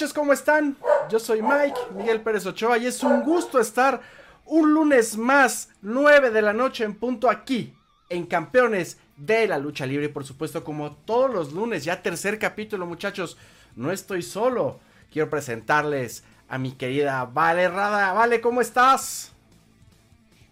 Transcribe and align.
noches, 0.00 0.14
¿cómo 0.14 0.32
están? 0.32 0.78
Yo 1.10 1.18
soy 1.18 1.42
Mike, 1.42 1.78
Miguel 1.94 2.22
Pérez 2.22 2.46
Ochoa, 2.46 2.78
y 2.78 2.86
es 2.86 3.02
un 3.02 3.22
gusto 3.22 3.60
estar 3.60 4.00
un 4.46 4.72
lunes 4.72 5.18
más, 5.18 5.68
9 5.82 6.30
de 6.30 6.40
la 6.40 6.54
noche 6.54 6.84
en 6.84 6.94
punto 6.94 7.28
aquí, 7.28 7.76
en 8.08 8.24
Campeones 8.24 8.96
de 9.18 9.46
la 9.46 9.58
Lucha 9.58 9.84
Libre. 9.84 10.06
Y 10.06 10.08
por 10.08 10.24
supuesto, 10.24 10.64
como 10.64 10.92
todos 10.92 11.30
los 11.30 11.52
lunes, 11.52 11.84
ya 11.84 12.00
tercer 12.00 12.38
capítulo, 12.38 12.86
muchachos, 12.86 13.36
no 13.76 13.92
estoy 13.92 14.22
solo. 14.22 14.80
Quiero 15.12 15.28
presentarles 15.28 16.24
a 16.48 16.56
mi 16.56 16.72
querida 16.72 17.26
Vale 17.26 17.68
Rada. 17.68 18.14
Vale, 18.14 18.40
¿cómo 18.40 18.62
estás? 18.62 19.34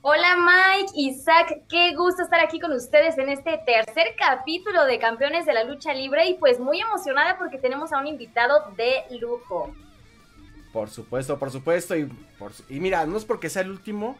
Hola 0.01 0.37
Mike, 0.37 0.93
Isaac, 0.95 1.63
qué 1.69 1.95
gusto 1.97 2.23
estar 2.23 2.39
aquí 2.39 2.61
con 2.61 2.73
ustedes 2.73 3.19
en 3.19 3.29
este 3.29 3.59
tercer 3.67 4.15
capítulo 4.17 4.85
de 4.85 5.01
Campeones 5.01 5.45
de 5.45 5.53
la 5.53 5.65
Lucha 5.65 5.93
Libre 5.93 6.29
y 6.29 6.35
pues 6.35 6.61
muy 6.61 6.81
emocionada 6.81 7.37
porque 7.37 7.59
tenemos 7.59 7.93
a 7.93 7.99
un 7.99 8.07
invitado 8.07 8.73
de 8.77 9.19
lujo. 9.19 9.75
Por 10.73 10.89
supuesto, 10.89 11.37
por 11.37 11.51
supuesto, 11.51 11.97
y, 11.97 12.09
y 12.69 12.79
mira, 12.79 13.07
no 13.07 13.17
es 13.17 13.25
porque 13.25 13.51
sea 13.51 13.63
el 13.63 13.71
último, 13.71 14.17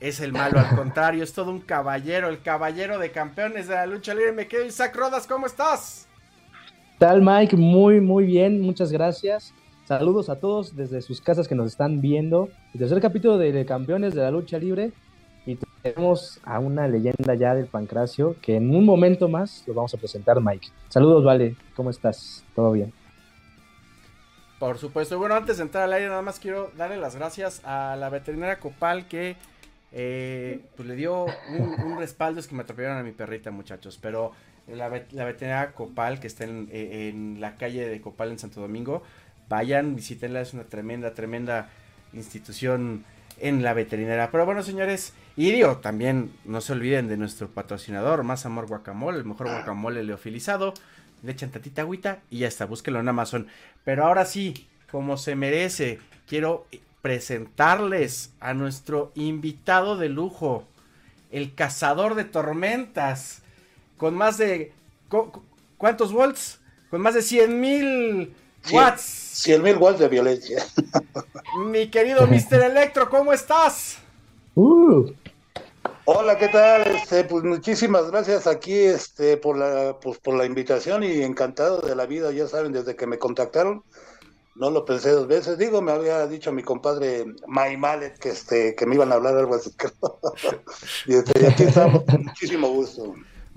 es 0.00 0.20
el 0.20 0.32
malo, 0.32 0.58
al 0.60 0.74
contrario, 0.74 1.22
es 1.22 1.34
todo 1.34 1.50
un 1.50 1.60
caballero, 1.60 2.30
el 2.30 2.40
caballero 2.40 2.98
de 2.98 3.10
campeones 3.10 3.68
de 3.68 3.74
la 3.74 3.86
lucha 3.86 4.14
libre. 4.14 4.32
Me 4.32 4.48
quedo 4.48 4.64
Isaac 4.64 4.96
Rodas, 4.96 5.26
¿cómo 5.26 5.46
estás? 5.46 6.08
tal 6.98 7.20
Mike? 7.20 7.54
Muy, 7.56 8.00
muy 8.00 8.24
bien, 8.24 8.62
muchas 8.62 8.90
gracias. 8.90 9.52
Saludos 9.86 10.28
a 10.30 10.40
todos 10.40 10.74
desde 10.74 11.00
sus 11.00 11.20
casas 11.20 11.46
que 11.46 11.54
nos 11.54 11.68
están 11.68 12.00
viendo. 12.00 12.48
El 12.74 12.80
tercer 12.80 13.00
capítulo 13.00 13.38
de 13.38 13.64
Campeones 13.64 14.16
de 14.16 14.20
la 14.20 14.32
Lucha 14.32 14.58
Libre. 14.58 14.90
Y 15.46 15.56
tenemos 15.80 16.40
a 16.42 16.58
una 16.58 16.88
leyenda 16.88 17.36
ya 17.36 17.54
del 17.54 17.66
Pancracio 17.66 18.34
que 18.42 18.56
en 18.56 18.74
un 18.74 18.84
momento 18.84 19.28
más 19.28 19.62
lo 19.68 19.74
vamos 19.74 19.94
a 19.94 19.98
presentar, 19.98 20.40
Mike. 20.40 20.70
Saludos, 20.88 21.22
Vale. 21.22 21.54
¿Cómo 21.76 21.90
estás? 21.90 22.44
¿Todo 22.56 22.72
bien? 22.72 22.92
Por 24.58 24.76
supuesto. 24.78 25.20
Bueno, 25.20 25.36
antes 25.36 25.58
de 25.58 25.62
entrar 25.62 25.84
al 25.84 25.92
aire, 25.92 26.08
nada 26.08 26.22
más 26.22 26.40
quiero 26.40 26.72
darle 26.76 26.96
las 26.96 27.14
gracias 27.14 27.64
a 27.64 27.94
la 27.94 28.08
veterinaria 28.08 28.58
Copal 28.58 29.06
que 29.06 29.36
eh, 29.92 30.64
pues 30.74 30.88
le 30.88 30.96
dio 30.96 31.26
un, 31.26 31.96
respaldo. 31.96 32.40
Es 32.40 32.48
que 32.48 32.56
me 32.56 32.62
atropellaron 32.62 32.98
a 32.98 33.04
mi 33.04 33.12
perrita, 33.12 33.52
muchachos. 33.52 34.00
Pero 34.02 34.32
la, 34.66 34.88
veterinaria 34.88 35.70
Copal, 35.74 36.18
que 36.18 36.26
está 36.26 36.42
en, 36.42 36.68
en 36.72 37.40
la 37.40 37.54
calle 37.54 37.88
de 37.88 38.00
Copal 38.00 38.32
en 38.32 38.40
Santo 38.40 38.60
Domingo, 38.60 39.04
Vayan, 39.48 39.96
visítenla, 39.96 40.40
es 40.40 40.54
una 40.54 40.64
tremenda, 40.64 41.14
tremenda 41.14 41.70
institución 42.12 43.04
en 43.38 43.62
la 43.62 43.74
veterinaria. 43.74 44.30
Pero 44.30 44.46
bueno, 44.46 44.62
señores, 44.62 45.12
y 45.36 45.52
digo, 45.52 45.78
también 45.78 46.32
no 46.44 46.60
se 46.60 46.72
olviden 46.72 47.08
de 47.08 47.16
nuestro 47.16 47.48
patrocinador, 47.48 48.22
Más 48.22 48.46
Amor 48.46 48.66
Guacamole, 48.66 49.18
el 49.18 49.24
mejor 49.24 49.48
guacamole 49.48 50.02
leofilizado. 50.02 50.74
Le 51.22 51.32
echan 51.32 51.50
tatita 51.50 51.82
agüita 51.82 52.20
y 52.30 52.38
ya 52.38 52.48
está, 52.48 52.66
búsquenlo 52.66 53.00
en 53.00 53.08
Amazon. 53.08 53.46
Pero 53.84 54.04
ahora 54.04 54.24
sí, 54.24 54.66
como 54.90 55.16
se 55.16 55.34
merece, 55.34 55.98
quiero 56.26 56.66
presentarles 57.02 58.32
a 58.40 58.54
nuestro 58.54 59.12
invitado 59.14 59.96
de 59.96 60.08
lujo, 60.08 60.66
el 61.30 61.54
cazador 61.54 62.14
de 62.14 62.24
tormentas, 62.24 63.42
con 63.96 64.14
más 64.14 64.38
de... 64.38 64.72
¿Cuántos 65.78 66.12
volts? 66.12 66.60
Con 66.90 67.02
más 67.02 67.14
de 67.14 67.22
100 67.22 67.60
mil 67.60 68.34
watts. 68.72 69.02
100 69.02 69.62
mil 69.62 69.76
watts 69.76 69.98
de 69.98 70.08
violencia. 70.08 70.64
Mi 71.66 71.90
querido 71.90 72.26
Mr. 72.26 72.62
Electro, 72.62 73.08
¿cómo 73.10 73.32
estás? 73.32 73.98
Uh. 74.54 75.10
Hola, 76.06 76.38
¿qué 76.38 76.48
tal? 76.48 76.86
Este, 76.86 77.24
pues 77.24 77.44
muchísimas 77.44 78.10
gracias 78.10 78.46
aquí 78.46 78.72
este, 78.72 79.36
por, 79.36 79.58
la, 79.58 79.98
pues, 80.00 80.18
por 80.18 80.36
la 80.36 80.46
invitación 80.46 81.02
y 81.02 81.22
encantado 81.22 81.80
de 81.80 81.96
la 81.96 82.06
vida, 82.06 82.30
ya 82.30 82.46
saben, 82.46 82.72
desde 82.72 82.94
que 82.94 83.06
me 83.06 83.18
contactaron, 83.18 83.82
no 84.54 84.70
lo 84.70 84.84
pensé 84.84 85.10
dos 85.10 85.26
veces. 85.26 85.58
Digo, 85.58 85.82
me 85.82 85.92
había 85.92 86.26
dicho 86.26 86.52
mi 86.52 86.62
compadre 86.62 87.26
May 87.46 87.76
Mallet 87.76 88.18
que, 88.18 88.30
este, 88.30 88.74
que 88.74 88.86
me 88.86 88.94
iban 88.94 89.12
a 89.12 89.16
hablar 89.16 89.36
algo 89.36 89.56
así. 89.56 89.74
y, 91.06 91.14
este, 91.14 91.42
y 91.42 91.46
aquí 91.46 91.64
estamos, 91.64 92.04
con 92.04 92.24
muchísimo 92.24 92.68
gusto. 92.68 93.14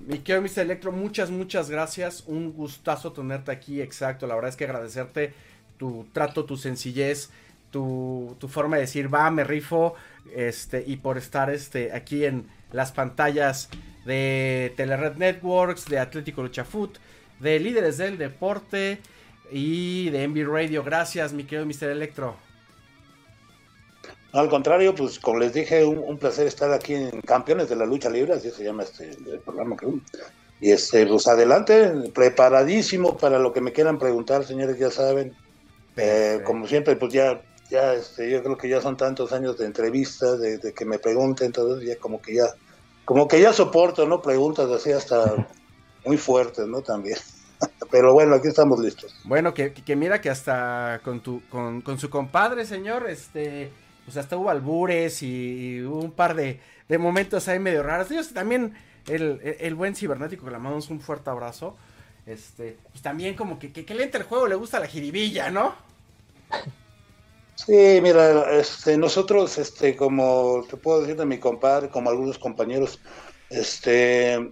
Mi 0.10 0.18
querido 0.18 0.42
Mr. 0.42 0.62
Electro, 0.62 0.92
muchas, 0.92 1.30
muchas 1.30 1.70
gracias. 1.70 2.24
Un 2.26 2.52
gustazo 2.52 3.12
tenerte 3.12 3.52
aquí, 3.52 3.80
exacto. 3.80 4.26
La 4.26 4.34
verdad 4.34 4.50
es 4.50 4.56
que 4.56 4.64
agradecerte 4.64 5.36
tu 5.78 6.08
trato, 6.14 6.46
tu 6.46 6.58
sencillez, 6.58 7.30
tu, 7.70 8.36
forma 8.50 8.78
de 8.78 8.82
decir, 8.82 9.14
va, 9.14 9.30
me 9.30 9.44
rifo, 9.44 9.94
este, 10.36 10.84
y 10.88 10.96
por 10.96 11.20
estar 11.20 11.52
este, 11.52 11.94
aquí 11.94 12.26
en 12.26 12.48
las 12.72 12.92
pantallas 12.92 13.70
de 14.04 14.74
Telered 14.78 15.16
Networks, 15.18 15.86
de 15.86 16.00
Atlético 16.00 16.42
Lucha 16.42 16.64
Foot, 16.66 16.98
de 17.40 17.60
Líderes 17.60 18.00
del 18.00 18.18
Deporte 18.18 18.98
y 19.52 20.10
de 20.10 20.24
Envy 20.24 20.44
Radio. 20.44 20.84
Gracias, 20.84 21.34
mi 21.34 21.44
querido 21.44 21.68
Mr. 21.68 21.92
Electro. 21.92 22.49
Al 24.32 24.48
contrario, 24.48 24.94
pues 24.94 25.18
como 25.18 25.40
les 25.40 25.54
dije, 25.54 25.84
un, 25.84 26.18
placer 26.18 26.46
estar 26.46 26.72
aquí 26.72 26.94
en 26.94 27.22
Campeones 27.22 27.68
de 27.68 27.76
la 27.76 27.86
Lucha 27.86 28.10
Libre, 28.10 28.34
así 28.34 28.52
se 28.52 28.64
llama 28.64 28.84
este 28.84 29.10
el 29.10 29.40
programa. 29.40 29.76
Y 30.62 30.72
este, 30.72 31.08
pues 31.08 31.28
adelante, 31.28 32.12
preparadísimo 32.14 33.18
para 33.18 33.40
lo 33.40 33.52
que 33.54 33.62
me 33.62 33.72
quieran 33.72 33.98
preguntar, 33.98 34.46
señores, 34.46 34.78
ya 34.78 34.92
saben. 34.92 35.36
Eh, 35.98 36.42
como 36.46 36.68
siempre, 36.68 36.96
pues 36.96 37.12
ya, 37.12 37.42
ya 37.72 37.94
este, 37.94 38.30
yo 38.30 38.44
creo 38.44 38.58
que 38.58 38.70
ya 38.70 38.82
son 38.82 38.98
tantos 38.98 39.34
años 39.34 39.58
de 39.58 39.66
entrevistas, 39.66 40.40
de, 40.40 40.74
que 40.74 40.86
me 40.86 41.00
pregunten, 41.00 41.48
entonces 41.48 41.88
ya 41.88 41.96
como 41.98 42.22
que 42.22 42.36
ya, 42.36 42.46
como 43.06 43.28
que 43.28 43.42
ya 43.42 43.52
soporto, 43.52 44.08
¿no? 44.08 44.22
Preguntas 44.22 44.70
así 44.70 44.92
hasta 44.92 45.48
muy 46.06 46.18
fuertes, 46.18 46.68
¿no? 46.68 46.82
También. 46.82 47.18
Pero 47.92 48.14
bueno, 48.14 48.36
aquí 48.36 48.48
estamos 48.48 48.80
listos. 48.80 49.16
Bueno, 49.24 49.56
que, 49.56 49.74
que 49.74 49.96
mira 49.96 50.22
que 50.22 50.30
hasta 50.30 51.02
con 51.04 51.22
tu, 51.22 51.42
con, 51.50 51.82
con 51.82 51.98
su 51.98 52.12
compadre, 52.12 52.66
señor, 52.66 53.10
este 53.10 53.72
pues 54.10 54.18
hasta 54.18 54.38
hubo 54.38 54.50
albures 54.50 55.22
y, 55.22 55.84
hubo 55.84 56.00
un 56.00 56.12
par 56.12 56.34
de, 56.34 56.60
momentos 56.98 57.48
ahí 57.48 57.60
medio 57.60 57.84
raros. 57.84 58.10
Dios, 58.10 58.34
también 58.34 58.74
el, 59.06 59.76
buen 59.76 59.96
cibernético 59.96 60.46
que 60.46 60.52
le 60.52 60.58
mandamos 60.58 60.90
un 60.90 61.00
fuerte 61.00 61.30
abrazo. 61.30 61.76
Este, 62.26 62.76
pues 62.90 63.04
también 63.04 63.36
como 63.36 63.60
que, 63.60 63.72
que, 63.72 63.94
le 63.94 64.06
entra 64.06 64.22
el 64.22 64.26
juego, 64.26 64.48
le 64.48 64.56
gusta 64.56 64.80
la 64.80 64.88
jiribilla, 64.88 65.52
¿no? 65.52 65.76
Sí, 67.54 68.00
mira, 68.02 68.52
este, 68.58 68.98
nosotros, 68.98 69.60
este, 69.60 69.96
como 69.96 70.66
te 70.68 70.78
puedo 70.78 71.02
decir 71.02 71.16
de 71.16 71.26
mi 71.28 71.38
compadre, 71.38 71.90
como 71.90 72.10
algunos 72.10 72.40
compañeros, 72.40 73.00
este, 73.52 74.52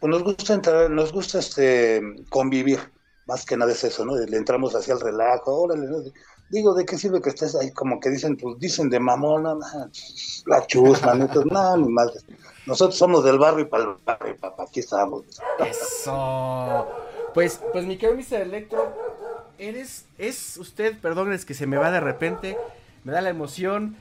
pues 0.00 0.10
nos 0.10 0.24
gusta 0.24 0.54
entrar, 0.54 0.90
nos 0.90 1.12
gusta 1.12 1.38
este 1.38 2.02
convivir, 2.30 2.80
más 3.26 3.46
que 3.46 3.56
nada 3.56 3.70
es 3.70 3.84
eso, 3.84 4.04
¿no? 4.04 4.16
Le 4.16 4.36
entramos 4.36 4.74
hacia 4.74 4.94
el 4.94 5.00
relajo, 5.00 5.54
órale, 5.54 5.86
¿no? 5.86 5.98
Digo, 6.50 6.74
¿de 6.74 6.86
qué 6.86 6.96
sirve 6.96 7.20
que 7.20 7.28
estés 7.28 7.54
ahí? 7.54 7.70
Como 7.72 8.00
que 8.00 8.08
dicen, 8.08 8.36
pues 8.36 8.58
dicen 8.58 8.88
de 8.88 8.98
mamona, 8.98 9.54
la 10.46 10.66
chusma, 10.66 11.14
no, 11.14 11.76
ni 11.76 11.88
más. 11.88 12.24
Nosotros 12.66 12.96
somos 12.96 13.24
del 13.24 13.38
barrio 13.38 13.60
y 13.60 13.68
para 13.68 13.84
el 13.84 13.96
barrio, 14.04 14.36
papá, 14.36 14.64
aquí 14.64 14.80
estamos. 14.80 15.24
Eso. 15.58 16.88
Pues, 17.34 17.60
pues 17.72 17.84
mi 17.84 17.98
querido 17.98 18.16
Mr. 18.16 18.42
Electro, 18.42 18.94
eres, 19.58 20.06
es 20.16 20.56
usted, 20.56 20.98
perdón, 20.98 21.32
es 21.32 21.44
que 21.44 21.54
se 21.54 21.66
me 21.66 21.76
va 21.76 21.90
de 21.90 22.00
repente, 22.00 22.56
me 23.04 23.12
da 23.12 23.20
la 23.20 23.30
emoción. 23.30 23.96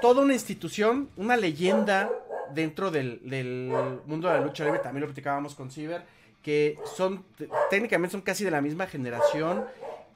Toda 0.00 0.22
una 0.22 0.34
institución, 0.34 1.08
una 1.16 1.36
leyenda 1.36 2.10
dentro 2.54 2.90
del, 2.90 3.20
del 3.28 3.72
mundo 4.06 4.28
de 4.28 4.34
la 4.34 4.40
lucha 4.40 4.64
libre, 4.64 4.80
también 4.80 5.02
lo 5.02 5.06
platicábamos 5.06 5.54
con 5.54 5.70
Ciber, 5.70 6.02
que 6.42 6.78
son, 6.96 7.24
técnicamente 7.70 8.12
son 8.12 8.20
casi 8.20 8.44
de 8.44 8.50
la 8.50 8.60
misma 8.60 8.86
generación 8.86 9.64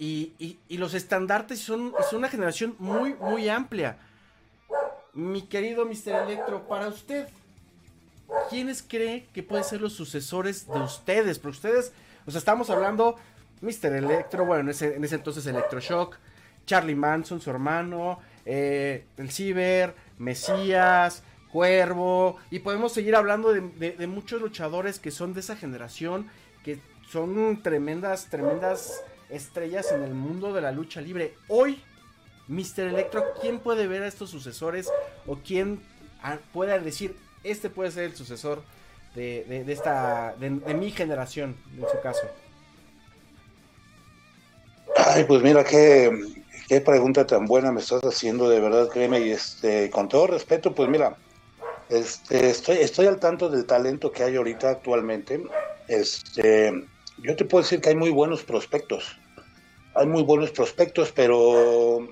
y, 0.01 0.59
los 0.71 0.95
estandartes 0.95 1.61
son, 1.61 1.93
son 2.09 2.21
una 2.21 2.29
generación 2.29 2.75
muy, 2.79 3.15
muy 3.15 3.49
amplia. 3.51 3.99
Mi 5.13 5.43
querido 5.43 5.85
Mr. 5.85 6.23
Electro, 6.27 6.67
para 6.67 6.89
usted, 6.89 7.29
¿quiénes 8.49 8.83
cree 8.83 9.27
que 9.35 9.43
pueden 9.43 9.65
ser 9.65 9.83
los 9.83 9.93
sucesores 9.93 10.67
de 10.67 10.81
ustedes? 10.81 11.39
Porque 11.39 11.57
ustedes, 11.57 11.93
o 12.27 12.31
sea, 12.31 12.39
estamos 12.39 12.71
hablando 12.71 13.17
Mr. 13.61 13.95
Electro, 13.95 14.47
bueno, 14.47 14.63
en 14.63 14.69
ese, 14.71 14.97
en 14.97 15.05
ese 15.05 15.17
entonces 15.17 15.45
Electroshock, 15.47 16.17
Charlie 16.65 16.95
Manson, 16.95 17.41
su 17.41 17.51
hermano, 17.51 18.21
eh, 18.47 19.05
el 19.19 19.31
Ciber, 19.31 19.95
Mesías, 20.19 21.23
Cuervo, 21.53 22.39
y 22.51 22.61
podemos 22.61 22.93
seguir 22.93 23.17
hablando 23.17 23.53
de, 23.53 24.07
muchos 24.07 24.41
luchadores 24.41 24.99
que 24.99 25.11
son 25.11 25.35
de 25.35 25.41
esa 25.41 25.57
generación, 25.57 26.31
que 26.65 26.81
son 27.11 27.63
tremendas, 27.63 28.29
tremendas 28.31 29.03
estrellas 29.31 29.93
en 29.93 30.03
el 30.03 30.15
mundo 30.15 30.53
de 30.53 30.61
la 30.61 30.73
lucha 30.73 31.01
libre. 31.01 31.35
Hoy, 31.49 31.83
Mr. 32.49 32.81
Electro, 32.81 33.25
¿quién 33.41 33.61
puede 33.61 33.87
ver 33.87 34.03
a 34.03 34.07
estos 34.07 34.31
sucesores 34.31 34.91
o 35.27 35.37
quién 35.37 35.81
ah, 36.23 36.39
puede 36.53 36.79
decir, 36.81 37.17
este 37.45 37.71
puede 37.71 37.91
ser 37.91 38.05
el 38.05 38.17
sucesor 38.17 38.63
de, 39.15 39.65
esta, 39.69 40.35
de, 40.39 40.51
mi 40.51 40.91
generación, 40.91 41.57
en 41.77 41.89
su 41.89 42.01
caso? 42.03 42.27
Ay, 44.97 45.25
pues 45.25 45.43
mira 45.43 45.65
qué, 45.65 46.11
qué 46.69 46.81
pregunta 46.81 47.27
tan 47.27 47.47
buena 47.47 47.73
me 47.73 47.81
estás 47.81 48.03
haciendo, 48.03 48.49
de 48.49 48.61
verdad, 48.61 48.89
créeme, 48.89 49.21
y 49.21 49.31
este, 49.31 49.91
con 49.91 50.09
todo 50.09 50.27
respeto, 50.27 50.75
pues 50.75 50.89
mira, 50.89 51.17
este, 51.89 52.51
estoy, 52.51 52.79
estoy 52.79 53.07
al 53.07 53.19
tanto 53.19 53.49
del 53.49 53.67
talento 53.67 54.13
que 54.13 54.23
hay 54.23 54.37
ahorita 54.37 54.71
actualmente. 54.71 55.43
Este, 55.89 56.73
yo 57.19 57.37
te 57.37 57.45
puedo 57.45 57.63
decir 57.63 57.81
que 57.81 57.91
hay 57.91 57.97
muy 57.97 58.11
buenos 58.11 58.45
prospectos. 58.45 59.20
Hay 60.01 60.07
muy 60.07 60.23
buenos 60.23 60.51
prospectos, 60.51 61.13
pero 61.13 62.09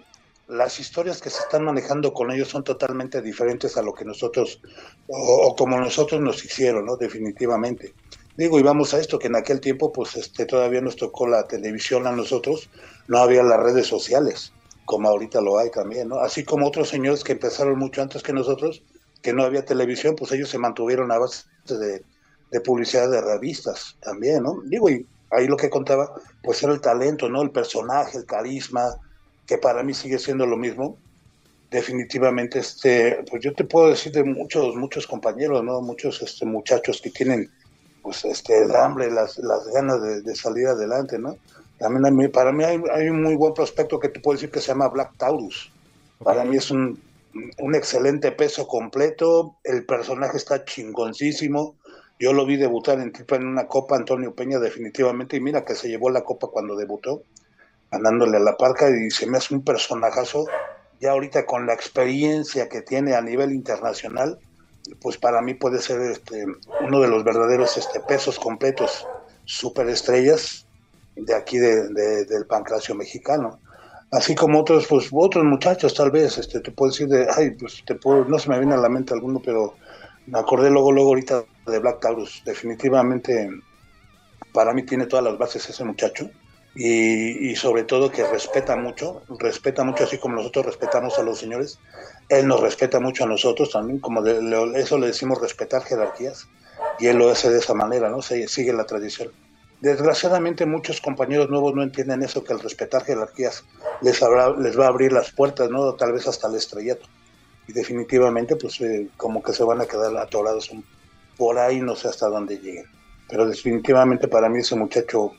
las 0.46 0.78
historias 0.78 1.22
que 1.22 1.30
se 1.30 1.40
están 1.40 1.64
manejando 1.64 2.12
con 2.12 2.30
ellos 2.30 2.48
son 2.48 2.62
totalmente 2.62 3.22
diferentes 3.22 3.78
a 3.78 3.82
lo 3.82 3.94
que 3.94 4.04
nosotros, 4.04 4.60
o, 5.06 5.54
como 5.56 5.80
nosotros 5.80 6.20
nos 6.20 6.44
hicieron, 6.44 6.84
¿no? 6.84 6.96
Definitivamente. 6.96 7.94
Digo, 8.36 8.58
y 8.58 8.62
vamos 8.62 8.92
a 8.92 9.00
esto, 9.00 9.18
que 9.18 9.28
en 9.28 9.36
aquel 9.36 9.60
tiempo, 9.60 9.90
pues 9.90 10.16
este, 10.16 10.44
todavía 10.44 10.82
nos 10.82 10.96
tocó 10.96 11.26
la 11.26 11.48
televisión 11.48 12.06
a 12.06 12.12
nosotros, 12.12 12.68
no 13.08 13.18
había 13.18 13.42
las 13.42 13.58
redes 13.58 13.86
sociales, 13.86 14.52
como 14.84 15.08
ahorita 15.08 15.40
lo 15.40 15.58
hay 15.58 15.70
también, 15.70 16.08
¿no? 16.08 16.20
Así 16.20 16.44
como 16.44 16.66
otros 16.66 16.90
señores 16.90 17.24
que 17.24 17.32
empezaron 17.32 17.78
mucho 17.78 18.02
antes 18.02 18.22
que 18.22 18.34
nosotros, 18.34 18.82
que 19.22 19.32
no 19.32 19.44
había 19.44 19.64
televisión, 19.64 20.14
pues 20.14 20.30
ellos 20.32 20.50
se 20.50 20.58
mantuvieron 20.58 21.10
a 21.10 21.18
base 21.18 21.44
de, 21.68 22.02
de 22.50 22.60
publicidad 22.60 23.10
de 23.10 23.22
revistas 23.22 23.96
también, 24.02 24.42
¿no? 24.42 24.60
Digo, 24.66 24.90
y 24.90 25.06
ahí 25.30 25.46
lo 25.46 25.56
que 25.56 25.70
contaba, 25.70 26.12
pues 26.42 26.62
era 26.62 26.72
el 26.72 26.80
talento, 26.80 27.28
¿no? 27.28 27.42
El 27.42 27.50
personaje, 27.50 28.18
el 28.18 28.26
carisma, 28.26 28.96
que 29.46 29.58
para 29.58 29.82
mí 29.82 29.94
sigue 29.94 30.18
siendo 30.18 30.46
lo 30.46 30.56
mismo. 30.56 30.96
Definitivamente, 31.70 32.60
este, 32.60 33.24
pues 33.30 33.42
yo 33.42 33.52
te 33.52 33.64
puedo 33.64 33.88
decir 33.88 34.12
de 34.12 34.24
muchos, 34.24 34.74
muchos 34.74 35.06
compañeros, 35.06 35.62
¿no? 35.62 35.80
Muchos 35.80 36.22
este, 36.22 36.46
muchachos 36.46 37.00
que 37.02 37.10
tienen, 37.10 37.50
pues, 38.02 38.24
este, 38.24 38.62
el 38.62 38.74
hambre, 38.74 39.10
las, 39.10 39.38
las 39.38 39.66
ganas 39.68 40.24
de, 40.24 40.34
salir 40.34 40.66
adelante, 40.66 41.18
¿no? 41.18 41.36
También 41.78 42.32
para 42.32 42.52
mí 42.52 42.64
hay, 42.64 42.80
hay, 42.92 43.08
un 43.08 43.22
muy 43.22 43.36
buen 43.36 43.54
prospecto 43.54 44.00
que 44.00 44.08
te 44.08 44.18
puedo 44.18 44.36
decir 44.36 44.50
que 44.50 44.60
se 44.60 44.68
llama 44.68 44.88
Black 44.88 45.16
Taurus. 45.16 45.70
Para 46.24 46.44
mí 46.44 46.56
es 46.56 46.70
un, 46.70 47.00
un 47.58 47.74
excelente 47.74 48.32
peso 48.32 48.66
completo, 48.66 49.56
el 49.64 49.84
personaje 49.84 50.38
está 50.38 50.64
chingoncísimo, 50.64 51.76
yo 52.18 52.32
lo 52.32 52.44
vi 52.46 52.56
debutar 52.56 52.98
en 53.00 53.12
en 53.16 53.46
una 53.46 53.66
copa, 53.66 53.96
Antonio 53.96 54.34
Peña 54.34 54.58
definitivamente, 54.58 55.36
y 55.36 55.40
mira 55.40 55.64
que 55.64 55.74
se 55.74 55.88
llevó 55.88 56.10
la 56.10 56.22
copa 56.22 56.48
cuando 56.48 56.76
debutó, 56.76 57.22
ganándole 57.90 58.36
a 58.36 58.40
la 58.40 58.56
parca, 58.56 58.90
y 58.90 59.10
se 59.10 59.26
me 59.26 59.38
hace 59.38 59.54
un 59.54 59.62
personajazo, 59.62 60.46
ya 61.00 61.12
ahorita 61.12 61.46
con 61.46 61.66
la 61.66 61.74
experiencia 61.74 62.68
que 62.68 62.82
tiene 62.82 63.14
a 63.14 63.20
nivel 63.20 63.52
internacional, 63.52 64.38
pues 65.00 65.16
para 65.18 65.40
mí 65.42 65.54
puede 65.54 65.80
ser 65.80 66.00
este, 66.00 66.44
uno 66.80 67.00
de 67.00 67.08
los 67.08 67.24
verdaderos 67.24 67.76
este, 67.76 68.00
pesos 68.00 68.38
completos, 68.38 69.06
superestrellas 69.44 70.66
de 71.14 71.34
aquí 71.34 71.58
de, 71.58 71.88
del 72.24 72.46
pancracio 72.46 72.94
mexicano. 72.94 73.60
Así 74.10 74.34
como 74.34 74.60
otros, 74.60 74.86
pues 74.86 75.08
otros 75.12 75.44
muchachos 75.44 75.94
tal 75.94 76.10
vez, 76.10 76.38
este, 76.38 76.60
te 76.60 76.70
puedo 76.70 76.90
decir 76.90 77.08
de, 77.08 77.28
ay, 77.36 77.50
pues 77.50 77.82
te 77.86 77.94
puedo, 77.94 78.24
no 78.24 78.38
se 78.38 78.48
me 78.48 78.58
viene 78.58 78.74
a 78.74 78.78
la 78.78 78.88
mente 78.88 79.12
alguno, 79.12 79.40
pero 79.44 79.74
me 80.30 80.38
acordé 80.38 80.70
luego, 80.70 80.92
luego 80.92 81.10
ahorita 81.10 81.44
de 81.66 81.78
Black 81.78 82.00
Taurus. 82.00 82.42
Definitivamente, 82.44 83.50
para 84.52 84.72
mí 84.74 84.82
tiene 84.82 85.06
todas 85.06 85.24
las 85.24 85.38
bases 85.38 85.68
ese 85.68 85.84
muchacho. 85.84 86.30
Y, 86.74 87.56
sobre 87.56 87.82
todo 87.82 88.12
que 88.12 88.24
respeta 88.24 88.76
mucho, 88.76 89.22
respeta 89.40 89.82
mucho 89.82 90.04
así 90.04 90.18
como 90.18 90.36
nosotros 90.36 90.66
respetamos 90.66 91.18
a 91.18 91.24
los 91.24 91.40
señores, 91.40 91.80
él 92.28 92.46
nos 92.46 92.60
respeta 92.60 93.00
mucho 93.00 93.24
a 93.24 93.26
nosotros 93.26 93.72
también, 93.72 93.98
como 93.98 94.24
eso 94.24 94.96
le 94.96 95.08
decimos 95.08 95.40
respetar 95.40 95.82
jerarquías, 95.82 96.46
y 97.00 97.06
él 97.06 97.16
lo 97.16 97.30
hace 97.30 97.50
de 97.50 97.58
esa 97.58 97.74
manera, 97.74 98.10
¿no? 98.10 98.22
Sigue 98.22 98.72
la 98.72 98.84
tradición. 98.84 99.32
Desgraciadamente 99.80 100.66
muchos 100.66 101.00
compañeros 101.00 101.50
nuevos 101.50 101.74
no 101.74 101.82
entienden 101.82 102.22
eso, 102.22 102.44
que 102.44 102.52
el 102.52 102.60
respetar 102.60 103.02
jerarquías 103.02 103.64
les, 104.00 104.20
les 104.58 104.78
va 104.78 104.84
a 104.84 104.88
abrir 104.88 105.12
las 105.12 105.32
puertas, 105.32 105.70
¿no? 105.70 105.94
Tal 105.94 106.12
vez 106.12 106.28
hasta 106.28 106.46
el 106.46 106.54
estrellato 106.54 107.08
y 107.68 107.72
definitivamente 107.72 108.56
pues 108.56 108.80
eh, 108.80 109.08
como 109.16 109.42
que 109.42 109.52
se 109.52 109.62
van 109.62 109.80
a 109.80 109.86
quedar 109.86 110.16
atorados 110.16 110.70
por 111.36 111.58
ahí, 111.58 111.80
no 111.80 111.94
sé 111.94 112.08
hasta 112.08 112.28
dónde 112.28 112.56
lleguen. 112.58 112.86
Pero 113.28 113.46
definitivamente 113.46 114.26
para 114.26 114.48
mí 114.48 114.58
ese 114.60 114.74
muchacho 114.74 115.32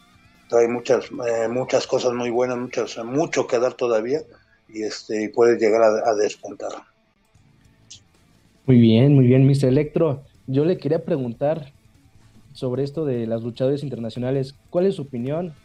trae 0.48 0.68
muchas 0.68 1.06
eh, 1.06 1.48
muchas 1.50 1.88
cosas 1.88 2.14
muy 2.14 2.30
buenas, 2.30 2.58
muchas, 2.58 2.98
mucho 3.04 3.48
que 3.48 3.60
dar 3.60 3.74
todavía 3.74 4.22
y 4.70 4.84
este 4.84 5.30
puede 5.30 5.58
llegar 5.58 5.82
a, 5.82 6.14
despuntar. 6.16 6.72
Muy 8.68 8.80
bien, 8.80 9.16
muy 9.16 9.26
bien, 9.26 9.48
Mr. 9.48 9.66
Electro. 9.66 10.24
Yo 10.46 10.64
le 10.64 10.78
quería 10.78 11.04
preguntar 11.04 11.74
sobre 12.54 12.84
esto 12.84 13.04
de 13.06 13.26
las 13.26 13.42
luchadores 13.42 13.82
internacionales. 13.82 14.56
¿Cuál 14.70 14.86
es 14.86 14.96
su 14.96 15.04
opinión 15.04 15.56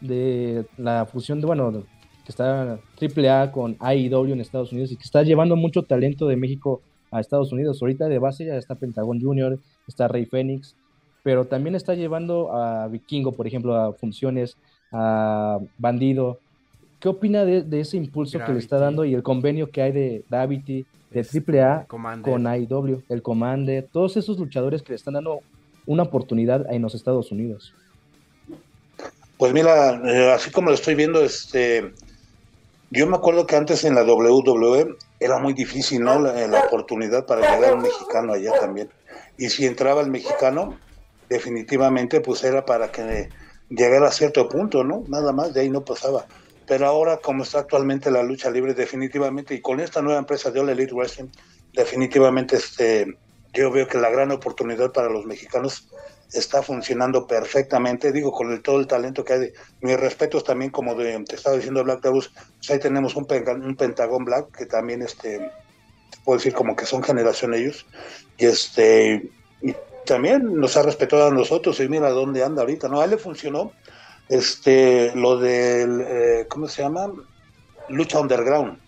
de 0.00 0.66
la 0.76 1.06
fusión 1.06 1.40
de, 1.40 1.46
bueno, 1.46 1.84
que 2.26 2.32
está 2.32 2.80
AAA 3.00 3.52
con 3.52 3.76
AEW 3.78 4.32
en 4.32 4.40
Estados 4.40 4.72
Unidos 4.72 4.90
y 4.90 4.96
que 4.96 5.04
está 5.04 5.22
llevando 5.22 5.54
mucho 5.54 5.84
talento 5.84 6.26
de 6.26 6.34
México 6.34 6.82
a 7.12 7.20
Estados 7.20 7.52
Unidos. 7.52 7.80
Ahorita 7.80 8.08
de 8.08 8.18
base 8.18 8.44
ya 8.44 8.56
está 8.56 8.74
Pentagon 8.74 9.20
Junior, 9.20 9.60
está 9.86 10.08
Rey 10.08 10.26
Fénix, 10.26 10.74
pero 11.22 11.44
también 11.44 11.76
está 11.76 11.94
llevando 11.94 12.52
a 12.52 12.88
Vikingo, 12.88 13.30
por 13.30 13.46
ejemplo, 13.46 13.76
a 13.76 13.92
funciones, 13.92 14.56
a 14.90 15.60
Bandido. 15.78 16.40
¿Qué 16.98 17.08
opina 17.08 17.44
de, 17.44 17.80
ese 17.80 17.96
impulso 17.96 18.40
que 18.44 18.52
le 18.52 18.58
está 18.58 18.78
dando 18.78 19.04
y 19.04 19.14
el 19.14 19.22
convenio 19.22 19.70
que 19.70 19.82
hay 19.82 19.92
de 19.92 20.24
Davity, 20.28 20.84
de 21.12 21.20
AAA 21.20 21.86
con 22.22 22.46
AEW, 22.46 23.02
el 23.08 23.22
Commander, 23.22 23.86
todos 23.92 24.16
esos 24.16 24.36
luchadores 24.36 24.82
que 24.82 24.90
le 24.90 24.96
están 24.96 25.14
dando 25.14 25.42
una 25.86 26.02
oportunidad 26.02 26.66
en 26.72 26.82
los 26.82 26.96
Estados 26.96 27.30
Unidos? 27.30 27.72
Pues 29.38 29.52
mira, 29.52 30.00
eh, 30.04 30.32
así 30.32 30.50
como 30.50 30.70
lo 30.70 30.74
estoy 30.74 30.94
viendo, 30.94 31.20
este, 31.20 31.92
yo 32.90 33.06
me 33.06 33.16
acuerdo 33.16 33.46
que 33.46 33.56
antes 33.56 33.84
en 33.84 33.94
la 33.94 34.04
WWE 34.04 34.96
era 35.18 35.38
muy 35.38 35.52
difícil, 35.54 36.02
¿no? 36.02 36.20
La, 36.20 36.60
oportunidad 36.66 37.26
para 37.26 37.40
llegar 37.40 37.74
un 37.74 37.82
mexicano 37.82 38.32
allá 38.32 38.52
también. 38.60 38.90
Y 39.36 39.48
si 39.48 39.66
entraba 39.66 40.02
el 40.02 40.10
mexicano, 40.10 40.78
definitivamente 41.28 42.20
pues 42.20 42.44
era 42.44 42.64
para 42.64 42.92
que 42.92 43.28
llegara 43.68 44.08
a 44.08 44.12
cierto 44.12 44.48
punto, 44.48 44.84
¿no? 44.84 45.04
Nada 45.08 45.32
más, 45.32 45.52
de 45.52 45.62
ahí 45.62 45.70
no 45.70 45.84
pasaba. 45.84 46.26
Pero 46.66 46.86
ahora, 46.86 47.18
como 47.18 47.42
está 47.42 47.60
actualmente 47.60 48.10
la 48.10 48.22
lucha 48.22 48.50
libre, 48.50 48.74
definitivamente, 48.74 49.54
y 49.54 49.60
con 49.60 49.80
esta 49.80 50.02
nueva 50.02 50.18
empresa 50.18 50.50
de 50.50 50.60
All 50.60 50.70
Elite 50.70 50.94
Wrestling, 50.94 51.28
definitivamente 51.72 52.56
este, 52.56 53.16
yo 53.52 53.70
veo 53.70 53.86
que 53.86 53.98
la 53.98 54.10
gran 54.10 54.32
oportunidad 54.32 54.92
para 54.92 55.08
los 55.08 55.26
mexicanos 55.26 55.88
está 56.32 56.62
funcionando 56.62 57.26
perfectamente, 57.26 58.12
digo, 58.12 58.32
con 58.32 58.52
el, 58.52 58.62
todo 58.62 58.80
el 58.80 58.86
talento 58.86 59.24
que 59.24 59.32
hay. 59.32 59.52
Mis 59.80 59.98
respetos 59.98 60.44
también, 60.44 60.70
como 60.70 60.94
de, 60.94 61.18
te 61.24 61.36
estaba 61.36 61.56
diciendo 61.56 61.84
Black 61.84 62.02
Taurus, 62.02 62.32
pues 62.58 62.70
ahí 62.70 62.78
tenemos 62.78 63.16
un, 63.16 63.26
un 63.30 63.76
Pentagón 63.76 64.24
Black, 64.24 64.56
que 64.56 64.66
también, 64.66 65.02
este, 65.02 65.50
puedo 66.24 66.38
decir 66.38 66.52
como 66.52 66.74
que 66.74 66.86
son 66.86 67.02
generación 67.02 67.54
ellos, 67.54 67.86
y 68.38 68.46
este, 68.46 69.30
y 69.62 69.74
también 70.04 70.58
nos 70.58 70.76
ha 70.76 70.82
respetado 70.82 71.28
a 71.28 71.30
nosotros, 71.30 71.78
y 71.80 71.88
mira 71.88 72.10
dónde 72.10 72.42
anda 72.42 72.62
ahorita, 72.62 72.88
¿no? 72.88 73.00
A 73.00 73.04
él 73.04 73.10
le 73.10 73.18
funcionó, 73.18 73.72
este, 74.28 75.14
lo 75.14 75.38
del, 75.38 76.00
eh, 76.00 76.46
¿cómo 76.48 76.68
se 76.68 76.82
llama? 76.82 77.12
Lucha 77.88 78.20
Underground, 78.20 78.80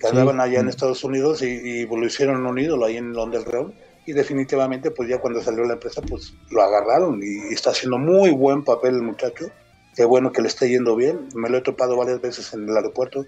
que 0.00 0.08
andaban 0.08 0.40
allá 0.40 0.60
en 0.60 0.68
Estados 0.68 1.04
Unidos 1.04 1.42
y, 1.42 1.46
y, 1.46 1.86
lo 1.86 2.04
hicieron 2.04 2.44
un 2.44 2.58
ídolo 2.58 2.86
ahí 2.86 2.96
en 2.96 3.12
el 3.12 3.16
Underground 3.18 3.72
y 4.06 4.12
definitivamente 4.12 4.90
pues 4.90 5.08
ya 5.08 5.18
cuando 5.18 5.42
salió 5.42 5.64
la 5.64 5.74
empresa 5.74 6.02
pues 6.02 6.34
lo 6.50 6.62
agarraron 6.62 7.20
y, 7.22 7.52
está 7.52 7.70
haciendo 7.70 7.98
muy 7.98 8.30
buen 8.30 8.64
papel 8.64 8.94
el 8.96 9.02
muchacho. 9.02 9.50
Qué 9.94 10.04
bueno 10.04 10.32
que 10.32 10.40
le 10.40 10.48
esté 10.48 10.68
yendo 10.68 10.96
bien. 10.96 11.28
Me 11.34 11.48
lo 11.48 11.58
he 11.58 11.62
topado 11.62 11.96
varias 11.96 12.20
veces 12.20 12.52
en 12.54 12.68
el 12.68 12.76
aeropuerto. 12.76 13.26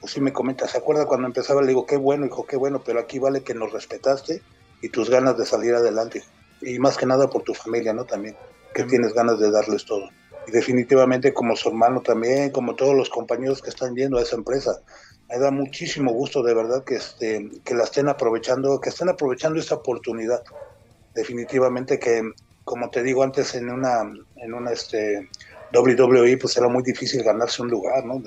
Pues 0.00 0.12
sí 0.12 0.20
me 0.20 0.32
comenta, 0.32 0.66
¿se 0.68 0.78
acuerda 0.78 1.06
cuando 1.06 1.26
empezaba? 1.26 1.60
Le 1.60 1.68
digo, 1.68 1.86
qué 1.86 1.96
bueno, 1.96 2.26
hijo, 2.26 2.46
qué 2.46 2.56
bueno, 2.56 2.82
pero 2.84 3.00
aquí 3.00 3.18
vale 3.18 3.42
que 3.42 3.54
nos 3.54 3.72
respetaste 3.72 4.42
y 4.80 4.88
tus 4.88 5.10
ganas 5.10 5.36
de 5.36 5.44
salir 5.44 5.74
adelante. 5.74 6.22
Y 6.60 6.78
más 6.78 6.96
que 6.96 7.06
nada 7.06 7.28
por 7.28 7.42
tu 7.42 7.54
familia, 7.54 7.92
¿no? 7.92 8.04
También, 8.04 8.36
que 8.74 8.84
tienes 8.84 9.12
ganas 9.12 9.38
de 9.38 9.50
darles 9.50 9.84
todo. 9.84 10.08
Y 10.46 10.50
definitivamente 10.50 11.34
como 11.34 11.56
su 11.56 11.68
hermano 11.68 12.00
también, 12.00 12.50
como 12.50 12.74
todos 12.74 12.94
los 12.94 13.10
compañeros 13.10 13.60
que 13.60 13.70
están 13.70 13.94
yendo 13.94 14.18
a 14.18 14.22
esa 14.22 14.36
empresa, 14.36 14.80
me 15.28 15.38
da 15.38 15.50
muchísimo 15.50 16.12
gusto 16.12 16.42
de 16.42 16.54
verdad 16.54 16.84
que 16.84 16.96
este 16.96 17.50
que 17.64 17.74
la 17.74 17.84
estén 17.84 18.08
aprovechando 18.08 18.80
que 18.80 18.88
estén 18.88 19.08
aprovechando 19.08 19.58
esta 19.60 19.76
oportunidad. 19.76 20.42
Definitivamente 21.14 21.98
que 21.98 22.22
como 22.64 22.90
te 22.90 23.02
digo 23.02 23.22
antes 23.22 23.54
en 23.54 23.70
una 23.70 24.02
en 24.36 24.54
una 24.54 24.72
este 24.72 25.28
WWE 25.72 26.38
pues 26.38 26.56
era 26.56 26.68
muy 26.68 26.82
difícil 26.82 27.22
ganarse 27.22 27.62
un 27.62 27.68
lugar 27.68 28.04
no 28.04 28.22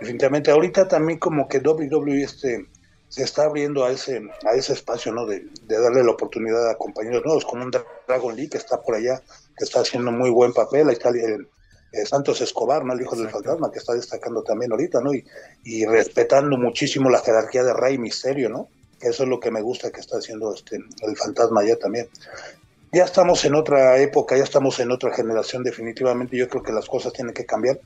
definitivamente 0.00 0.50
ahorita 0.50 0.88
también 0.88 1.18
como 1.18 1.46
que 1.48 1.58
WWE 1.58 2.22
este 2.22 2.66
se 3.08 3.24
está 3.24 3.44
abriendo 3.44 3.84
a 3.84 3.90
ese 3.90 4.22
a 4.44 4.54
ese 4.54 4.72
espacio 4.72 5.12
no 5.12 5.26
de, 5.26 5.44
darle 5.66 6.04
la 6.04 6.12
oportunidad 6.12 6.70
a 6.70 6.76
compañeros 6.76 7.24
nuevos 7.24 7.44
como 7.44 7.64
un 7.64 7.72
Dragon 8.06 8.34
League 8.34 8.50
que 8.50 8.58
está 8.58 8.80
por 8.80 8.94
allá 8.94 9.20
que 9.56 9.64
está 9.64 9.80
haciendo 9.80 10.10
muy 10.10 10.30
buen 10.30 10.52
papel. 10.52 10.88
Ahí 10.88 10.94
está 10.94 11.10
el, 11.10 11.48
eh, 11.92 12.06
Santos 12.06 12.40
Escobar, 12.40 12.84
¿no? 12.84 12.92
El 12.92 13.00
hijo 13.02 13.16
del 13.16 13.30
fantasma, 13.30 13.70
que 13.70 13.78
está 13.78 13.94
destacando 13.94 14.42
también 14.42 14.72
ahorita, 14.72 15.00
¿no? 15.00 15.12
Y, 15.12 15.24
y, 15.64 15.86
respetando 15.86 16.56
muchísimo 16.56 17.10
la 17.10 17.20
jerarquía 17.20 17.64
de 17.64 17.74
Rey 17.74 17.98
Misterio, 17.98 18.48
¿no? 18.48 18.68
Que 18.98 19.08
eso 19.08 19.24
es 19.24 19.28
lo 19.28 19.40
que 19.40 19.50
me 19.50 19.62
gusta 19.62 19.90
que 19.90 20.00
está 20.00 20.18
haciendo 20.18 20.54
este, 20.54 20.76
el 20.76 21.16
fantasma 21.16 21.64
ya 21.64 21.76
también. 21.76 22.08
Ya 22.92 23.04
estamos 23.04 23.44
en 23.44 23.54
otra 23.54 23.98
época, 23.98 24.36
ya 24.36 24.44
estamos 24.44 24.78
en 24.80 24.90
otra 24.90 25.14
generación, 25.14 25.62
definitivamente. 25.62 26.36
Yo 26.36 26.48
creo 26.48 26.62
que 26.62 26.72
las 26.72 26.86
cosas 26.86 27.12
tienen 27.12 27.34
que 27.34 27.46
cambiar, 27.46 27.80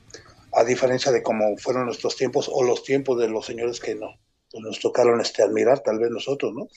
a 0.53 0.63
diferencia 0.63 1.11
de 1.11 1.21
cómo 1.21 1.57
fueron 1.57 1.85
nuestros 1.85 2.15
tiempos 2.15 2.49
o 2.51 2.63
los 2.63 2.83
tiempos 2.83 3.19
de 3.19 3.27
los 3.27 3.45
señores 3.45 3.79
que 3.79 3.95
no 3.95 4.15
pues 4.51 4.63
nos 4.63 4.79
tocaron 4.79 5.19
este, 5.19 5.43
admirar, 5.43 5.79
tal 5.79 5.99
vez 5.99 6.09
nosotros, 6.09 6.53
¿no? 6.53 6.67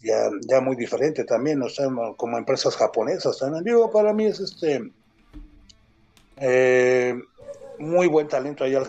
Ya, 0.00 0.30
ya 0.48 0.62
muy 0.62 0.76
diferente 0.76 1.24
también, 1.24 1.58
¿no? 1.58 1.66
como 2.16 2.38
empresas 2.38 2.74
japonesas 2.74 3.38
también. 3.38 3.62
Digo, 3.62 3.90
para 3.90 4.14
mí 4.14 4.24
es 4.24 4.40
este 4.40 4.90
eh, 6.40 7.14
muy 7.78 8.06
buen 8.06 8.28
talento 8.28 8.64
allá 8.64 8.82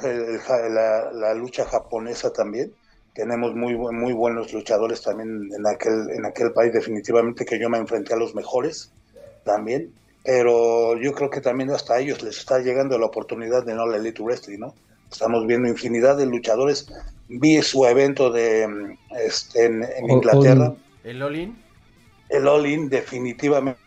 la, 0.69 1.11
la, 1.11 1.33
lucha 1.33 1.65
japonesa 1.65 2.31
también. 2.31 2.73
Tenemos 3.13 3.53
muy, 3.53 3.75
muy 3.75 4.13
buenos 4.13 4.53
luchadores 4.53 5.01
también 5.01 5.49
en 5.53 5.67
aquel, 5.67 6.09
en 6.11 6.25
aquel 6.25 6.53
país, 6.53 6.71
definitivamente 6.71 7.45
que 7.45 7.59
yo 7.59 7.69
me 7.69 7.77
enfrenté 7.77 8.13
a 8.13 8.17
los 8.17 8.33
mejores 8.33 8.91
también. 9.43 9.93
Pero 10.23 10.97
yo 10.97 11.13
creo 11.13 11.29
que 11.29 11.41
también 11.41 11.71
hasta 11.71 11.95
a 11.95 11.99
ellos 11.99 12.21
les 12.21 12.37
está 12.37 12.59
llegando 12.59 12.97
la 12.97 13.07
oportunidad 13.07 13.65
de 13.65 13.73
no 13.73 13.85
la 13.85 13.97
Elite 13.97 14.21
Wrestling, 14.21 14.59
¿no? 14.59 14.73
Estamos 15.11 15.45
viendo 15.45 15.67
infinidad 15.67 16.15
de 16.15 16.25
luchadores. 16.25 16.87
Vi 17.27 17.61
su 17.61 17.85
evento 17.85 18.29
de 18.29 18.95
este, 19.19 19.65
en, 19.65 19.83
Inglaterra. 20.09 20.73
¿El 21.03 21.21
Olin? 21.21 21.57
El 22.29 22.47
Olin, 22.47 22.87
definitivamente 22.87 23.81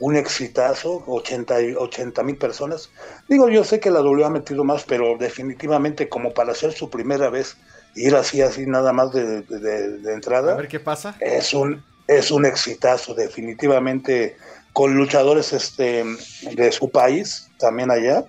un 0.00 0.16
exitazo, 0.16 1.02
80 1.06 2.22
mil 2.22 2.36
personas. 2.36 2.90
Digo, 3.28 3.48
yo 3.48 3.64
sé 3.64 3.80
que 3.80 3.90
la 3.90 4.00
W 4.00 4.24
ha 4.24 4.30
metido 4.30 4.64
más, 4.64 4.84
pero 4.84 5.16
definitivamente 5.18 6.08
como 6.08 6.32
para 6.34 6.52
hacer 6.52 6.72
su 6.72 6.90
primera 6.90 7.30
vez, 7.30 7.56
ir 7.94 8.14
así, 8.14 8.42
así 8.42 8.66
nada 8.66 8.92
más 8.92 9.12
de, 9.12 9.42
de, 9.42 10.12
entrada. 10.12 10.52
A 10.52 10.56
ver 10.56 10.68
qué 10.68 10.80
pasa. 10.80 11.16
Es 11.20 11.54
un, 11.54 11.82
es 12.08 12.30
un 12.30 12.44
exitazo, 12.44 13.14
definitivamente, 13.14 14.36
con 14.72 14.94
luchadores 14.94 15.52
este, 15.52 16.04
de 16.54 16.72
su 16.72 16.90
país, 16.90 17.48
también 17.58 17.90
allá, 17.90 18.24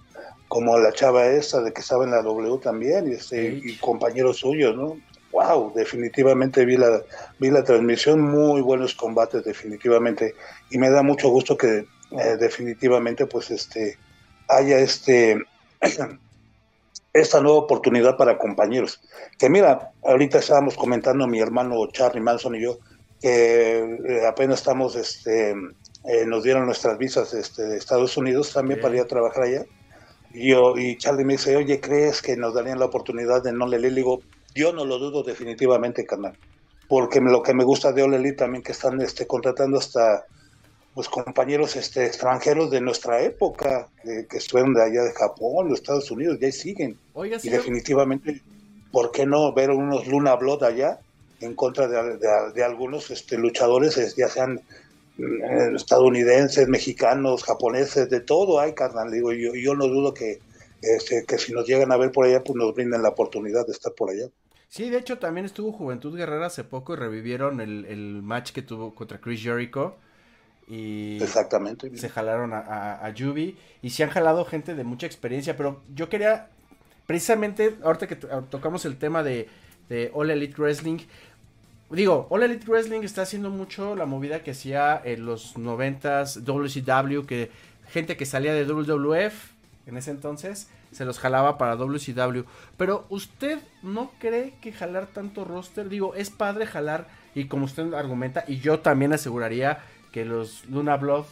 como 0.47 0.77
la 0.77 0.93
chava 0.93 1.25
esa 1.27 1.61
de 1.61 1.73
que 1.73 1.81
estaba 1.81 2.05
en 2.05 2.11
la 2.11 2.21
W 2.21 2.59
también, 2.59 3.11
y, 3.11 3.15
este, 3.15 3.59
y 3.63 3.75
compañeros 3.77 4.37
suyos, 4.37 4.75
¿no? 4.75 4.97
Wow, 5.35 5.73
definitivamente 5.73 6.63
vi 6.63 6.77
la, 6.77 7.01
vi 7.39 7.49
la 7.49 7.63
transmisión, 7.63 8.21
muy 8.21 8.61
buenos 8.61 8.95
combates 8.95 9.43
definitivamente, 9.43 10.33
y 10.71 10.77
me 10.77 10.89
da 10.89 11.03
mucho 11.03 11.27
gusto 11.27 11.57
que 11.57 11.85
eh, 12.11 12.37
definitivamente 12.39 13.25
pues 13.25 13.51
este 13.51 13.97
haya 14.47 14.79
este 14.79 15.37
esta 17.13 17.41
nueva 17.41 17.57
oportunidad 17.59 18.15
para 18.15 18.37
compañeros. 18.37 19.01
Que 19.37 19.49
mira, 19.49 19.91
ahorita 20.03 20.39
estábamos 20.39 20.75
comentando 20.75 21.27
mi 21.27 21.39
hermano 21.41 21.85
Charlie 21.91 22.21
Manson 22.21 22.55
y 22.55 22.61
yo 22.61 22.77
que 23.19 23.79
eh, 23.79 24.25
apenas 24.27 24.59
estamos 24.59 24.95
este 24.95 25.51
eh, 25.51 26.25
nos 26.25 26.43
dieron 26.43 26.65
nuestras 26.65 26.97
visas 26.97 27.33
este, 27.33 27.63
de 27.63 27.77
Estados 27.77 28.15
Unidos 28.15 28.53
también 28.53 28.79
para 28.79 28.95
ir 28.95 29.01
a 29.01 29.07
trabajar 29.07 29.43
allá. 29.43 29.65
Y 30.31 30.51
yo 30.51 30.77
y 30.77 30.97
Charlie 30.97 31.25
me 31.25 31.33
dice, 31.33 31.57
"Oye, 31.57 31.81
¿crees 31.81 32.21
que 32.21 32.37
nos 32.37 32.53
darían 32.53 32.79
la 32.79 32.85
oportunidad 32.85 33.43
de 33.43 33.51
no 33.51 33.67
le 33.67 33.79
Le 33.79 33.89
digo, 33.91 34.21
yo 34.55 34.73
no 34.73 34.85
lo 34.85 34.97
dudo 34.97 35.21
definitivamente, 35.21 36.05
carnal. 36.05 36.37
Porque 36.87 37.19
lo 37.19 37.43
que 37.43 37.53
me 37.53 37.63
gusta 37.63 37.91
de 37.91 38.03
Oleli 38.03 38.35
también 38.35 38.63
que 38.63 38.71
están 38.71 39.01
este, 39.01 39.27
contratando 39.27 39.77
hasta 39.77 40.25
pues 40.93 41.09
compañeros 41.09 41.75
este, 41.75 42.05
extranjeros 42.05 42.71
de 42.71 42.79
nuestra 42.79 43.21
época, 43.21 43.89
que, 44.01 44.25
que 44.27 44.37
estuvieron 44.37 44.73
de 44.73 44.81
allá 44.81 45.03
de 45.03 45.11
Japón, 45.11 45.67
los 45.67 45.79
Estados 45.79 46.09
Unidos, 46.09 46.39
ya 46.39 46.49
siguen. 46.51 46.97
y 47.43 47.49
definitivamente, 47.49 48.41
¿por 48.91 49.11
qué 49.11 49.25
no 49.25 49.53
ver 49.53 49.71
unos 49.71 50.07
Luna 50.07 50.35
Blood 50.35 50.63
allá 50.63 50.99
en 51.41 51.53
contra 51.53 51.87
de, 51.87 52.63
algunos 52.63 53.11
este, 53.11 53.37
luchadores, 53.37 54.15
ya 54.15 54.29
sean 54.29 54.61
mm, 55.17 55.75
estadounidenses, 55.75 56.67
mexicanos, 56.67 57.43
japoneses, 57.43 58.09
de 58.09 58.21
todo 58.21 58.59
hay, 58.59 58.73
carnal. 58.73 59.11
Digo, 59.11 59.33
yo, 59.33 59.53
yo 59.53 59.75
no 59.75 59.87
dudo 59.87 60.13
que, 60.13 60.39
este, 60.81 61.25
que 61.25 61.37
si 61.37 61.51
nos 61.51 61.67
llegan 61.67 61.91
a 61.91 61.97
ver 61.97 62.11
por 62.11 62.25
allá, 62.25 62.43
pues 62.43 62.55
nos 62.55 62.73
brinden 62.73 63.03
la 63.03 63.09
oportunidad 63.09 63.65
de 63.65 63.73
estar 63.73 63.93
por 63.93 64.11
allá. 64.11 64.27
Sí, 64.69 64.89
de 64.89 64.97
hecho 64.97 65.17
también 65.19 65.45
estuvo 65.45 65.71
Juventud 65.71 66.17
Guerrera 66.17 66.47
hace 66.47 66.63
poco 66.63 66.93
y 66.93 66.95
revivieron 66.97 67.61
el, 67.61 67.85
el 67.85 68.21
match 68.21 68.51
que 68.51 68.61
tuvo 68.61 68.93
contra 68.93 69.19
Chris 69.19 69.41
Jericho. 69.41 69.95
Y 70.67 71.21
Exactamente. 71.21 71.95
se 71.95 72.09
jalaron 72.09 72.51
a, 72.53 73.05
a, 73.05 73.09
Yubi. 73.11 73.57
Y 73.81 73.91
se 73.91 74.03
han 74.03 74.09
jalado 74.09 74.45
gente 74.45 74.73
de 74.73 74.83
mucha 74.83 75.05
experiencia. 75.05 75.55
Pero 75.55 75.81
yo 75.93 76.09
quería, 76.09 76.49
precisamente, 77.05 77.75
ahorita 77.83 78.07
que 78.07 78.15
tocamos 78.15 78.85
el 78.85 78.97
tema 78.97 79.23
de, 79.23 79.47
de 79.89 80.11
All 80.13 80.31
Elite 80.31 80.55
Wrestling. 80.57 80.99
Digo, 81.91 82.25
All 82.29 82.43
Elite 82.43 82.65
Wrestling 82.67 83.01
está 83.01 83.21
haciendo 83.21 83.51
mucho 83.51 83.95
la 83.95 84.05
movida 84.05 84.41
que 84.41 84.51
hacía 84.51 84.99
en 85.03 85.25
los 85.25 85.55
90s 85.55 86.43
WCW. 86.43 87.25
Que 87.27 87.51
gente 87.89 88.17
que 88.17 88.25
salía 88.25 88.53
de 88.53 88.65
WWF 88.65 89.54
en 89.87 89.97
ese 89.97 90.11
entonces 90.11 90.69
se 90.91 91.05
los 91.05 91.19
jalaba 91.19 91.57
para 91.57 91.75
WCW. 91.75 92.43
Pero 92.77 93.05
usted 93.09 93.59
no 93.83 94.11
cree 94.19 94.55
que 94.61 94.71
jalar 94.71 95.07
tanto 95.07 95.45
roster, 95.45 95.89
digo, 95.89 96.15
es 96.15 96.29
padre 96.29 96.65
jalar 96.65 97.07
y 97.33 97.45
como 97.45 97.65
usted 97.65 97.93
argumenta, 97.93 98.45
y 98.47 98.59
yo 98.59 98.79
también 98.79 99.13
aseguraría 99.13 99.79
que 100.11 100.23
los 100.23 100.65
Luna 100.69 100.95
Blood, 100.95 101.25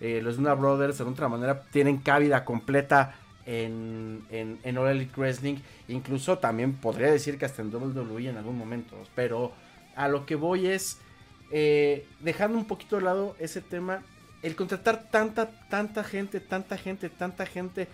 eh, 0.00 0.20
los 0.22 0.38
Luna 0.38 0.54
Brothers 0.54 0.98
de 0.98 1.04
otra 1.04 1.28
manera 1.28 1.62
tienen 1.70 1.98
cabida 1.98 2.44
completa 2.44 3.14
en, 3.44 4.24
en, 4.30 4.58
en 4.62 4.78
All 4.78 4.88
Elite 4.88 5.12
Wrestling. 5.16 5.56
Incluso 5.88 6.38
también 6.38 6.72
podría 6.72 7.10
decir 7.10 7.38
que 7.38 7.44
hasta 7.44 7.62
en 7.62 7.74
WWE 7.74 8.30
en 8.30 8.38
algún 8.38 8.56
momento. 8.56 8.96
Pero 9.14 9.52
a 9.94 10.08
lo 10.08 10.24
que 10.24 10.34
voy 10.34 10.66
es, 10.66 10.98
eh, 11.50 12.06
dejando 12.20 12.56
un 12.56 12.64
poquito 12.64 12.96
de 12.96 13.02
lado 13.02 13.36
ese 13.38 13.60
tema, 13.60 14.02
el 14.42 14.56
contratar 14.56 15.04
tanta, 15.10 15.50
tanta 15.68 16.04
gente, 16.04 16.40
tanta 16.40 16.76
gente, 16.76 17.08
tanta 17.08 17.46
gente 17.46 17.88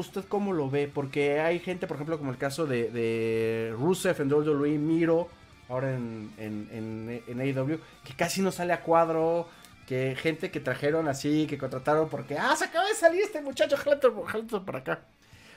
¿usted 0.00 0.24
cómo 0.28 0.52
lo 0.52 0.68
ve? 0.70 0.90
Porque 0.92 1.40
hay 1.40 1.58
gente, 1.58 1.86
por 1.86 1.96
ejemplo, 1.96 2.18
como 2.18 2.30
el 2.30 2.38
caso 2.38 2.66
de, 2.66 3.74
Rusev 3.78 4.20
en 4.20 4.32
WWE, 4.32 4.78
Miro, 4.78 5.28
ahora 5.68 5.94
en, 5.94 6.32
en, 6.38 7.22
en, 7.26 7.40
AEW, 7.40 7.78
que 8.04 8.14
casi 8.14 8.42
no 8.42 8.52
sale 8.52 8.72
a 8.72 8.80
cuadro, 8.82 9.48
que 9.86 10.16
gente 10.16 10.50
que 10.50 10.60
trajeron 10.60 11.08
así, 11.08 11.46
que 11.46 11.58
contrataron 11.58 12.08
porque, 12.08 12.38
ah, 12.38 12.54
se 12.56 12.64
acaba 12.64 12.88
de 12.88 12.94
salir 12.94 13.22
este 13.22 13.40
muchacho, 13.40 13.76
jalando 13.76 14.64
para 14.64 14.78
acá. 14.78 15.00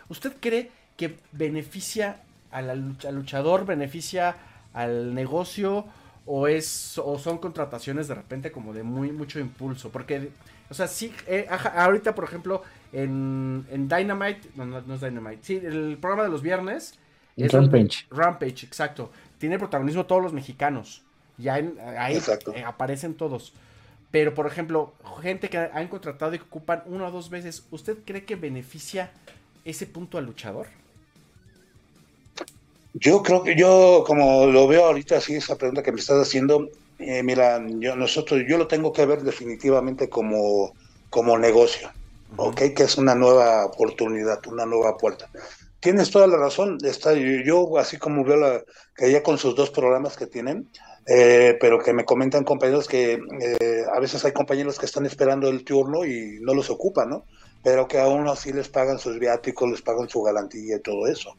¿Usted 0.10 0.34
cree 0.40 0.72
que 0.96 1.18
beneficia 1.32 2.22
al 2.52 2.96
luchador, 3.12 3.66
beneficia 3.66 4.36
al 4.74 5.14
negocio 5.14 5.86
o 6.28 6.48
es 6.48 6.98
o 6.98 7.18
son 7.18 7.40
contrataciones 7.40 8.08
de 8.08 8.16
repente 8.16 8.52
como 8.52 8.74
de 8.74 8.84
muy 8.84 9.12
mucho 9.12 9.40
impulso? 9.40 9.90
Porque, 9.90 10.30
o 10.70 10.74
sea, 10.74 10.88
sí, 10.88 11.14
eh, 11.26 11.48
ahorita 11.50 12.14
por 12.14 12.26
ejemplo 12.26 12.62
en, 12.94 13.66
en 13.72 13.88
Dynamite, 13.88 14.50
no, 14.56 14.66
no, 14.66 14.94
es 14.94 15.02
Dynamite, 15.02 15.40
sí, 15.42 15.56
el 15.64 15.98
programa 16.00 16.24
de 16.24 16.30
los 16.30 16.42
viernes. 16.42 17.00
Es 17.36 17.52
Rampage. 17.52 18.06
Rampage, 18.10 18.66
exacto. 18.66 19.12
Tiene 19.38 19.58
protagonismo 19.60 20.06
todos 20.06 20.22
los 20.22 20.34
mexicanos. 20.34 21.04
Ya 21.38 21.54
ahí 21.54 22.20
eh, 22.56 22.64
aparecen 22.66 23.14
todos. 23.14 23.54
Pero, 24.10 24.34
por 24.34 24.48
ejemplo, 24.48 24.94
gente 25.22 25.50
que 25.50 25.58
han 25.58 25.88
contratado 25.88 26.34
y 26.34 26.40
que 26.40 26.46
ocupan 26.46 26.82
una 26.86 27.08
o 27.08 27.12
dos 27.12 27.30
veces, 27.30 27.68
¿usted 27.72 27.98
cree 28.06 28.24
que 28.24 28.36
beneficia 28.36 29.12
ese 29.66 29.86
punto 29.86 30.18
al 30.18 30.26
luchador? 30.26 30.68
Yo 33.00 33.22
creo 33.22 33.44
que 33.44 33.56
yo, 33.56 34.04
como 34.06 34.48
lo 34.48 34.68
veo 34.68 34.86
ahorita, 34.86 35.18
así, 35.18 35.36
esa 35.36 35.58
pregunta 35.58 35.84
que 35.84 35.92
me 35.92 36.00
estás 36.00 36.22
haciendo, 36.22 36.68
eh, 37.00 37.22
mira, 37.24 37.62
yo, 37.80 37.96
nosotros, 37.96 38.42
yo 38.48 38.58
lo 38.58 38.68
tengo 38.68 38.92
que 38.92 39.06
ver 39.06 39.22
definitivamente 39.22 40.10
como, 40.10 40.74
como 41.10 41.38
negocio. 41.38 41.90
¿ok? 42.36 42.74
Que 42.76 42.84
es 42.84 42.98
una 42.98 43.16
nueva 43.16 43.66
oportunidad, 43.66 44.46
una 44.48 44.66
nueva 44.66 44.98
puerta. 44.98 45.30
Tienes 45.80 46.10
toda 46.10 46.28
la 46.28 46.38
razón, 46.38 46.78
está, 46.84 47.14
yo 47.14 47.78
así 47.78 47.98
como 47.98 48.24
veo 48.24 48.38
la, 48.38 48.64
que 48.96 49.12
ya 49.12 49.24
con 49.24 49.38
sus 49.38 49.56
dos 49.56 49.70
programas 49.70 50.18
que 50.18 50.26
tienen, 50.26 50.70
eh, 51.06 51.58
pero 51.62 51.80
que 51.80 51.94
me 51.94 52.04
comentan 52.04 52.44
compañeros 52.44 52.88
que 52.88 53.14
eh, 53.14 53.84
a 53.94 54.00
veces 54.00 54.26
hay 54.26 54.34
compañeros 54.34 54.78
que 54.78 54.86
están 54.86 55.06
esperando 55.06 55.48
el 55.48 55.64
turno 55.64 56.04
y 56.04 56.40
no 56.42 56.54
los 56.54 56.70
ocupan, 56.70 57.10
¿no? 57.10 57.26
Pero 57.64 57.88
que 57.88 58.00
aún 58.00 58.28
así 58.28 58.52
les 58.52 58.70
pagan 58.70 59.00
sus 59.00 59.20
viáticos, 59.20 59.70
les 59.70 59.82
pagan 59.82 60.10
su 60.10 60.22
galantía 60.22 60.78
y 60.78 60.82
todo 60.82 61.08
eso. 61.08 61.36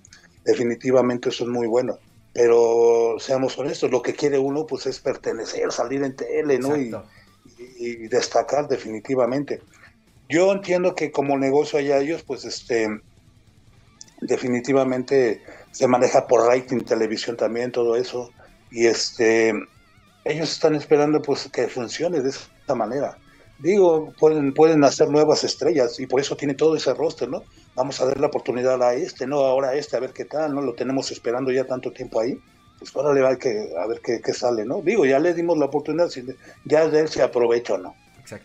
Definitivamente 0.48 1.28
eso 1.28 1.44
es 1.44 1.50
muy 1.50 1.66
bueno. 1.66 1.98
Pero 2.32 3.16
seamos 3.18 3.58
honestos, 3.58 3.90
lo 3.90 4.00
que 4.00 4.14
quiere 4.14 4.38
uno 4.38 4.64
pues 4.64 4.86
es 4.86 4.98
pertenecer, 4.98 5.70
salir 5.70 6.02
en 6.02 6.16
tele, 6.16 6.58
¿no? 6.58 6.74
y, 6.74 8.08
destacar 8.08 8.66
definitivamente. 8.66 9.60
Yo 10.26 10.50
entiendo 10.50 10.94
que 10.94 11.10
como 11.10 11.36
negocio 11.36 11.78
allá 11.78 11.98
ellos, 11.98 12.22
pues 12.22 12.46
este, 12.46 12.88
definitivamente 14.22 15.42
se 15.70 15.86
maneja 15.86 16.26
por 16.26 16.46
rating, 16.46 16.80
televisión 16.80 17.36
también, 17.36 17.70
todo 17.70 17.94
eso. 17.94 18.30
Y 18.70 18.86
este, 18.86 19.52
ellos 20.24 20.50
están 20.50 20.74
esperando 20.76 21.20
pues 21.20 21.46
que 21.52 21.68
funcione 21.68 22.22
de 22.22 22.30
esa 22.30 22.74
manera. 22.74 23.18
Digo, 23.58 24.14
pueden, 24.18 24.54
pueden 24.54 24.82
hacer 24.82 25.10
nuevas 25.10 25.44
estrellas 25.44 26.00
y 26.00 26.06
por 26.06 26.20
eso 26.20 26.36
tiene 26.38 26.54
todo 26.54 26.74
ese 26.74 26.94
roster, 26.94 27.28
¿no? 27.28 27.42
Vamos 27.78 28.00
a 28.00 28.06
dar 28.06 28.18
la 28.18 28.26
oportunidad 28.26 28.82
a 28.82 28.94
este, 28.94 29.24
¿no? 29.24 29.36
Ahora 29.36 29.68
a 29.68 29.74
este, 29.76 29.96
a 29.96 30.00
ver 30.00 30.12
qué 30.12 30.24
tal, 30.24 30.52
¿no? 30.52 30.60
Lo 30.62 30.74
tenemos 30.74 31.12
esperando 31.12 31.52
ya 31.52 31.64
tanto 31.64 31.92
tiempo 31.92 32.20
ahí. 32.20 32.36
Pues 32.80 32.94
ahora 32.96 33.14
le 33.14 33.20
va 33.20 33.30
a, 33.30 33.36
que, 33.36 33.72
a 33.80 33.86
ver 33.86 34.00
qué, 34.00 34.20
qué 34.20 34.32
sale, 34.32 34.64
¿no? 34.64 34.82
Digo, 34.82 35.06
ya 35.06 35.20
le 35.20 35.32
dimos 35.32 35.56
la 35.58 35.66
oportunidad, 35.66 36.10
ya 36.64 36.88
de 36.88 37.00
él 37.00 37.08
se 37.08 37.22
aprovecha 37.22 37.74
o 37.74 37.78
no. 37.78 37.94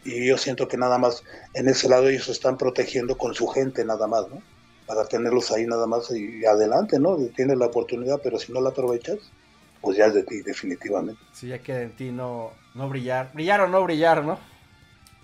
Y 0.05 0.27
yo 0.27 0.37
siento 0.37 0.67
que 0.67 0.77
nada 0.77 0.99
más 0.99 1.23
en 1.55 1.67
ese 1.67 1.89
lado 1.89 2.09
ellos 2.09 2.29
están 2.29 2.57
protegiendo 2.57 3.17
con 3.17 3.33
su 3.33 3.47
gente 3.47 3.83
nada 3.83 4.05
más, 4.05 4.29
¿no? 4.29 4.43
Para 4.85 5.05
tenerlos 5.05 5.51
ahí 5.51 5.65
nada 5.65 5.87
más 5.87 6.11
y 6.11 6.45
adelante, 6.45 6.99
¿no? 6.99 7.17
Tienes 7.35 7.57
la 7.57 7.65
oportunidad, 7.65 8.21
pero 8.23 8.37
si 8.37 8.53
no 8.53 8.61
la 8.61 8.69
aprovechas, 8.69 9.17
pues 9.81 9.97
ya 9.97 10.05
es 10.05 10.13
de 10.13 10.23
ti, 10.23 10.43
definitivamente. 10.43 11.19
Sí, 11.33 11.47
ya 11.47 11.57
queda 11.57 11.81
en 11.81 11.95
ti 11.95 12.11
no, 12.11 12.51
no 12.75 12.87
brillar. 12.87 13.31
Brillar 13.33 13.61
o 13.61 13.67
no 13.67 13.83
brillar, 13.83 14.23
¿no? 14.23 14.37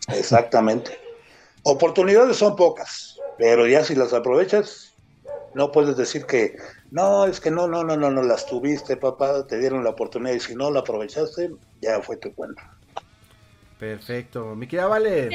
Exactamente. 0.08 0.98
Oportunidades 1.64 2.38
son 2.38 2.56
pocas. 2.56 3.19
Pero 3.40 3.66
ya 3.68 3.84
si 3.86 3.96
las 3.96 4.14
aprovechas, 4.14 4.94
no 5.54 5.72
puedes 5.72 5.96
decir 5.96 6.26
que 6.26 6.58
no, 6.92 7.26
es 7.26 7.40
que 7.40 7.50
no, 7.50 7.68
no, 7.68 7.84
no, 7.84 7.96
no, 7.96 8.12
no 8.12 8.22
las 8.22 8.46
tuviste, 8.46 8.98
papá, 8.98 9.48
te 9.48 9.58
dieron 9.58 9.84
la 9.84 9.92
oportunidad 9.92 10.36
y 10.36 10.40
si 10.42 10.56
no 10.56 10.70
la 10.70 10.82
aprovechaste, 10.82 11.50
ya 11.82 12.02
fue 12.02 12.18
tu 12.18 12.36
cuenta. 12.36 12.70
Perfecto, 13.80 14.56
mi 14.56 14.68
querida 14.68 14.88
Vale. 14.88 15.30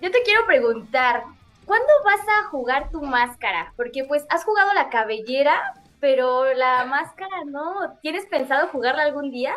Yo 0.00 0.10
te 0.10 0.22
quiero 0.22 0.46
preguntar, 0.46 1.22
¿cuándo 1.66 1.92
vas 2.04 2.20
a 2.40 2.48
jugar 2.48 2.90
tu 2.90 3.02
máscara? 3.02 3.74
Porque 3.76 4.04
pues 4.04 4.24
has 4.30 4.42
jugado 4.42 4.72
la 4.72 4.88
cabellera, 4.88 5.74
pero 6.00 6.52
la 6.54 6.86
máscara 6.86 7.44
no. 7.46 7.98
¿Tienes 8.00 8.24
pensado 8.26 8.68
jugarla 8.68 9.02
algún 9.02 9.30
día? 9.30 9.54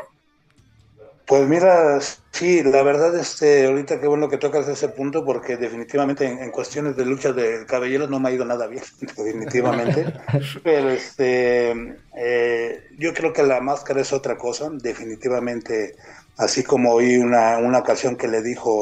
Pues 1.28 1.48
mira, 1.48 2.00
sí, 2.32 2.62
la 2.62 2.84
verdad, 2.84 3.18
este, 3.18 3.66
ahorita 3.66 4.00
qué 4.00 4.08
bueno 4.08 4.30
que 4.30 4.38
tocas 4.38 4.68
ese 4.68 4.90
punto, 4.90 5.26
porque 5.26 5.58
definitivamente 5.58 6.26
en, 6.26 6.52
cuestiones 6.52 6.96
de 6.96 7.04
lucha 7.04 7.34
de 7.34 7.66
cabelleros 7.66 8.12
no 8.12 8.20
me 8.20 8.30
ha 8.30 8.32
ido 8.32 8.46
nada 8.46 8.68
bien, 8.68 8.84
definitivamente. 9.02 10.14
Pero 10.64 10.92
este, 10.92 11.98
eh, 12.16 12.84
yo 13.00 13.12
creo 13.16 13.34
que 13.34 13.42
la 13.42 13.60
máscara 13.60 14.02
es 14.02 14.14
otra 14.14 14.38
cosa, 14.38 14.70
definitivamente, 14.72 15.96
así 16.38 16.64
como 16.64 16.94
oí 16.94 17.18
una, 17.18 17.58
una 17.58 17.80
ocasión 17.80 18.18
que 18.18 18.28
le 18.28 18.44
dijo 18.44 18.80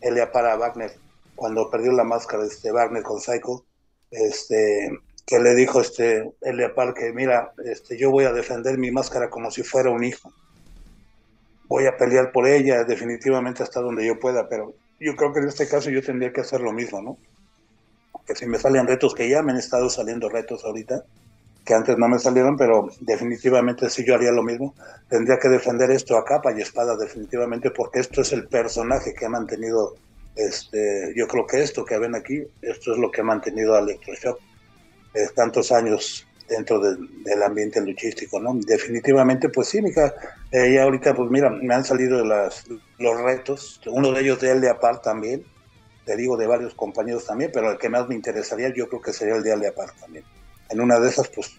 Elia 0.00 0.32
para 0.32 0.56
Wagner, 0.56 0.96
cuando 1.34 1.70
perdió 1.70 1.92
la 1.92 2.04
máscara, 2.04 2.46
este, 2.46 2.72
Wagner 2.72 3.02
con 3.02 3.20
Psycho, 3.20 3.66
este, 4.10 4.98
que 5.26 5.38
le 5.40 5.54
dijo 5.54 5.82
este, 5.82 6.32
Elia 6.40 6.74
Par 6.74 6.94
que, 6.94 7.12
mira, 7.12 7.52
este, 7.66 7.98
yo 7.98 8.10
voy 8.10 8.24
a 8.24 8.32
defender 8.32 8.78
mi 8.78 8.90
máscara 8.90 9.28
como 9.28 9.50
si 9.50 9.62
fuera 9.62 9.90
un 9.90 10.04
hijo 10.04 10.32
voy 11.72 11.86
a 11.86 11.96
pelear 11.96 12.32
por 12.32 12.46
ella 12.46 12.84
definitivamente 12.84 13.62
hasta 13.62 13.80
donde 13.80 14.06
yo 14.06 14.20
pueda, 14.20 14.46
pero 14.46 14.74
yo 15.00 15.16
creo 15.16 15.32
que 15.32 15.40
en 15.40 15.48
este 15.48 15.66
caso 15.66 15.88
yo 15.88 16.02
tendría 16.02 16.30
que 16.30 16.42
hacer 16.42 16.60
lo 16.60 16.70
mismo, 16.70 17.00
¿no? 17.00 17.16
Que 18.26 18.34
si 18.34 18.44
me 18.44 18.58
salen 18.58 18.86
retos, 18.86 19.14
que 19.14 19.26
ya 19.26 19.42
me 19.42 19.52
han 19.52 19.58
estado 19.58 19.88
saliendo 19.88 20.28
retos 20.28 20.66
ahorita, 20.66 21.02
que 21.64 21.72
antes 21.72 21.96
no 21.96 22.08
me 22.08 22.18
salieron, 22.18 22.58
pero 22.58 22.90
definitivamente 23.00 23.88
si 23.88 24.04
yo 24.04 24.14
haría 24.14 24.32
lo 24.32 24.42
mismo. 24.42 24.74
Tendría 25.08 25.38
que 25.38 25.48
defender 25.48 25.90
esto 25.90 26.18
a 26.18 26.26
capa 26.26 26.52
y 26.52 26.60
espada 26.60 26.94
definitivamente, 26.94 27.70
porque 27.70 28.00
esto 28.00 28.20
es 28.20 28.32
el 28.32 28.48
personaje 28.48 29.14
que 29.14 29.24
ha 29.24 29.30
mantenido, 29.30 29.94
este, 30.36 31.14
yo 31.16 31.26
creo 31.26 31.46
que 31.46 31.62
esto 31.62 31.86
que 31.86 31.98
ven 31.98 32.14
aquí, 32.14 32.42
esto 32.60 32.92
es 32.92 32.98
lo 32.98 33.10
que 33.10 33.22
ha 33.22 33.24
mantenido 33.24 33.74
a 33.74 33.78
Electroshock 33.78 34.38
eh, 35.14 35.26
tantos 35.34 35.72
años 35.72 36.26
dentro 36.52 36.80
del 36.80 37.42
ambiente 37.42 37.80
luchístico, 37.80 38.38
¿no? 38.38 38.54
Definitivamente, 38.54 39.48
pues 39.48 39.68
sí, 39.68 39.80
mija, 39.80 40.14
eh, 40.50 40.74
ya 40.74 40.82
ahorita, 40.82 41.14
pues 41.14 41.30
mira, 41.30 41.50
me 41.50 41.74
han 41.74 41.84
salido 41.84 42.24
las, 42.24 42.64
los 42.98 43.20
retos, 43.22 43.80
uno 43.86 44.12
de 44.12 44.20
ellos 44.20 44.40
de 44.40 44.50
Aldeapar 44.50 45.00
también, 45.00 45.44
te 46.04 46.16
digo 46.16 46.36
de 46.36 46.46
varios 46.46 46.74
compañeros 46.74 47.26
también, 47.26 47.50
pero 47.52 47.70
el 47.70 47.78
que 47.78 47.88
más 47.88 48.08
me 48.08 48.14
interesaría 48.14 48.72
yo 48.74 48.88
creo 48.88 49.00
que 49.00 49.12
sería 49.12 49.36
el 49.36 49.42
de 49.42 49.52
Aldeapar 49.52 49.90
también. 49.98 50.24
En 50.68 50.80
una 50.80 50.98
de 50.98 51.08
esas, 51.08 51.28
pues, 51.28 51.58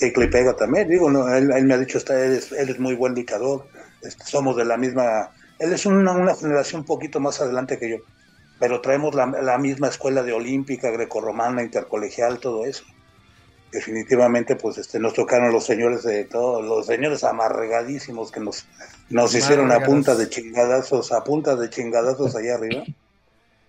le 0.00 0.28
pega 0.28 0.54
también, 0.56 0.88
digo, 0.88 1.10
no, 1.10 1.32
él, 1.34 1.48
me 1.64 1.74
ha 1.74 1.78
dicho, 1.78 1.98
está, 1.98 2.22
él, 2.24 2.34
es, 2.34 2.78
muy 2.78 2.94
buen 2.94 3.14
luchador, 3.14 3.66
somos 4.24 4.56
de 4.56 4.64
la 4.64 4.76
misma, 4.76 5.30
él 5.58 5.72
es 5.72 5.86
una, 5.86 6.12
una 6.12 6.34
generación 6.34 6.82
un 6.82 6.86
poquito 6.86 7.20
más 7.20 7.40
adelante 7.40 7.78
que 7.78 7.90
yo, 7.90 7.96
pero 8.58 8.80
traemos 8.80 9.14
la 9.14 9.58
misma 9.58 9.88
escuela 9.88 10.22
de 10.22 10.32
olímpica, 10.32 10.90
grecorromana, 10.90 11.62
intercolegial, 11.62 12.38
todo 12.38 12.64
eso 12.64 12.84
definitivamente 13.74 14.54
pues 14.54 14.78
este 14.78 15.00
nos 15.00 15.14
tocaron 15.14 15.52
los 15.52 15.66
señores 15.66 16.04
de 16.04 16.24
todos 16.24 16.64
los 16.64 16.86
señores 16.86 17.24
amarregadísimos 17.24 18.30
que 18.30 18.38
nos 18.38 18.66
nos 19.10 19.34
hicieron 19.34 19.72
a 19.72 19.80
punta 19.80 20.14
de 20.14 20.28
chingadazos 20.28 21.10
a 21.10 21.24
punta 21.24 21.56
de 21.56 21.68
chingadazos 21.68 22.36
allá 22.36 22.54
arriba. 22.54 22.84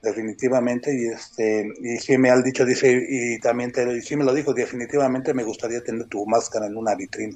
Definitivamente 0.04 0.94
y 0.96 1.08
este 1.08 1.68
y 1.82 1.98
sí 1.98 2.16
me 2.20 2.30
ha 2.30 2.40
dicho 2.40 2.64
dice 2.64 3.04
y 3.10 3.40
también 3.40 3.72
te 3.72 3.92
y 3.92 4.02
sí 4.02 4.16
me 4.16 4.24
lo 4.24 4.36
dijo 4.36 4.54
definitivamente 4.54 5.34
me 5.34 5.44
gustaría 5.44 5.84
tener 5.84 6.06
tu 6.06 6.24
máscara 6.28 6.68
en 6.68 6.78
una 6.78 6.94
vitrina. 6.94 7.36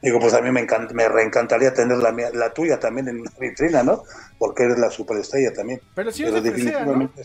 Digo 0.00 0.18
pues 0.18 0.32
a 0.32 0.40
mí 0.40 0.50
me 0.50 0.60
encanta 0.60 0.94
me 0.94 1.06
reencantaría 1.06 1.74
tener 1.74 1.98
la 1.98 2.12
la 2.32 2.54
tuya 2.54 2.80
también 2.80 3.08
en 3.08 3.20
una 3.20 3.32
vitrina 3.38 3.82
no 3.82 4.04
porque 4.38 4.62
eres 4.62 4.78
la 4.78 4.88
superestrella 4.88 5.52
también. 5.52 5.82
Pero 5.94 6.10
sí 6.10 6.24
definitivamente 6.24 7.24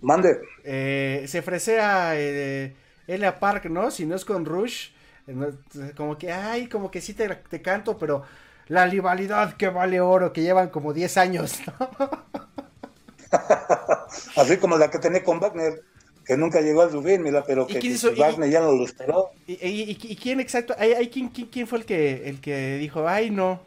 mande. 0.00 0.40
Eh, 0.64 1.24
se 1.28 1.40
fresea 1.40 2.14
eh, 2.16 2.74
Elia 3.06 3.38
Park, 3.38 3.66
¿no? 3.66 3.90
Si 3.90 4.06
no 4.06 4.16
es 4.16 4.24
con 4.24 4.44
Rush, 4.44 4.88
eh, 5.26 5.92
como 5.96 6.18
que, 6.18 6.32
ay, 6.32 6.68
como 6.68 6.90
que 6.90 7.00
sí 7.00 7.14
te, 7.14 7.28
te 7.28 7.62
canto, 7.62 7.98
pero 7.98 8.22
la 8.68 8.86
rivalidad 8.86 9.56
que 9.56 9.68
vale 9.68 10.00
oro, 10.00 10.32
que 10.32 10.42
llevan 10.42 10.70
como 10.70 10.92
10 10.92 11.16
años, 11.16 11.60
¿no? 11.66 11.90
Así 14.36 14.56
como 14.58 14.76
la 14.76 14.90
que 14.90 14.98
tenía 14.98 15.22
con 15.24 15.40
Wagner, 15.40 15.82
que 16.24 16.36
nunca 16.36 16.60
llegó 16.60 16.82
al 16.82 16.90
subir, 16.90 17.20
mira, 17.20 17.44
pero 17.44 17.66
que 17.66 17.80
Wagner 18.16 18.50
ya 18.50 18.60
no 18.60 18.72
lo 18.72 18.84
esperó. 18.84 19.30
¿Y, 19.46 20.16
quién 20.16 20.40
exacto? 20.40 20.74
¿Hay, 20.78 21.08
quién, 21.08 21.28
quién, 21.28 21.66
fue 21.66 21.78
el 21.78 21.84
que, 21.84 22.28
el 22.28 22.40
que 22.40 22.76
dijo, 22.78 23.08
ay, 23.08 23.30
no? 23.30 23.60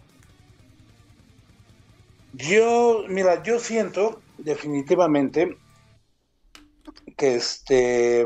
Yo, 2.34 3.06
mira, 3.08 3.41
yo 3.43 3.60
siento 3.60 4.21
definitivamente 4.38 5.58
que 7.15 7.36
este 7.36 8.26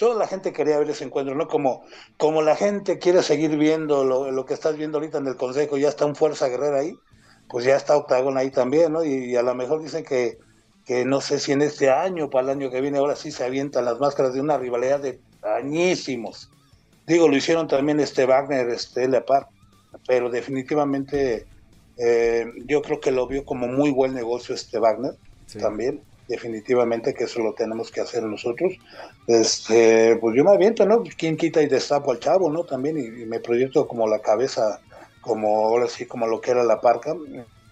toda 0.00 0.14
la 0.14 0.26
gente 0.26 0.54
quería 0.54 0.78
ver 0.78 0.88
ese 0.88 1.04
encuentro, 1.04 1.34
¿no? 1.34 1.46
Como, 1.46 1.84
como 2.16 2.40
la 2.40 2.56
gente 2.56 2.98
quiere 2.98 3.22
seguir 3.22 3.58
viendo 3.58 4.02
lo, 4.02 4.46
que 4.46 4.54
estás 4.54 4.78
viendo 4.78 4.96
ahorita 4.96 5.18
en 5.18 5.26
el 5.26 5.36
Consejo, 5.36 5.76
ya 5.76 5.90
está 5.90 6.06
un 6.06 6.16
Fuerza 6.16 6.48
Guerrera 6.48 6.78
ahí, 6.78 6.96
pues 7.50 7.66
ya 7.66 7.76
está 7.76 7.98
Octagon 7.98 8.38
ahí 8.38 8.50
también, 8.50 8.94
¿no? 8.94 9.04
Y, 9.04 9.36
a 9.36 9.42
lo 9.42 9.54
mejor 9.54 9.82
dicen 9.82 10.02
que, 10.02 10.38
que 10.86 11.04
no 11.04 11.20
sé 11.20 11.38
si 11.38 11.52
en 11.52 11.60
este 11.60 11.90
año, 11.90 12.24
o 12.24 12.30
para 12.30 12.44
el 12.44 12.58
año 12.58 12.70
que 12.70 12.80
viene, 12.80 12.96
ahora 12.96 13.14
sí 13.14 13.30
se 13.30 13.44
avientan 13.44 13.84
las 13.84 14.00
máscaras 14.00 14.32
de 14.32 14.40
una 14.40 14.56
rivalidad 14.56 15.00
de 15.00 15.20
añísimos. 15.42 16.50
Digo, 17.06 17.28
lo 17.28 17.36
hicieron 17.36 17.68
también 17.68 18.00
este 18.00 18.24
Wagner, 18.24 18.70
este 18.70 19.06
Lepar, 19.06 19.48
pero 20.06 20.30
definitivamente 20.30 21.46
eh, 21.98 22.46
yo 22.64 22.80
creo 22.80 23.00
que 23.00 23.10
lo 23.10 23.26
vio 23.26 23.44
como 23.44 23.66
muy 23.66 23.90
buen 23.90 24.14
negocio 24.14 24.54
este 24.54 24.78
Wagner 24.78 25.12
también 25.60 26.00
definitivamente 26.30 27.12
que 27.12 27.24
eso 27.24 27.40
lo 27.40 27.54
tenemos 27.54 27.90
que 27.90 28.00
hacer 28.00 28.22
nosotros. 28.22 28.72
Este, 29.26 30.16
pues 30.16 30.36
yo 30.36 30.44
me 30.44 30.52
aviento, 30.52 30.86
¿no? 30.86 31.02
¿Quién 31.18 31.36
quita 31.36 31.60
y 31.60 31.66
destapo 31.66 32.12
al 32.12 32.20
chavo, 32.20 32.48
¿no? 32.48 32.64
También 32.64 32.96
y, 32.98 33.26
me 33.26 33.40
proyecto 33.40 33.88
como 33.88 34.06
la 34.06 34.20
cabeza, 34.20 34.80
como 35.20 35.66
ahora 35.66 35.88
sí, 35.88 36.06
como 36.06 36.28
lo 36.28 36.40
que 36.40 36.52
era 36.52 36.62
la 36.62 36.80
parca, 36.80 37.16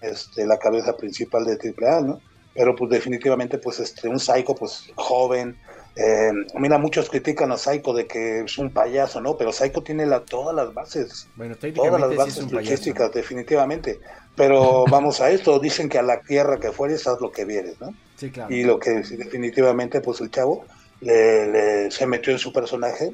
este, 0.01 0.45
la 0.45 0.59
cabeza 0.59 0.97
principal 0.97 1.45
de 1.45 1.53
AAA, 1.53 2.01
¿no? 2.01 2.21
Pero 2.53 2.75
pues 2.75 2.91
definitivamente, 2.91 3.59
pues 3.59 3.79
este, 3.79 4.09
un 4.09 4.19
psycho, 4.19 4.53
pues 4.53 4.91
joven, 4.95 5.55
eh, 5.95 6.31
mira, 6.57 6.77
muchos 6.77 7.09
critican 7.09 7.51
a 7.51 7.57
Psycho 7.57 7.93
de 7.93 8.07
que 8.07 8.41
es 8.41 8.57
un 8.57 8.69
payaso, 8.69 9.19
¿no? 9.19 9.35
Pero 9.37 9.51
Psycho 9.51 9.81
tiene 9.81 10.05
la, 10.05 10.21
todas 10.21 10.55
las 10.55 10.73
bases. 10.73 11.27
Bueno, 11.35 11.55
todas 11.55 11.99
las 11.99 12.15
bases 12.15 12.51
luchísticas, 12.51 13.11
definitivamente. 13.11 13.99
Pero 14.39 14.85
vamos 14.89 15.19
a 15.19 15.31
esto, 15.31 15.59
dicen 15.59 15.89
que 15.89 15.99
a 15.99 16.01
la 16.01 16.21
tierra 16.21 16.61
que 16.61 16.71
fueres, 16.71 17.05
haz 17.07 17.19
lo 17.19 17.29
que 17.29 17.43
vieres, 17.43 17.81
¿no? 17.81 17.93
Sí, 18.15 18.31
claro. 18.31 18.55
Y 18.55 18.63
lo 18.63 18.79
que 18.79 18.91
definitivamente, 18.91 19.99
pues 19.99 20.21
el 20.21 20.31
chavo 20.31 20.63
le, 21.01 21.91
se 21.91 22.07
metió 22.07 22.31
en 22.31 22.39
su 22.39 22.53
personaje 22.53 23.11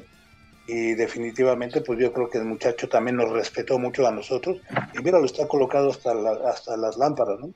y 0.68 0.94
definitivamente, 0.94 1.80
pues 1.80 1.98
yo 1.98 2.12
creo 2.12 2.30
que 2.30 2.38
el 2.38 2.44
muchacho 2.44 2.88
también 2.88 3.16
nos 3.16 3.32
respetó 3.32 3.76
mucho 3.76 4.06
a 4.06 4.12
nosotros. 4.12 4.58
Y 4.94 5.02
mira, 5.02 5.18
lo 5.18 5.26
está 5.26 5.48
colocado 5.48 5.90
hasta, 5.90 6.12
hasta 6.48 6.76
las 6.76 6.96
lámparas, 6.96 7.40
¿no? 7.40 7.50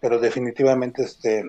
Pero 0.00 0.18
definitivamente, 0.18 1.04
este, 1.04 1.48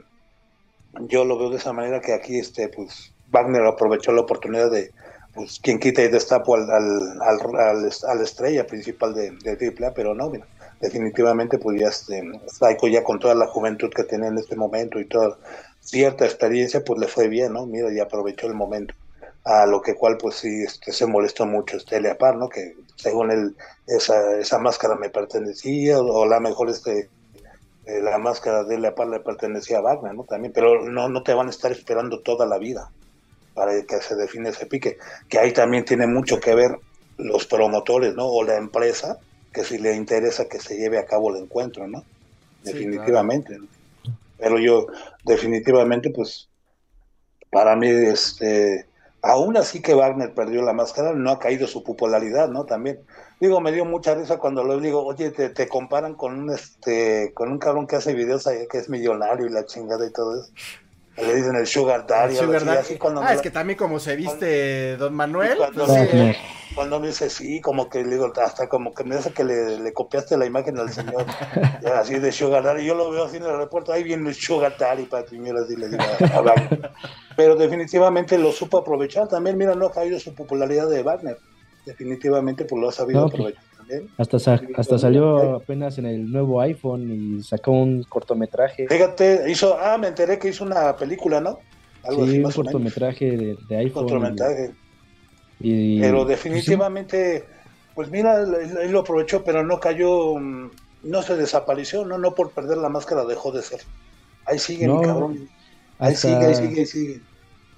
yo 1.07 1.25
lo 1.25 1.39
veo 1.39 1.49
de 1.49 1.57
esa 1.57 1.73
manera 1.73 2.01
que 2.01 2.13
aquí, 2.13 2.37
este, 2.37 2.69
pues 2.69 3.11
Wagner 3.31 3.65
aprovechó 3.65 4.11
la 4.11 4.21
oportunidad 4.21 4.69
de, 4.69 4.91
pues, 5.33 5.59
quien 5.59 5.79
quita 5.79 6.03
y 6.03 6.09
destapo 6.09 6.53
al, 6.53 6.69
al, 6.69 7.19
al, 7.19 7.91
al 8.07 8.21
estrella 8.21 8.67
principal 8.67 9.15
de, 9.15 9.31
de 9.31 9.91
pero 9.95 10.13
no, 10.13 10.29
mira, 10.29 10.45
definitivamente, 10.81 11.57
ya 11.79 11.87
este, 11.87 12.21
Psycho 12.47 12.87
ya 12.87 13.03
con 13.03 13.19
toda 13.19 13.35
la 13.35 13.47
juventud 13.47 13.89
que 13.89 14.03
tiene 14.03 14.27
en 14.27 14.37
este 14.37 14.55
momento 14.55 14.99
y 14.99 15.05
toda 15.05 15.37
cierta 15.79 16.25
experiencia, 16.25 16.83
pues 16.83 16.99
le 16.99 17.07
fue 17.07 17.27
bien, 17.27 17.53
¿no? 17.53 17.65
Mira, 17.65 17.91
y 17.91 17.99
aprovechó 17.99 18.47
el 18.47 18.53
momento. 18.53 18.93
A 19.45 19.65
lo 19.65 19.81
que 19.81 19.95
cual, 19.95 20.17
pues 20.17 20.35
sí, 20.35 20.63
este, 20.63 20.93
se 20.93 21.05
molestó 21.05 21.45
mucho 21.45 21.75
este 21.75 21.99
Leapar, 21.99 22.37
¿no? 22.37 22.47
Que 22.47 22.75
según 22.95 23.31
él, 23.31 23.55
esa, 23.87 24.39
esa 24.39 24.57
máscara 24.59 24.95
me 24.95 25.09
pertenecía, 25.09 25.99
o, 25.99 26.25
la 26.25 26.39
mejor 26.39 26.69
este 26.69 27.09
eh, 27.85 28.01
la 28.01 28.17
máscara 28.17 28.63
de 28.63 28.79
Leapar 28.79 29.07
le 29.07 29.19
pertenecía 29.19 29.79
a 29.79 29.81
Wagner, 29.81 30.15
¿no? 30.15 30.23
También, 30.23 30.53
pero 30.53 30.89
no, 30.89 31.09
no 31.09 31.23
te 31.23 31.33
van 31.33 31.47
a 31.47 31.49
estar 31.49 31.71
esperando 31.73 32.21
toda 32.21 32.45
la 32.45 32.57
vida 32.57 32.89
para 33.53 33.73
que 33.83 34.01
se 34.01 34.15
define 34.15 34.49
ese 34.49 34.65
pique, 34.65 34.97
que 35.27 35.39
ahí 35.39 35.51
también 35.51 35.85
tiene 35.85 36.07
mucho 36.07 36.39
que 36.39 36.55
ver 36.55 36.77
los 37.17 37.45
promotores, 37.45 38.15
¿no? 38.15 38.25
O 38.25 38.43
la 38.43 38.55
empresa, 38.55 39.19
que 39.53 39.63
si 39.63 39.77
le 39.77 39.95
interesa 39.95 40.49
que 40.49 40.59
se 40.59 40.75
lleve 40.75 40.97
a 40.97 41.05
cabo 41.05 41.29
el 41.29 41.43
encuentro, 41.43 41.87
¿no? 41.87 42.03
Definitivamente. 42.63 43.57
Pero 44.37 44.57
yo, 44.57 44.87
definitivamente, 45.23 46.09
pues, 46.09 46.49
para 47.51 47.75
mí, 47.75 47.87
este, 47.87 48.87
aún 49.21 49.55
así 49.55 49.81
que 49.81 49.93
Wagner 49.93 50.33
perdió 50.33 50.61
la 50.63 50.73
máscara, 50.73 51.13
no 51.13 51.31
ha 51.31 51.39
caído 51.39 51.67
su 51.67 51.83
popularidad, 51.83 52.49
¿no? 52.49 52.65
También. 52.65 52.99
Digo, 53.39 53.61
me 53.61 53.71
dio 53.71 53.85
mucha 53.85 54.15
risa 54.15 54.37
cuando 54.37 54.63
lo 54.63 54.79
digo, 54.79 55.05
oye, 55.05 55.31
te, 55.31 55.49
te 55.49 55.67
comparan 55.67 56.15
con 56.15 56.37
un, 56.37 56.49
este, 56.51 57.31
con 57.33 57.51
un 57.51 57.59
cabrón 57.59 57.87
que 57.87 57.97
hace 57.97 58.13
videos 58.13 58.47
ahí, 58.47 58.67
que 58.69 58.77
es 58.79 58.89
millonario 58.89 59.45
y 59.45 59.49
la 59.49 59.65
chingada 59.65 60.05
y 60.05 60.11
todo 60.11 60.41
eso 60.41 60.51
le 61.17 61.35
dicen 61.35 61.55
el 61.55 61.67
Sugar 61.67 62.07
Daddy. 62.07 62.35
Sugar 62.35 62.57
así, 62.57 62.65
Daddy. 62.65 62.77
así 62.77 62.97
cuando 62.97 63.21
ah, 63.21 63.25
me 63.25 63.29
es 63.31 63.37
la- 63.37 63.41
que 63.43 63.51
también 63.51 63.77
como 63.77 63.99
se 63.99 64.15
viste 64.15 64.97
Don 64.97 65.13
Manuel. 65.13 65.57
cuando, 65.57 65.85
pues, 65.85 66.13
me, 66.13 66.37
cuando 66.73 66.99
me 66.99 67.07
dice 67.07 67.29
sí, 67.29 67.61
como 67.61 67.87
que 67.89 68.03
le 68.03 68.11
digo, 68.15 68.31
hasta 68.35 68.67
como 68.67 68.93
que 68.93 69.03
me 69.03 69.15
hace 69.15 69.31
que 69.31 69.43
le, 69.43 69.79
le 69.79 69.93
copiaste 69.93 70.37
la 70.37 70.45
imagen 70.45 70.77
al 70.79 70.91
señor, 70.91 71.25
así 71.99 72.17
de 72.17 72.31
Sugar 72.31 72.63
Daddy. 72.63 72.85
Yo 72.85 72.95
lo 72.95 73.11
veo 73.11 73.25
así 73.25 73.37
en 73.37 73.43
el 73.43 73.49
aeropuerto, 73.51 73.93
ahí 73.93 74.03
viene 74.03 74.27
el 74.29 74.35
Sugar 74.35 74.75
Daddy 74.77 75.03
para 75.03 75.25
primero 75.25 75.59
así 75.63 75.75
le 75.75 75.89
digo. 75.89 76.03
Pero 77.35 77.55
definitivamente 77.55 78.37
lo 78.37 78.51
supo 78.51 78.79
aprovechar 78.79 79.27
también. 79.27 79.57
Mira, 79.57 79.75
no 79.75 79.87
ha 79.87 79.91
caído 79.91 80.19
su 80.19 80.33
popularidad 80.33 80.89
de 80.89 81.03
Wagner. 81.03 81.37
Definitivamente, 81.85 82.65
pues 82.65 82.81
lo 82.81 82.89
ha 82.89 82.91
sabido 82.91 83.23
pues, 83.23 83.33
aprovechar 83.33 83.63
también. 83.87 84.09
Hasta, 84.17 84.39
sa- 84.39 84.61
hasta 84.75 84.97
salió 84.99 85.55
apenas 85.55 85.97
en 85.97 86.05
el 86.05 86.31
nuevo 86.31 86.61
iPhone 86.61 87.09
y 87.11 87.41
sacó 87.43 87.71
un 87.71 88.03
cortometraje. 88.03 88.87
Fíjate, 88.87 89.49
hizo, 89.49 89.77
ah, 89.79 89.97
me 89.97 90.07
enteré 90.07 90.39
que 90.39 90.49
hizo 90.49 90.63
una 90.63 90.95
película, 90.95 91.39
¿no? 91.41 91.59
Algo 92.03 92.25
Sí, 92.25 92.31
así, 92.31 92.43
un 92.43 92.51
cortometraje 92.51 93.37
de, 93.37 93.57
de 93.67 93.77
iPhone. 93.77 94.07
Cortometraje. 94.07 94.71
y- 95.59 95.97
y- 95.97 96.01
Pero 96.01 96.17
pues, 96.25 96.29
definitivamente, 96.29 97.45
pues 97.95 98.09
mira, 98.09 98.41
él, 98.41 98.91
lo 98.91 98.99
aprovechó, 99.01 99.43
pero 99.43 99.63
no 99.63 99.79
cayó, 99.79 100.35
mm, 100.35 100.71
no 101.03 101.21
se 101.21 101.35
desapareció, 101.37 102.05
no, 102.05 102.17
no 102.17 102.33
por 102.35 102.51
perder 102.51 102.77
la 102.77 102.89
máscara 102.89 103.23
dejó 103.25 103.51
de 103.51 103.61
ser. 103.61 103.81
Ahí 104.45 104.59
sigue, 104.59 104.87
No, 104.87 104.99
mi 104.99 105.05
cabrón. 105.05 105.49
Ahí 105.99 106.13
hasta- 106.13 106.27
sigue, 106.27 106.45
ahí 106.45 106.55
sigue, 106.55 106.79
ahí 106.81 106.85
sigue. 106.85 107.21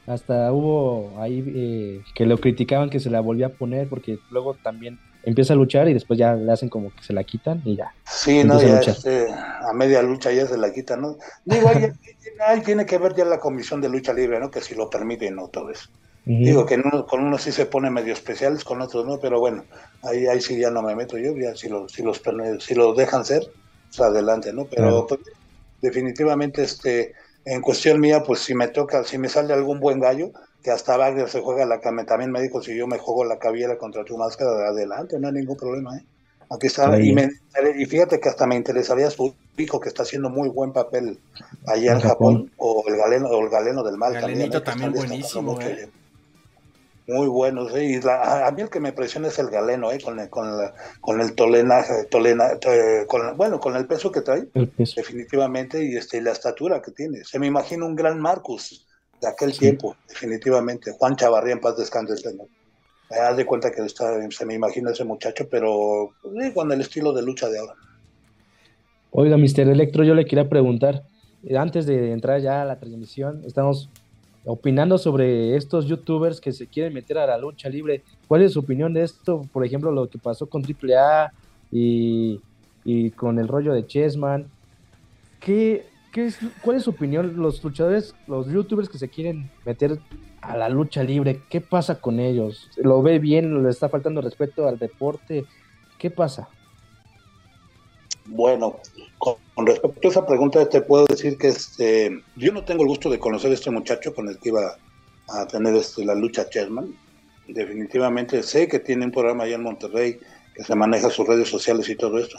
Hasta 0.07 0.51
hubo 0.53 1.19
ahí 1.19 1.43
eh, 1.47 2.03
que 2.13 2.25
lo 2.27 2.37
criticaban 2.37 2.89
que 2.91 2.99
se 2.99 3.09
la 3.09 3.21
volvía 3.21 3.47
a 3.47 3.49
poner 3.49 3.89
porque 3.89 4.19
luego 4.29 4.53
también 4.63 4.99
empieza 5.25 5.53
a 5.53 5.55
luchar 5.57 5.89
y 5.89 5.93
después 5.93 6.19
ya 6.19 6.35
le 6.35 6.51
hacen 6.51 6.69
como 6.69 6.91
que 6.93 7.03
se 7.03 7.13
la 7.13 7.23
quitan 7.23 7.61
y 7.65 7.77
ya. 7.77 7.95
Sí, 8.07 8.43
no, 8.43 8.57
a 8.59 8.81
este, 8.81 9.27
a 9.33 9.73
media 9.73 10.01
lucha 10.03 10.31
ya 10.31 10.45
se 10.47 10.57
la 10.57 10.71
quita, 10.71 10.95
¿no? 10.95 11.17
Digo, 11.43 11.69
ahí, 11.69 11.77
ahí 12.47 12.61
tiene 12.61 12.85
que 12.85 12.97
ver 12.99 13.15
ya 13.15 13.25
la 13.25 13.39
comisión 13.39 13.81
de 13.81 13.89
lucha 13.89 14.13
libre, 14.13 14.39
¿no? 14.39 14.51
Que 14.51 14.61
si 14.61 14.75
lo 14.75 14.89
permite, 14.89 15.29
no 15.31 15.49
todo 15.49 15.71
eso. 15.71 15.85
Digo 16.39 16.65
que 16.65 16.75
uno- 16.75 17.05
con 17.07 17.23
unos 17.23 17.41
sí 17.41 17.51
se 17.51 17.65
pone 17.65 17.89
medio 17.89 18.13
especiales, 18.13 18.63
con 18.63 18.81
otros 18.81 19.05
no, 19.05 19.19
pero 19.19 19.39
bueno, 19.39 19.67
ahí, 20.01 20.27
ahí 20.27 20.39
sí 20.41 20.59
ya 20.59 20.69
no 20.69 20.83
me 20.83 20.95
meto 20.95 21.17
yo, 21.17 21.33
ya 21.35 21.55
si, 21.55 21.67
lo, 21.69 21.87
si, 21.89 22.03
los, 22.03 22.21
si 22.59 22.75
lo 22.75 22.93
dejan 22.93 23.25
ser, 23.25 23.41
pues 23.89 23.99
adelante, 24.07 24.53
¿no? 24.53 24.67
Pero 24.69 25.05
pues, 25.07 25.21
definitivamente, 25.81 26.63
este, 26.63 27.13
en 27.45 27.61
cuestión 27.61 27.99
mía, 27.99 28.23
pues 28.23 28.39
si 28.41 28.53
me 28.55 28.67
toca, 28.69 29.03
si 29.03 29.17
me 29.17 29.29
sale 29.29 29.53
algún 29.53 29.79
buen 29.79 29.99
gallo, 29.99 30.31
que 30.65 30.71
hasta 30.71 30.97
Wagner 30.97 31.29
se 31.29 31.41
juega 31.41 31.63
la 31.67 31.79
cama, 31.79 32.07
también 32.07 32.31
me 32.31 32.41
dijo, 32.41 32.59
si 32.59 32.75
yo 32.75 32.87
me 32.87 32.97
juego 32.97 33.23
la 33.23 33.37
cabiera 33.37 33.77
contra 33.77 34.03
tu 34.03 34.17
máscara, 34.17 34.69
adelante, 34.69 35.19
no 35.19 35.27
hay 35.27 35.33
ningún 35.35 35.55
problema, 35.55 35.95
¿eh? 35.95 36.03
Aquí 36.49 36.65
está, 36.65 36.99
y, 36.99 37.13
me- 37.13 37.29
y 37.77 37.85
fíjate 37.85 38.19
que 38.19 38.29
hasta 38.29 38.47
me 38.47 38.55
interesaría 38.55 39.11
su 39.11 39.35
hijo 39.57 39.79
que 39.79 39.89
está 39.89 40.01
haciendo 40.01 40.31
muy 40.31 40.49
buen 40.49 40.73
papel 40.73 41.19
allá 41.67 41.93
en 41.93 41.99
Japón, 41.99 42.33
Japón. 42.33 42.51
o 42.57 42.83
el 42.87 42.97
galeno, 42.97 43.27
o 43.29 43.43
el 43.43 43.49
galeno 43.49 43.83
del 43.83 43.97
mal 43.97 44.13
Galenito 44.13 44.63
también, 44.63 44.89
¿eh? 44.89 44.93
también 44.93 44.93
buenísimo, 44.93 45.51
mucho, 45.53 45.69
muy 47.07 47.27
bueno, 47.27 47.69
sí. 47.69 47.75
Y 47.77 48.01
la- 48.01 48.21
a- 48.21 48.47
a 48.47 48.51
mí 48.51 48.63
el 48.63 48.69
que 48.69 48.79
me 48.79 48.91
presiona 48.91 49.27
es 49.27 49.37
el 49.37 49.49
galeno, 49.51 49.91
¿eh? 49.91 49.99
Con 50.03 50.19
el, 50.19 50.29
con 50.29 50.57
la- 50.57 50.73
con 51.01 51.21
el 51.21 51.35
tolenaje, 51.35 52.05
tolena, 52.09 52.53
eh, 52.67 53.05
con, 53.07 53.37
bueno, 53.37 53.59
con 53.59 53.75
el 53.75 53.85
peso 53.85 54.11
que 54.11 54.21
trae, 54.21 54.47
peso. 54.75 54.95
definitivamente, 54.97 55.83
y 55.83 55.95
este, 55.95 56.17
y 56.17 56.21
la 56.21 56.31
estatura 56.31 56.81
que 56.81 56.91
tiene. 56.91 57.23
Se 57.23 57.37
me 57.37 57.45
imagina 57.47 57.85
un 57.85 57.95
gran 57.95 58.19
Marcus 58.19 58.87
de 59.21 59.27
aquel 59.27 59.53
Sí. 59.53 59.59
tiempo, 59.59 59.95
definitivamente. 60.07 60.91
Juan 60.97 61.15
Chavarría, 61.15 61.53
en 61.53 61.59
paz 61.61 61.77
descanse 61.77 62.13
el 62.13 62.19
señor. 62.19 62.47
Me 63.09 63.17
das 63.17 63.37
de 63.37 63.45
cuenta 63.45 63.71
que 63.71 63.81
está, 63.81 64.13
se 64.31 64.45
me 64.45 64.55
imagina 64.55 64.91
ese 64.91 65.03
muchacho, 65.03 65.47
pero 65.49 66.11
con 66.53 66.71
el 66.71 66.81
estilo 66.81 67.13
de 67.13 67.21
lucha 67.21 67.47
de 67.49 67.59
ahora. 67.59 67.73
Oiga, 69.11 69.37
Mr. 69.37 69.69
Electro, 69.69 70.03
yo 70.03 70.13
le 70.13 70.25
quería 70.25 70.49
preguntar, 70.49 71.03
eh, 71.43 71.57
antes 71.57 71.85
de 71.85 72.11
entrar 72.11 72.41
ya 72.41 72.63
a 72.63 72.65
la 72.65 72.79
transmisión, 72.79 73.43
estamos 73.45 73.89
opinando 74.43 74.97
sobre 74.97 75.55
estos 75.55 75.85
youtubers 75.87 76.41
que 76.41 76.51
se 76.51 76.67
quieren 76.67 76.93
meter 76.93 77.17
a 77.17 77.25
la 77.27 77.37
lucha 77.37 77.69
libre. 77.69 78.03
¿Cuál 78.27 78.41
es 78.43 78.53
su 78.53 78.59
opinión 78.59 78.93
de 78.93 79.03
esto? 79.03 79.41
Por 79.53 79.65
ejemplo, 79.65 79.91
lo 79.91 80.09
que 80.09 80.17
pasó 80.17 80.47
con 80.47 80.63
AAA 80.63 81.31
y, 81.71 82.41
y 82.83 83.11
con 83.11 83.39
el 83.39 83.47
rollo 83.47 83.73
de 83.73 83.85
Chessman. 83.87 84.47
¿Qué, 85.39 85.85
qué 86.15 86.27
es, 86.27 86.37
¿Cuál 86.61 86.77
es 86.77 86.83
su 86.83 86.91
opinión? 86.91 87.33
Los 87.35 87.61
luchadores, 87.61 88.15
los 88.25 88.47
youtubers 88.47 88.87
que 88.87 88.97
se 88.97 89.09
quieren 89.09 89.51
meter 89.65 89.99
a 90.39 90.55
la 90.55 90.69
lucha 90.69 91.03
libre, 91.03 91.41
¿qué 91.49 91.59
pasa 91.59 91.99
con 91.99 92.21
ellos? 92.21 92.69
¿Lo 92.77 93.01
ve 93.01 93.19
bien? 93.19 93.61
¿Le 93.61 93.69
está 93.69 93.89
faltando 93.89 94.21
respeto 94.21 94.65
al 94.65 94.79
deporte? 94.79 95.43
¿Qué 95.99 96.09
pasa? 96.09 96.47
Bueno, 98.27 98.79
con, 99.17 99.35
con 99.53 99.67
respecto 99.67 100.07
a 100.07 100.11
esa 100.11 100.25
pregunta, 100.25 100.69
te 100.69 100.79
puedo 100.79 101.05
decir 101.05 101.37
que 101.37 101.49
este, 101.49 102.23
yo 102.37 102.53
no 102.53 102.63
tengo 102.63 102.83
el 102.83 102.87
gusto 102.87 103.09
de 103.09 103.19
conocer 103.19 103.51
a 103.51 103.55
este 103.55 103.69
muchacho 103.69 104.15
con 104.15 104.29
el 104.29 104.39
que 104.39 104.49
iba 104.49 104.77
a 105.27 105.47
tener 105.47 105.75
este, 105.75 106.05
la 106.05 106.15
lucha 106.15 106.49
Chessman. 106.49 106.95
Definitivamente 107.49 108.41
sé 108.41 108.69
que 108.69 108.79
tiene 108.79 109.03
un 109.03 109.11
programa 109.11 109.43
allá 109.43 109.55
en 109.55 109.63
Monterrey 109.63 110.17
que 110.55 110.63
se 110.63 110.75
maneja 110.75 111.09
sus 111.09 111.27
redes 111.27 111.49
sociales 111.49 111.89
y 111.89 111.97
todo 111.97 112.17
esto. 112.19 112.37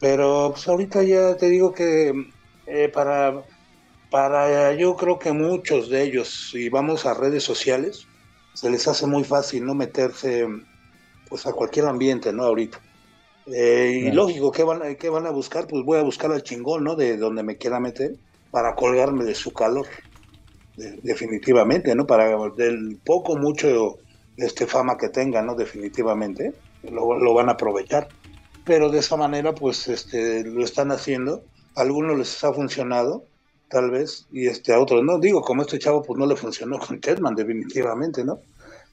Pero 0.00 0.50
pues 0.54 0.66
ahorita 0.66 1.04
ya 1.04 1.36
te 1.36 1.48
digo 1.48 1.72
que 1.72 2.32
eh, 2.72 2.88
para, 2.90 3.44
para 4.10 4.74
yo 4.74 4.96
creo 4.96 5.18
que 5.18 5.32
muchos 5.32 5.90
de 5.90 6.02
ellos, 6.04 6.48
si 6.50 6.68
vamos 6.70 7.06
a 7.06 7.14
redes 7.14 7.44
sociales, 7.44 8.10
se 8.52 8.70
les 8.70 8.88
hace 8.88 9.06
muy 9.06 9.24
fácil 9.24 9.64
no 9.66 9.74
meterse 9.74 10.46
pues 11.24 11.46
a 11.46 11.52
cualquier 11.52 11.86
ambiente, 11.86 12.32
¿no? 12.32 12.44
Ahorita. 12.44 12.84
Eh, 13.46 13.92
y 14.08 14.12
lógico, 14.12 14.52
¿qué 14.52 14.64
van, 14.64 14.82
a- 14.82 14.94
¿qué 14.96 15.08
van 15.10 15.26
a 15.26 15.30
buscar? 15.32 15.66
Pues 15.68 15.84
voy 15.84 15.98
a 15.98 16.02
buscar 16.02 16.32
al 16.32 16.42
chingón, 16.44 16.84
¿no? 16.84 16.96
De 16.96 17.16
donde 17.18 17.42
me 17.44 17.58
quiera 17.58 17.80
meter 17.80 18.12
para 18.50 18.74
colgarme 18.76 19.24
de 19.24 19.34
su 19.36 19.52
calor. 19.52 19.86
De- 20.74 20.98
definitivamente, 21.02 21.94
¿no? 21.94 22.06
Para 22.06 22.28
del 22.56 23.00
poco, 23.04 23.36
mucho 23.36 24.00
este 24.36 24.66
fama 24.66 24.96
que 24.96 25.10
tenga, 25.10 25.42
¿no? 25.42 25.54
Definitivamente, 25.54 26.54
lo, 26.82 27.18
lo 27.18 27.34
van 27.34 27.48
a 27.48 27.52
aprovechar. 27.52 28.12
Pero 28.64 28.90
de 28.90 28.98
esa 29.00 29.16
manera, 29.16 29.54
pues, 29.54 29.88
este, 29.88 30.44
lo 30.44 30.64
están 30.64 30.90
haciendo. 30.92 31.44
A 31.74 31.80
algunos 31.82 32.18
les 32.18 32.44
ha 32.44 32.52
funcionado, 32.52 33.24
tal 33.68 33.90
vez, 33.90 34.26
y 34.32 34.46
este, 34.46 34.72
a 34.72 34.80
otros 34.80 35.02
no. 35.02 35.18
Digo, 35.18 35.40
como 35.42 35.62
este 35.62 35.78
chavo, 35.78 36.02
pues 36.02 36.18
no 36.18 36.26
le 36.26 36.36
funcionó 36.36 36.78
con 36.78 37.00
Chessman, 37.00 37.34
definitivamente, 37.34 38.24
¿no? 38.24 38.40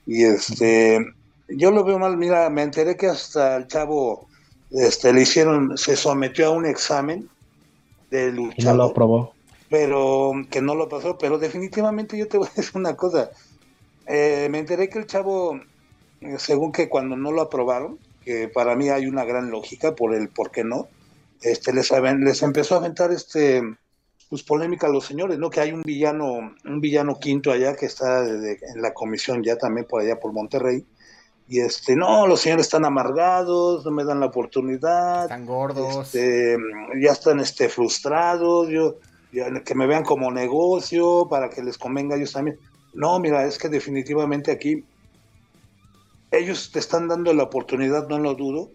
Y 0.05 0.23
este, 0.23 1.05
yo 1.49 1.71
lo 1.71 1.83
veo 1.83 1.99
mal, 1.99 2.17
mira, 2.17 2.49
me 2.49 2.63
enteré 2.63 2.95
que 2.95 3.07
hasta 3.07 3.57
el 3.57 3.67
chavo 3.67 4.27
este, 4.71 5.11
le 5.13 5.21
hicieron, 5.21 5.77
se 5.77 5.95
sometió 5.95 6.47
a 6.47 6.51
un 6.51 6.65
examen 6.65 7.29
de 8.11 8.29
Y 8.57 8.63
no 8.63 8.73
lo 8.75 8.83
aprobó. 8.85 9.33
pero 9.69 10.31
que 10.49 10.61
no 10.61 10.73
lo 10.75 10.87
pasó, 10.89 11.17
pero 11.17 11.37
definitivamente 11.37 12.17
yo 12.17 12.27
te 12.27 12.37
voy 12.37 12.47
a 12.47 12.55
decir 12.55 12.71
una 12.75 12.95
cosa, 12.95 13.29
Eh, 14.11 14.47
me 14.49 14.57
enteré 14.57 14.89
que 14.89 14.97
el 14.97 15.05
chavo, 15.05 15.59
según 16.39 16.71
que 16.71 16.89
cuando 16.89 17.15
no 17.15 17.31
lo 17.31 17.41
aprobaron, 17.41 17.99
que 18.25 18.47
para 18.47 18.75
mí 18.75 18.89
hay 18.89 19.05
una 19.05 19.23
gran 19.23 19.51
lógica 19.51 19.93
por 19.93 20.15
el 20.15 20.29
por 20.29 20.49
qué 20.49 20.63
no, 20.63 20.87
este, 21.41 21.73
les, 21.73 21.91
les 22.19 22.41
empezó 22.43 22.75
a 22.75 22.79
aventar 22.79 23.11
este 23.11 23.61
pues 24.29 24.43
polémica 24.43 24.85
a 24.85 24.91
los 24.91 25.05
señores, 25.05 25.39
¿no? 25.39 25.49
Que 25.49 25.59
hay 25.59 25.71
un 25.71 25.81
villano, 25.81 26.53
un 26.65 26.79
villano 26.81 27.17
quinto 27.19 27.51
allá 27.51 27.75
que 27.75 27.87
está 27.87 28.21
de- 28.21 28.39
de- 28.39 28.59
en 28.75 28.81
la 28.81 28.93
comisión 28.93 29.41
ya 29.43 29.57
también 29.57 29.87
por 29.89 30.01
allá 30.01 30.19
por 30.19 30.33
Monterrey. 30.33 30.85
Y 31.47 31.61
este, 31.61 31.95
no, 31.95 32.27
los 32.27 32.41
señores 32.41 32.67
están 32.67 32.85
amargados, 32.85 33.83
no 33.83 33.89
me 33.89 34.03
dan 34.03 34.19
la 34.19 34.27
oportunidad, 34.27 35.23
Están 35.23 35.47
gordos. 35.47 36.05
este, 36.13 36.57
ya 37.01 37.11
están 37.11 37.39
este, 37.39 37.69
frustrados, 37.69 38.69
yo, 38.69 38.97
ya, 39.33 39.49
que 39.63 39.73
me 39.73 39.87
vean 39.87 40.03
como 40.03 40.29
negocio 40.29 41.25
para 41.27 41.49
que 41.49 41.63
les 41.63 41.79
convenga 41.79 42.13
a 42.13 42.17
ellos 42.19 42.33
también. 42.33 42.59
No, 42.93 43.19
mira, 43.19 43.45
es 43.45 43.57
que 43.57 43.67
definitivamente 43.67 44.51
aquí 44.51 44.83
ellos 46.31 46.71
te 46.71 46.77
están 46.79 47.07
dando 47.07 47.33
la 47.33 47.43
oportunidad, 47.43 48.07
no 48.07 48.19
lo 48.19 48.35
dudo, 48.35 48.69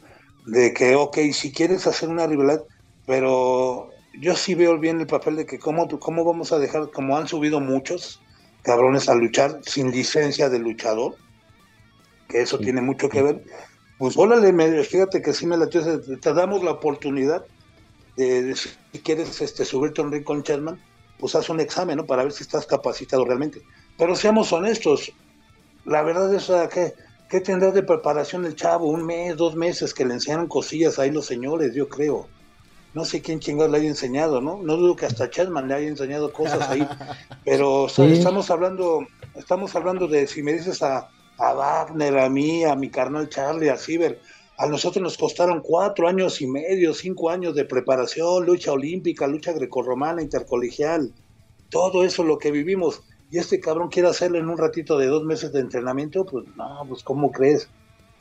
de 0.44 0.72
que, 0.74 0.94
ok, 0.96 1.18
si 1.32 1.52
quieres 1.52 1.86
hacer 1.86 2.08
una 2.08 2.26
rivalidad, 2.26 2.64
pero 3.06 3.90
yo 4.12 4.36
sí 4.36 4.54
veo 4.54 4.78
bien 4.78 5.00
el 5.00 5.06
papel 5.06 5.36
de 5.36 5.46
que 5.46 5.58
cómo, 5.58 5.88
cómo 6.00 6.24
vamos 6.24 6.52
a 6.52 6.58
dejar, 6.58 6.90
como 6.92 7.16
han 7.16 7.28
subido 7.28 7.60
muchos 7.60 8.24
cabrones 8.62 9.08
a 9.08 9.14
luchar 9.14 9.60
sin 9.66 9.90
licencia 9.90 10.48
de 10.50 10.58
luchador, 10.58 11.18
que 12.28 12.40
eso 12.42 12.60
tiene 12.60 12.80
mucho 12.80 13.08
que 13.08 13.22
ver, 13.22 13.42
pues 13.96 14.16
órale, 14.16 14.52
me- 14.52 14.82
fíjate 14.84 15.22
que 15.22 15.32
sí 15.32 15.46
me 15.46 15.56
la 15.56 15.68
te, 15.68 15.80
damos 16.34 16.62
la 16.64 16.72
oportunidad 16.72 17.44
de, 18.16 18.56
si 18.56 19.02
quieres 19.02 19.40
este, 19.42 19.64
subirte 19.64 20.02
a 20.02 20.04
un 20.04 20.12
ring 20.12 20.24
con 20.24 20.42
Chessman, 20.42 20.82
pues 21.18 21.34
haz 21.36 21.48
un 21.50 21.60
examen, 21.60 21.98
¿no? 21.98 22.06
Para 22.06 22.24
ver 22.24 22.32
si 22.32 22.44
estás 22.44 22.66
capacitado 22.66 23.24
realmente. 23.26 23.64
Pero 23.96 24.16
seamos 24.16 24.52
honestos, 24.52 25.12
la 25.84 26.02
verdad 26.02 26.34
es 26.34 26.50
que 26.72 26.94
¿qué 27.28 27.40
tendrá 27.40 27.72
de 27.72 27.82
preparación 27.82 28.44
el 28.46 28.54
chavo? 28.56 28.88
Un 28.90 29.04
mes, 29.06 29.36
dos 29.36 29.56
meses 29.56 29.94
que 29.94 30.04
le 30.04 30.14
enseñaron 30.14 30.48
cosillas 30.48 30.98
ahí 30.98 31.10
los 31.10 31.26
señores, 31.26 31.74
yo 31.74 31.88
creo. 31.88 32.32
No 32.92 33.04
sé 33.04 33.22
quién 33.22 33.40
chingados 33.40 33.72
le 33.72 33.78
haya 33.78 33.88
enseñado, 33.88 34.40
¿no? 34.40 34.62
No 34.62 34.76
dudo 34.76 34.96
que 34.96 35.06
hasta 35.06 35.28
Chessman 35.30 35.68
le 35.68 35.74
haya 35.74 35.88
enseñado 35.88 36.32
cosas 36.32 36.70
ahí. 36.70 36.88
Pero 37.44 37.88
Sí. 37.88 38.02
estamos 38.12 38.50
hablando, 38.50 39.12
estamos 39.34 39.74
hablando 39.76 40.08
de 40.08 40.26
si 40.28 40.42
me 40.42 40.52
dices 40.54 40.82
a, 40.82 41.12
a 41.38 41.54
Wagner, 41.54 42.18
a 42.18 42.28
mí, 42.30 42.64
a 42.64 42.76
mi 42.76 42.90
carnal 42.90 43.28
Charlie, 43.28 43.68
a 43.70 43.76
Ciber, 43.76 44.20
a 44.56 44.66
nosotros 44.68 45.02
nos 45.02 45.18
costaron 45.18 45.60
cuatro 45.62 46.08
años 46.08 46.40
y 46.40 46.46
medio, 46.46 46.94
cinco 46.94 47.30
años 47.30 47.54
de 47.56 47.64
preparación, 47.64 48.46
lucha 48.46 48.72
olímpica, 48.72 49.26
lucha 49.26 49.52
grecorromana, 49.52 50.22
intercolegial, 50.22 51.14
todo 51.68 52.04
eso 52.04 52.22
lo 52.24 52.38
que 52.38 52.52
vivimos. 52.52 53.02
Y 53.34 53.38
este 53.38 53.58
cabrón 53.58 53.88
quiere 53.88 54.08
hacerlo 54.08 54.38
en 54.38 54.48
un 54.48 54.56
ratito 54.56 54.96
de 54.96 55.08
dos 55.08 55.24
meses 55.24 55.52
de 55.52 55.58
entrenamiento, 55.58 56.24
pues 56.24 56.44
no, 56.54 56.84
pues 56.88 57.02
¿cómo 57.02 57.32
crees? 57.32 57.68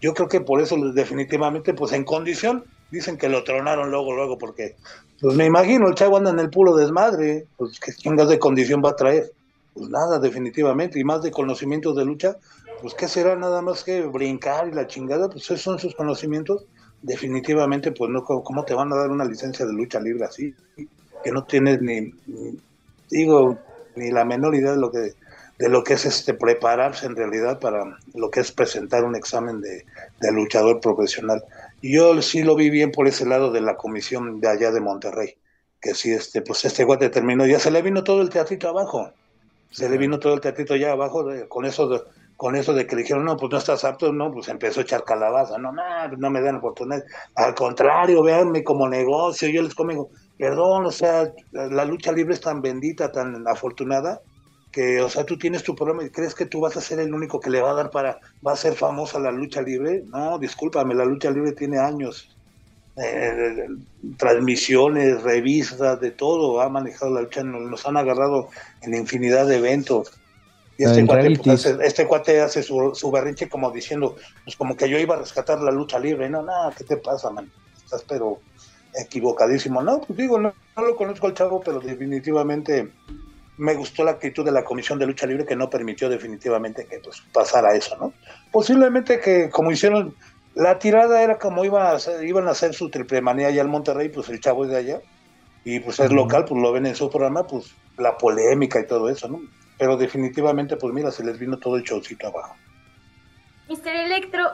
Yo 0.02 0.16
creo 0.16 0.28
que 0.28 0.42
por 0.42 0.60
eso 0.60 0.76
definitivamente, 0.92 1.76
pues 1.76 1.94
en 1.94 2.04
condición, 2.04 2.64
dicen 2.90 3.16
que 3.16 3.30
lo 3.30 3.44
tronaron 3.44 3.92
luego, 3.92 4.16
luego, 4.16 4.40
porque, 4.40 4.76
pues 5.22 5.36
me 5.36 5.46
imagino, 5.46 5.88
el 5.88 5.94
chavo 5.94 6.18
anda 6.18 6.32
en 6.32 6.40
el 6.40 6.50
puro 6.50 6.76
desmadre, 6.76 7.46
pues 7.58 7.80
qué 7.80 7.94
chingas 7.94 8.28
de 8.28 8.40
condición 8.40 8.82
va 8.84 8.90
a 8.90 8.96
traer. 8.96 9.32
Pues 9.76 9.88
nada, 9.88 10.18
definitivamente, 10.18 11.00
y 11.00 11.04
más 11.04 11.22
de 11.22 11.30
conocimientos 11.30 11.96
de 11.96 12.06
lucha, 12.06 12.38
pues 12.82 12.96
qué 12.96 13.08
será 13.08 13.36
nada 13.36 13.62
más 13.62 13.84
que 13.84 14.02
brincar 14.02 14.68
y 14.68 14.72
la 14.72 14.88
chingada, 14.88 15.30
pues 15.30 15.44
esos 15.44 15.62
son 15.62 15.78
sus 15.78 15.94
conocimientos, 15.94 16.66
definitivamente, 17.04 17.92
pues 17.92 18.10
no, 18.10 18.24
¿cómo 18.24 18.66
te 18.66 18.74
van 18.74 18.92
a 18.92 18.96
dar 18.96 19.12
una 19.12 19.26
licencia 19.26 19.64
de 19.64 19.74
lucha 19.74 20.00
libre 20.00 20.26
así? 20.26 20.56
Que 21.24 21.32
no 21.32 21.44
tienes 21.44 21.84
ni, 21.84 22.12
digo, 23.12 23.60
ni 23.96 24.12
la 24.12 24.26
menor 24.26 24.56
idea 24.56 24.72
de 24.72 24.78
lo 24.78 24.92
que 24.92 25.14
de 25.60 25.70
lo 25.70 25.84
que 25.84 25.94
es 25.94 26.06
este 26.06 26.34
prepararse 26.34 27.06
en 27.06 27.16
realidad 27.16 27.60
para 27.60 27.98
lo 28.16 28.32
que 28.32 28.40
es 28.40 28.52
presentar 28.52 29.04
un 29.04 29.16
examen 29.16 29.62
de, 29.62 29.86
de 30.20 30.32
luchador 30.32 30.80
profesional. 30.80 31.44
Y 31.80 31.94
yo 31.94 32.20
sí 32.22 32.44
lo 32.44 32.56
vi 32.56 32.70
bien 32.70 32.92
por 32.92 33.08
ese 33.08 33.26
lado 33.26 33.52
de 33.52 33.62
la 33.62 33.78
comisión 33.78 34.40
de 34.40 34.50
allá 34.50 34.72
de 34.72 34.82
Monterrey, 34.82 35.38
que 35.80 35.94
sí, 35.94 36.12
este, 36.12 36.42
pues 36.42 36.66
este 36.66 36.84
guate 36.84 37.10
terminó, 37.10 37.46
ya 37.46 37.60
se 37.60 37.72
le 37.72 37.82
vino 37.82 38.04
todo 38.04 38.22
el 38.22 38.30
teatrito 38.30 38.68
abajo, 38.68 39.12
se 39.70 39.90
le 39.90 39.98
vino 39.98 40.20
todo 40.20 40.34
el 40.34 40.42
teatrito 40.42 40.76
ya 40.76 40.92
abajo, 40.92 41.26
con 41.48 41.66
eso 41.66 41.88
de, 41.88 42.02
con 42.44 42.58
eso 42.58 42.74
de 42.74 42.86
que 42.86 42.98
le 42.98 43.04
dijeron, 43.04 43.24
no, 43.24 43.38
pues 43.38 43.54
no 43.54 43.58
estás 43.58 43.86
apto, 43.86 44.12
no, 44.12 44.30
pues 44.30 44.50
empezó 44.50 44.82
a 44.82 44.84
echar 44.84 45.06
calabaza, 45.06 45.58
no, 45.58 45.72
no, 45.72 45.82
no 46.18 46.30
me 46.30 46.42
dan 46.42 46.58
oportunidad. 46.58 47.02
Al 47.36 47.56
contrario, 47.56 48.22
véanme 48.22 48.66
como 48.66 48.90
negocio, 48.90 49.48
yo 49.48 49.62
les 49.62 49.74
comento, 49.74 50.10
perdón, 50.38 50.86
o 50.86 50.92
sea, 50.92 51.32
la 51.54 51.86
lucha 51.86 52.12
libre 52.12 52.34
es 52.34 52.42
tan 52.42 52.62
bendita, 52.62 53.14
tan 53.14 53.48
afortunada, 53.48 54.20
que, 54.74 55.02
o 55.02 55.08
sea, 55.08 55.24
tú 55.24 55.38
tienes 55.38 55.64
tu 55.64 55.74
problema 55.74 56.04
y 56.04 56.10
crees 56.10 56.36
que 56.36 56.46
tú 56.46 56.60
vas 56.60 56.76
a 56.76 56.82
ser 56.82 57.00
el 57.00 57.14
único 57.14 57.40
que 57.40 57.50
le 57.50 57.62
va 57.62 57.72
a 57.72 57.76
dar 57.76 57.90
para, 57.90 58.20
va 58.46 58.52
a 58.52 58.58
ser 58.58 58.74
famosa 58.74 59.20
la 59.20 59.32
lucha 59.32 59.62
libre. 59.62 60.04
No, 60.08 60.38
discúlpame, 60.38 60.96
la 60.96 61.06
lucha 61.06 61.32
libre 61.32 61.54
tiene 61.54 61.80
años. 61.80 62.36
Eh, 62.98 63.68
transmisiones, 64.18 65.24
revistas, 65.24 65.98
de 66.02 66.12
todo 66.12 66.60
ha 66.60 66.68
manejado 66.68 67.14
la 67.14 67.22
lucha, 67.22 67.42
nos 67.42 67.88
han 67.88 67.96
agarrado 67.96 68.50
en 68.82 68.96
infinidad 68.96 69.48
de 69.48 69.60
eventos. 69.60 70.12
Y 70.78 70.86
este, 70.86 71.06
cuate, 71.06 71.38
pues, 71.38 71.66
hace, 71.66 71.86
este 71.86 72.08
cuate, 72.08 72.42
hace, 72.42 72.64
su, 72.64 72.94
su, 72.96 73.12
berrinche 73.12 73.48
como 73.48 73.70
diciendo, 73.72 74.16
pues 74.44 74.56
como 74.56 74.76
que 74.76 74.90
yo 74.90 74.98
iba 74.98 75.16
a 75.16 75.20
rescatar 75.20 75.62
la 75.62 75.72
lucha 75.72 76.00
libre. 76.00 76.30
No, 76.30 76.42
no, 76.42 76.72
¿qué 76.76 76.84
te 76.84 76.98
pasa, 76.98 77.30
man? 77.30 77.52
Estás 77.76 78.04
pero 78.08 78.40
equivocadísimo. 78.96 79.82
No, 79.82 80.02
pues 80.02 80.18
digo, 80.18 80.40
no, 80.40 80.54
no 80.76 80.84
lo 80.84 80.96
conozco 80.96 81.28
al 81.28 81.34
chavo, 81.34 81.62
pero 81.62 81.80
definitivamente 81.80 82.92
me 83.58 83.76
gustó 83.76 84.04
la 84.04 84.12
actitud 84.12 84.44
de 84.44 84.52
la 84.52 84.64
Comisión 84.64 84.98
de 84.98 85.06
Lucha 85.06 85.28
Libre 85.28 85.46
que 85.46 85.56
no 85.56 85.70
permitió 85.70 86.10
definitivamente 86.10 86.86
que 86.86 87.00
pues, 87.00 87.22
pasara 87.32 87.76
eso, 87.76 87.96
¿no? 87.98 88.14
Posiblemente 88.52 89.20
que 89.20 89.50
como 89.50 89.72
hicieron, 89.72 90.16
la 90.56 90.80
tirada 90.80 91.22
era 91.22 91.38
como 91.38 91.64
iban 91.64 91.84
a 91.84 91.92
hacer, 91.92 92.24
iban 92.24 92.48
a 92.48 92.52
hacer 92.52 92.74
su 92.74 92.90
triple 92.90 93.22
manía 93.22 93.48
allá 93.48 93.62
al 93.62 93.68
Monterrey, 93.68 94.10
pues 94.10 94.30
el 94.30 94.40
chavo 94.40 94.66
es 94.66 94.72
de 94.72 94.78
allá, 94.78 95.02
y 95.64 95.80
pues 95.80 96.00
es 96.00 96.12
local, 96.12 96.46
pues 96.46 96.60
lo 96.60 96.72
ven 96.72 96.86
en 96.86 96.96
su 96.96 97.10
programa, 97.10 97.46
pues 97.46 97.76
la 97.98 98.18
polémica 98.18 98.80
y 98.80 98.88
todo 98.88 99.10
eso, 99.10 99.28
¿no? 99.28 99.40
Pero 99.78 99.98
definitivamente, 99.98 100.78
pues 100.78 100.94
mira, 100.94 101.12
se 101.12 101.24
les 101.24 101.38
vino 101.40 101.58
todo 101.58 101.78
el 101.78 101.84
showcito 101.84 102.28
abajo. 102.28 102.56
Mister 103.68 103.96
Electro, 103.96 104.52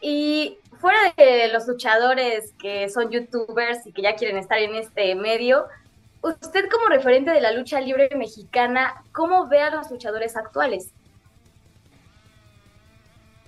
y 0.00 0.58
fuera 0.80 1.14
de 1.16 1.48
los 1.52 1.66
luchadores 1.66 2.52
que 2.60 2.88
son 2.88 3.10
youtubers 3.10 3.86
y 3.86 3.92
que 3.92 4.02
ya 4.02 4.16
quieren 4.16 4.36
estar 4.36 4.58
en 4.58 4.74
este 4.74 5.14
medio, 5.14 5.66
usted 6.22 6.68
como 6.70 6.86
referente 6.86 7.30
de 7.30 7.40
la 7.40 7.52
lucha 7.52 7.80
libre 7.80 8.08
mexicana, 8.16 9.02
¿cómo 9.12 9.48
ve 9.48 9.60
a 9.60 9.70
los 9.70 9.90
luchadores 9.90 10.36
actuales? 10.36 10.90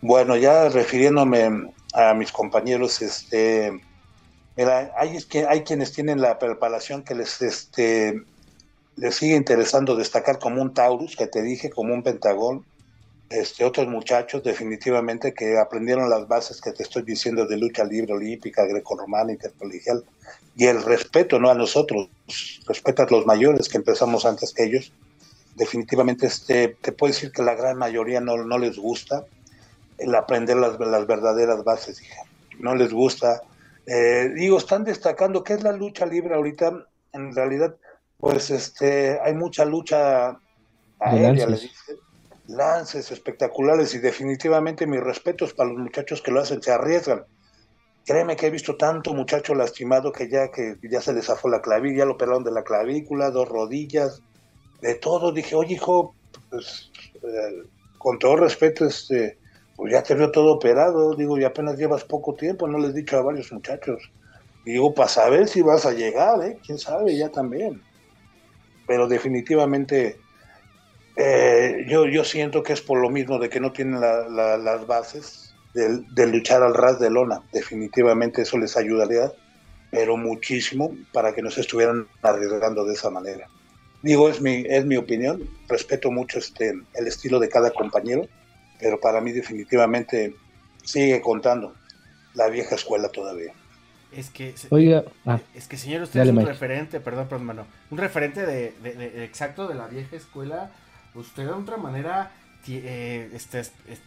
Bueno, 0.01 0.37
ya 0.37 0.69
refiriéndome 0.69 1.73
a 1.95 2.15
mis 2.15 2.31
compañeros, 2.31 3.01
este, 3.01 3.81
mira, 4.57 4.93
hay, 4.97 5.19
hay 5.49 5.63
quienes 5.63 5.93
tienen 5.93 6.21
la 6.21 6.39
preparación 6.39 7.03
que 7.03 7.15
les, 7.15 7.41
este, 7.41 8.23
les 8.97 9.15
sigue 9.15 9.37
interesando 9.37 9.97
destacar 9.97 10.39
como 10.39 10.63
un 10.63 10.73
Taurus, 10.73 11.17
que 11.17 11.27
te 11.27 11.43
dije, 11.43 11.71
como 11.71 11.95
un 11.95 12.03
Pentagón, 12.03 12.65
este, 13.31 13.65
otros 13.65 13.89
muchachos 13.89 14.43
definitivamente 14.45 15.35
que 15.35 15.59
aprendieron 15.59 16.11
las 16.11 16.29
bases 16.29 16.61
que 16.61 16.73
te 16.73 16.83
estoy 16.83 17.03
diciendo 17.03 17.47
de 17.47 17.57
lucha 17.57 17.85
libre 17.85 18.13
olímpica, 18.13 18.65
grecorromana, 18.65 19.33
intercolegial, 19.33 20.05
y 20.57 20.67
el 20.67 20.83
respeto 20.83 21.41
no 21.41 21.51
a 21.51 21.55
nosotros, 21.55 22.09
respeto 22.67 23.03
a 23.03 23.07
los 23.11 23.27
mayores 23.27 23.69
que 23.69 23.79
empezamos 23.79 24.25
antes 24.25 24.53
que 24.53 24.65
ellos. 24.65 24.93
Definitivamente 25.57 26.27
este, 26.27 26.77
te 26.81 26.93
puedo 26.93 27.13
decir 27.13 27.33
que 27.33 27.43
la 27.43 27.55
gran 27.55 27.79
mayoría 27.79 28.21
no, 28.21 28.37
no 28.37 28.59
les 28.59 28.77
gusta 28.77 29.25
el 29.99 30.15
aprender 30.15 30.57
las, 30.57 30.79
las 30.79 31.07
verdaderas 31.07 31.65
bases, 31.65 32.03
no 32.59 32.75
les 32.75 32.93
gusta. 32.93 33.43
Eh, 33.87 34.31
digo, 34.35 34.59
están 34.59 34.85
destacando 34.85 35.45
qué 35.45 35.55
es 35.55 35.63
la 35.63 35.73
lucha 35.73 36.07
libre 36.07 36.35
ahorita, 36.35 36.87
en 37.13 37.35
realidad, 37.35 37.77
pues 38.25 38.51
este, 38.51 39.21
hay 39.21 39.35
mucha 39.35 39.65
lucha 39.65 40.39
aérea, 40.99 41.47
les 41.47 41.63
dicen 41.63 41.97
lances 42.47 43.11
espectaculares 43.11 43.95
y 43.95 43.99
definitivamente 43.99 44.87
mis 44.87 45.03
respetos 45.03 45.55
para 45.55 45.71
los 45.71 45.79
muchachos 45.79 46.23
que 46.23 46.31
lo 46.31 46.41
hacen, 46.41 46.63
se 46.63 46.73
arriesgan. 46.73 47.25
Créeme 48.05 48.37
que 48.37 48.47
he 48.47 48.51
visto 48.51 48.77
tanto 48.77 49.15
muchacho 49.15 49.55
lastimado 49.55 50.13
que 50.13 50.29
ya 50.29 50.51
que 50.51 50.77
ya 50.83 51.01
se 51.01 51.15
les 51.15 51.27
zafó 51.27 51.49
la 51.49 51.63
clavilla, 51.63 51.99
ya 51.99 52.05
lo 52.05 52.13
operaron 52.13 52.45
de 52.45 52.51
la 52.51 52.63
clavícula, 52.63 53.31
dos 53.31 53.49
rodillas, 53.49 54.23
de 54.83 54.95
todo. 54.95 55.33
Dije, 55.33 55.55
oye 55.55 55.75
hijo, 55.75 56.15
pues, 56.51 56.91
eh, 57.23 57.63
con 57.97 58.19
todo 58.19 58.37
respeto, 58.37 58.85
este, 58.85 59.39
pues 59.77 59.93
ya 59.93 60.03
te 60.03 60.15
veo 60.15 60.31
todo 60.31 60.53
operado, 60.55 61.15
digo, 61.15 61.39
y 61.39 61.45
apenas 61.45 61.79
llevas 61.79 62.05
poco 62.05 62.35
tiempo, 62.35 62.69
no 62.69 62.79
les 62.79 62.91
he 62.91 63.01
dicho 63.01 63.17
a 63.17 63.23
varios 63.23 63.51
muchachos. 63.53 64.11
digo, 64.67 64.95
para 64.95 65.09
saber 65.09 65.49
si 65.49 65.63
vas 65.63 65.87
a 65.87 65.93
llegar, 65.93 66.43
¿eh? 66.43 66.59
Quién 66.65 66.79
sabe, 66.79 67.17
ya 67.17 67.31
también. 67.31 67.83
Pero 68.87 69.09
definitivamente 69.09 70.19
eh, 71.17 71.87
yo, 71.89 72.07
yo 72.07 72.25
siento 72.25 72.63
que 72.63 72.73
es 72.73 72.81
por 72.81 73.01
lo 73.01 73.11
mismo 73.11 73.39
de 73.39 73.49
que 73.49 73.61
no 73.61 73.73
tienen 73.73 74.01
las 74.01 74.87
bases 74.87 75.55
de, 75.75 76.27
luchar 76.27 76.63
al 76.63 76.75
ras 76.75 76.99
de 76.99 77.11
lona. 77.11 77.43
Definitivamente 77.53 78.43
eso 78.43 78.59
les 78.59 78.77
ayudaría, 78.77 79.33
pero 79.91 80.17
muchísimo 80.17 80.97
para 81.13 81.35
que 81.35 81.43
no 81.43 81.51
se 81.51 81.61
estuvieran 81.61 82.07
arriesgando 82.23 82.85
de 82.85 82.95
esa 82.95 83.11
manera. 83.11 83.47
Digo, 84.03 84.29
es 84.29 84.41
mi, 84.41 84.65
es 84.69 84.85
mi 84.85 84.97
opinión, 84.97 85.49
respeto 85.69 86.11
mucho 86.11 86.39
este, 86.39 86.75
el 86.95 87.07
estilo 87.07 87.39
de 87.39 87.49
cada 87.49 87.71
compañero, 87.71 88.29
pero 88.79 89.01
para 89.01 89.21
mí 89.21 89.33
definitivamente 89.33 90.35
sigue 90.83 91.21
contando 91.23 91.75
la 92.35 92.49
vieja 92.49 92.75
escuela 92.75 93.09
todavía. 93.09 93.55
Es 94.17 94.31
que, 94.31 94.55
Oiga, 94.71 95.05
ah. 95.27 95.41
es 95.55 95.67
que 95.67 95.77
señor, 95.77 96.03
usted 96.03 96.21
es 96.21 96.29
un 96.29 96.47
referente, 96.47 97.01
perdón, 97.01 97.27
perdón, 97.29 97.47
mano, 97.47 97.67
un 97.91 97.99
referente 97.99 98.47
de, 98.47 99.25
exacto 99.25 99.67
de 99.67 99.75
la 99.75 99.87
vieja 99.87 100.17
escuela 100.17 100.71
usted 101.15 101.45
de 101.45 101.53
otra 101.53 101.77
manera 101.77 102.33
eh, 102.69 103.31
este, 103.35 103.63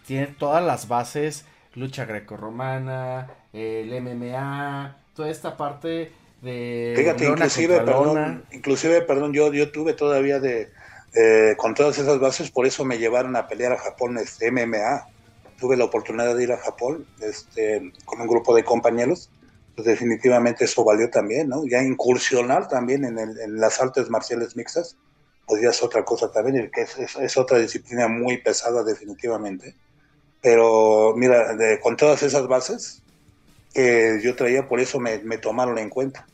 tiene 0.06 0.28
todas 0.28 0.64
las 0.64 0.88
bases, 0.88 1.46
lucha 1.76 2.06
grecorromana, 2.06 3.30
el 3.54 4.02
MMA, 4.02 4.98
toda 5.16 5.30
esta 5.30 5.56
parte 5.56 6.12
de... 6.42 6.94
Fíjate, 6.98 7.26
inclusive, 7.26 7.78
perdón, 7.80 8.44
inclusive, 8.52 9.02
perdón, 9.02 9.34
yo, 9.34 9.54
yo 9.54 9.72
tuve 9.72 9.94
todavía 9.94 10.40
de, 10.40 10.70
eh, 11.14 11.56
con 11.58 11.74
todas 11.74 11.98
esas 11.98 12.20
bases, 12.20 12.52
por 12.52 12.66
eso 12.66 12.84
me 12.84 12.98
llevaron 12.98 13.36
a 13.36 13.48
pelear 13.48 13.74
a 13.74 13.78
Japón 13.78 14.18
este 14.18 14.52
MMA. 14.52 15.08
Tuve 15.60 15.78
la 15.78 15.86
oportunidad 15.86 16.36
de 16.36 16.44
ir 16.44 16.52
a 16.52 16.58
Japón 16.58 17.06
este, 17.20 17.92
con 18.06 18.22
un 18.22 18.28
grupo 18.28 18.56
de 18.56 18.64
compañeros. 18.64 19.30
Pues 19.78 19.88
definitivamente 19.88 20.66
eso 20.66 20.84
valió 20.84 21.10
también, 21.10 21.48
¿no? 21.48 21.66
Ya 21.66 21.82
incursionar 21.82 22.68
también 22.68 23.06
en, 23.06 23.18
en 23.18 23.60
las 23.62 23.80
artes 23.80 24.10
marciales 24.10 24.58
mixtas 24.58 24.98
pues 25.48 25.62
ya 25.62 25.70
es 25.70 25.82
otra 25.82 26.04
cosa 26.04 26.30
también, 26.30 26.70
que 26.72 26.82
es, 26.82 27.38
otra 27.38 27.58
disciplina 27.58 28.08
muy 28.10 28.38
pesada 28.38 28.84
definitivamente. 28.84 29.76
Pero 30.42 31.14
mira, 31.16 31.58
con 31.82 31.96
todas 31.96 32.22
esas 32.22 32.48
bases 32.48 33.02
que 33.74 34.20
yo 34.22 34.36
traía, 34.36 34.68
por 34.68 34.82
eso 34.82 35.00
me, 35.00 35.18
tomaron 35.38 35.78
en 35.78 35.90
cuenta, 35.90 36.28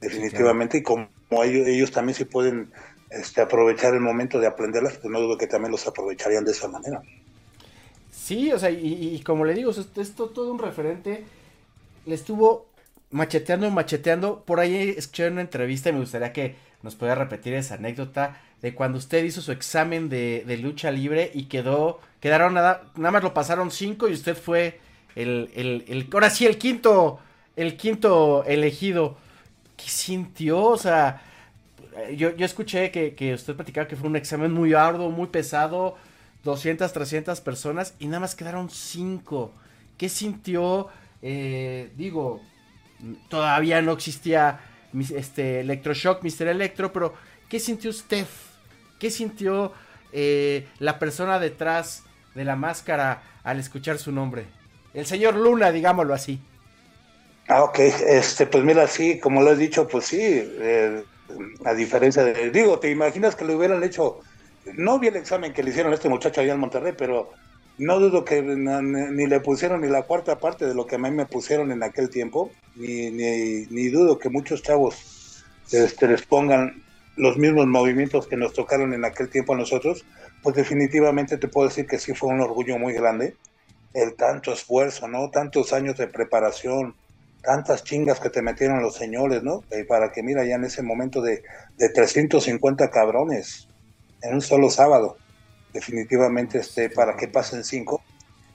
definitivamente, 0.00 0.78
y 0.78 0.82
como 0.82 1.08
ellos, 1.44 1.90
también 1.90 2.16
se 2.16 2.24
pueden 2.24 2.72
este, 3.10 3.42
aprovechar 3.42 3.92
el 3.92 4.00
momento 4.00 4.40
de 4.40 4.46
aprenderlas, 4.46 4.96
pues 4.96 5.12
no 5.12 5.20
dudo 5.20 5.36
que 5.36 5.46
también 5.46 5.70
los 5.70 5.86
aprovecharían 5.86 6.44
de 6.44 6.52
esa 6.52 6.66
manera. 6.66 7.02
Sí, 8.10 8.50
o 8.52 8.58
sea, 8.58 8.70
y, 8.70 9.20
como 9.22 9.44
le 9.44 9.52
digo, 9.52 9.70
esto 9.70 10.30
todo 10.30 10.50
un 10.50 10.58
referente 10.58 11.24
le 12.06 12.14
estuvo 12.14 12.66
macheteando 13.10 13.70
macheteando. 13.70 14.44
Por 14.44 14.60
ahí 14.60 14.94
escuché 14.96 15.28
una 15.28 15.40
entrevista 15.40 15.90
y 15.90 15.92
me 15.92 16.00
gustaría 16.00 16.32
que 16.32 16.56
nos 16.82 16.94
pueda 16.94 17.14
repetir 17.14 17.54
esa 17.54 17.74
anécdota 17.74 18.40
de 18.62 18.74
cuando 18.74 18.98
usted 18.98 19.24
hizo 19.24 19.40
su 19.40 19.52
examen 19.52 20.08
de, 20.08 20.58
lucha 20.62 20.90
libre 20.90 21.30
y 21.34 21.44
quedó, 21.44 22.00
quedaron 22.20 22.54
nada, 22.54 22.84
nada 22.96 23.10
más 23.12 23.22
lo 23.22 23.34
pasaron 23.34 23.70
cinco 23.70 24.08
y 24.08 24.12
usted 24.12 24.36
fue 24.36 24.80
el, 25.14 25.50
el, 25.54 25.84
el, 25.88 26.08
ahora 26.12 26.30
sí, 26.30 26.46
el 26.46 26.58
quinto, 26.58 27.20
el 27.56 27.76
quinto 27.76 28.44
elegido. 28.44 29.16
¿Qué 29.76 29.88
sintió? 29.88 30.62
O 30.62 30.78
sea, 30.78 31.22
yo, 32.14 32.34
yo 32.34 32.46
escuché 32.46 32.90
que, 32.90 33.14
que 33.14 33.34
usted 33.34 33.54
platicaba 33.54 33.86
que 33.86 33.96
fue 33.96 34.08
un 34.08 34.16
examen 34.16 34.52
muy 34.52 34.72
arduo, 34.74 35.10
muy 35.10 35.28
pesado, 35.28 35.96
200, 36.44 36.92
300 36.92 37.40
personas 37.40 37.94
y 37.98 38.06
nada 38.06 38.20
más 38.20 38.34
quedaron 38.34 38.70
5. 38.70 39.52
¿Qué 39.98 40.08
sintió? 40.08 40.88
Eh, 41.22 41.90
digo, 41.96 42.40
todavía 43.28 43.82
no 43.82 43.92
existía 43.92 44.60
este 45.14 45.60
Electroshock, 45.60 46.22
Mr. 46.22 46.48
Electro, 46.48 46.92
pero 46.92 47.14
¿qué 47.48 47.60
sintió 47.60 47.90
usted? 47.90 48.26
¿Qué 48.98 49.10
sintió 49.10 49.72
eh, 50.12 50.66
la 50.78 50.98
persona 50.98 51.38
detrás 51.38 52.04
de 52.34 52.44
la 52.44 52.56
máscara 52.56 53.22
al 53.44 53.58
escuchar 53.58 53.98
su 53.98 54.12
nombre? 54.12 54.46
El 54.94 55.06
señor 55.06 55.34
Luna, 55.34 55.72
digámoslo 55.72 56.14
así. 56.14 56.40
Ah, 57.48 57.62
ok, 57.62 57.78
este, 57.78 58.46
pues 58.46 58.64
mira, 58.64 58.86
sí, 58.86 59.20
como 59.20 59.42
lo 59.42 59.52
he 59.52 59.56
dicho, 59.56 59.86
pues 59.86 60.06
sí, 60.06 60.18
eh, 60.20 61.04
a 61.64 61.74
diferencia 61.74 62.24
de, 62.24 62.50
digo, 62.50 62.78
¿te 62.78 62.90
imaginas 62.90 63.36
que 63.36 63.44
le 63.44 63.54
hubieran 63.54 63.84
hecho, 63.84 64.20
no 64.74 64.98
vi 64.98 65.08
el 65.08 65.16
examen 65.16 65.52
que 65.52 65.62
le 65.62 65.70
hicieron 65.70 65.92
a 65.92 65.94
este 65.94 66.08
muchacho 66.08 66.40
allá 66.40 66.54
en 66.54 66.60
Monterrey, 66.60 66.94
pero 66.96 67.30
no 67.78 67.98
dudo 67.98 68.24
que 68.24 68.42
ni, 68.42 69.26
le 69.26 69.40
pusieron 69.40 69.82
ni 69.82 69.88
la 69.88 70.02
cuarta 70.02 70.38
parte 70.38 70.66
de 70.66 70.74
lo 70.74 70.86
que 70.86 70.96
a 70.96 70.98
mí 70.98 71.10
me 71.10 71.26
pusieron 71.26 71.72
en 71.72 71.82
aquel 71.82 72.08
tiempo, 72.08 72.50
ni, 72.74 73.10
ni, 73.10 73.66
ni 73.66 73.88
dudo 73.88 74.18
que 74.18 74.28
muchos 74.28 74.62
chavos 74.62 75.44
este, 75.70 76.08
les 76.08 76.22
pongan 76.22 76.82
los 77.16 77.36
mismos 77.36 77.66
movimientos 77.66 78.26
que 78.26 78.36
nos 78.36 78.52
tocaron 78.52 78.92
en 78.94 79.04
aquel 79.04 79.28
tiempo 79.28 79.54
a 79.54 79.56
nosotros, 79.56 80.04
pues 80.42 80.54
definitivamente 80.56 81.38
te 81.38 81.48
puedo 81.48 81.68
decir 81.68 81.86
que 81.86 81.98
sí 81.98 82.14
fue 82.14 82.28
un 82.30 82.40
orgullo 82.40 82.78
muy 82.78 82.92
grande 82.92 83.34
el 83.94 84.14
tanto 84.14 84.52
esfuerzo, 84.52 85.08
¿no? 85.08 85.30
Tantos 85.30 85.72
años 85.72 85.96
de 85.96 86.06
preparación, 86.06 86.94
tantas 87.42 87.82
chingas 87.82 88.20
que 88.20 88.28
te 88.28 88.42
metieron 88.42 88.82
los 88.82 88.94
señores, 88.94 89.42
¿no? 89.42 89.64
Eh, 89.70 89.84
para 89.84 90.12
que, 90.12 90.22
mira, 90.22 90.44
ya 90.44 90.56
en 90.56 90.64
ese 90.64 90.82
momento 90.82 91.22
de, 91.22 91.42
de 91.78 91.88
350 91.88 92.90
cabrones 92.90 93.68
en 94.22 94.34
un 94.34 94.42
solo 94.42 94.68
sábado, 94.68 95.16
definitivamente, 95.76 96.58
este, 96.58 96.90
para 96.90 97.16
que 97.16 97.28
pasen 97.28 97.64
cinco. 97.64 98.02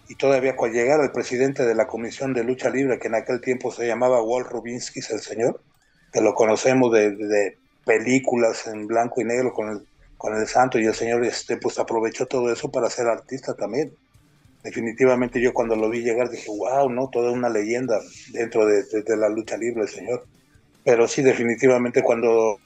Y 0.09 0.15
todavía 0.15 0.55
cuando 0.55 0.77
llegara 0.77 1.03
el 1.03 1.11
presidente 1.11 1.65
de 1.65 1.75
la 1.75 1.87
Comisión 1.87 2.33
de 2.33 2.43
Lucha 2.43 2.69
Libre, 2.69 2.99
que 2.99 3.07
en 3.07 3.15
aquel 3.15 3.39
tiempo 3.39 3.71
se 3.71 3.87
llamaba 3.87 4.21
Walt 4.21 4.47
Rubinsky, 4.47 4.99
el 5.09 5.21
señor, 5.21 5.61
que 6.11 6.21
lo 6.21 6.33
conocemos 6.33 6.91
de, 6.91 7.11
de, 7.15 7.57
películas 7.85 8.67
en 8.67 8.85
blanco 8.87 9.21
y 9.21 9.23
negro 9.23 9.53
con 9.53 9.69
el, 9.69 9.87
con 10.17 10.35
el 10.35 10.47
santo, 10.47 10.77
y 10.77 10.85
el 10.85 10.93
señor 10.93 11.25
este, 11.25 11.57
pues 11.57 11.79
aprovechó 11.79 12.27
todo 12.27 12.51
eso 12.51 12.69
para 12.69 12.89
ser 12.89 13.07
artista 13.07 13.55
también 13.55 13.91
definitivamente 14.63 15.41
yo 15.41 15.53
cuando 15.53 15.75
lo 15.75 15.89
vi 15.89 16.01
llegar 16.01 16.29
dije, 16.29 16.49
wow, 16.49 16.89
¿no? 16.89 17.09
Toda 17.09 17.31
una 17.31 17.49
leyenda 17.49 17.99
dentro 18.31 18.65
de, 18.65 18.83
la 19.17 19.29
lucha 19.29 19.57
libre, 19.57 19.83
el 19.83 19.89
señor. 19.89 20.25
Pero 20.83 21.07
sí, 21.07 21.21
definitivamente 21.21 22.03
cuando 22.03 22.57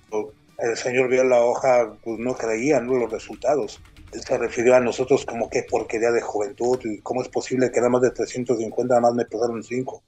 el 0.59 0.77
señor 0.77 1.09
vio 1.09 1.23
la 1.23 1.41
hoja, 1.41 1.93
pues 2.03 2.19
no 2.19 2.35
creía, 2.35 2.79
¿no? 2.79 2.95
Los 2.95 3.11
resultados. 3.11 3.81
Se 4.21 4.38
refirió 4.38 4.75
a 4.75 4.80
nosotros 4.80 5.25
como 5.25 5.49
que 5.49 5.63
porquería 5.63 6.12
de 6.12 6.21
juventud 6.21 6.80
y 6.84 6.99
cómo 6.99 7.21
es 7.21 7.30
posible 7.30 7.71
que 7.71 7.80
nada 7.80 7.89
más 7.89 8.01
de 8.01 8.12
350 8.12 8.93
nada 8.93 9.01
más 9.01 9.13
me 9.13 9.25
pasaron 9.25 9.63
5. 9.63 10.04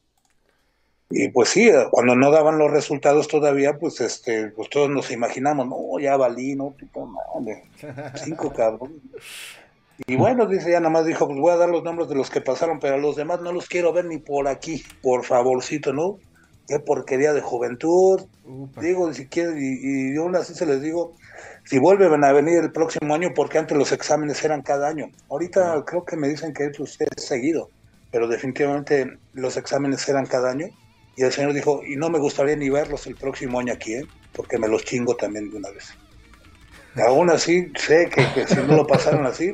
Y 1.10 1.30
pues 1.30 1.50
sí, 1.50 1.70
cuando 1.90 2.16
no 2.16 2.32
daban 2.32 2.58
los 2.58 2.70
resultados 2.70 3.28
todavía, 3.30 3.78
pues 3.78 4.02
este, 4.02 4.48
pues 4.50 4.70
todos 4.70 4.90
nos 4.90 5.10
imaginamos, 5.10 5.66
no, 5.68 6.00
ya 6.00 6.18
valí, 6.18 6.56
no, 6.56 6.72
puta 6.72 7.00
madre, 7.06 7.64
cinco 8.16 8.52
cabrón. 8.56 9.02
Y 10.06 10.16
bueno, 10.18 10.46
dice, 10.46 10.70
ya 10.70 10.80
nada 10.80 10.92
más 10.92 11.06
dijo, 11.06 11.26
pues 11.26 11.40
voy 11.40 11.54
a 11.54 11.58
dar 11.58 11.70
los 11.70 11.84
nombres 11.84 12.10
de 12.10 12.16
los 12.16 12.30
que 12.30 12.42
pasaron, 12.42 12.80
pero 12.80 12.96
a 12.96 12.98
los 12.98 13.16
demás 13.16 13.42
no 13.42 13.54
los 13.54 13.68
quiero 13.68 13.94
ver 13.94 14.06
ni 14.06 14.18
por 14.18 14.48
aquí, 14.50 14.84
por 15.02 15.24
favorcito, 15.24 15.94
¿no? 15.94 16.20
Qué 16.68 16.80
porquería 16.80 17.34
de 17.34 17.42
juventud. 17.42 18.26
Digo, 18.82 19.14
si 19.14 19.28
quieren, 19.28 19.58
y, 19.58 20.18
aún 20.18 20.36
así 20.36 20.54
se 20.54 20.66
les 20.66 20.82
digo, 20.82 21.16
si 21.64 21.80
vuelven 21.80 22.24
a 22.24 22.34
venir 22.34 22.60
el 22.60 22.72
próximo 22.72 23.16
año, 23.16 23.34
porque 23.34 23.58
antes 23.58 23.78
los 23.78 23.92
exámenes 23.92 24.44
eran 24.44 24.62
cada 24.62 24.90
año. 24.90 25.10
Ahorita 25.30 25.84
creo 25.86 26.04
que 26.04 26.18
me 26.18 26.28
dicen 26.28 26.54
que 26.54 26.66
es 26.66 26.80
usted 26.80 27.08
seguido, 27.18 27.70
pero 28.12 28.28
definitivamente 28.28 29.18
los 29.34 29.56
exámenes 29.56 30.08
eran 30.10 30.26
cada 30.26 30.52
año. 30.52 30.68
Y 31.16 31.24
el 31.24 31.32
señor 31.32 31.54
dijo, 31.54 31.82
y 31.84 31.96
no 31.96 32.10
me 32.10 32.20
gustaría 32.20 32.56
ni 32.56 32.70
verlos 32.70 33.08
el 33.08 33.16
próximo 33.16 33.60
año 33.60 33.74
aquí, 33.74 33.96
¿eh? 33.96 34.06
porque 34.34 34.58
me 34.58 34.68
los 34.68 34.84
chingo 34.84 35.16
también 35.16 35.50
de 35.50 35.58
una 35.58 35.72
vez. 35.72 35.94
Aún 36.96 37.30
así, 37.30 37.72
sé 37.76 38.10
que, 38.10 38.26
que 38.34 38.48
si 38.48 38.56
no 38.56 38.76
lo 38.76 38.88
pasaron 38.88 39.26
así, 39.26 39.54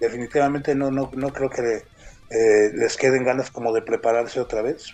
definitivamente 0.00 0.74
no, 0.74 0.90
no, 0.90 1.10
no 1.14 1.32
creo 1.32 1.50
que 1.50 1.82
eh, 2.30 2.70
les 2.74 2.96
queden 2.96 3.24
ganas 3.24 3.50
como 3.50 3.72
de 3.72 3.82
prepararse 3.82 4.40
otra 4.40 4.62
vez. 4.62 4.92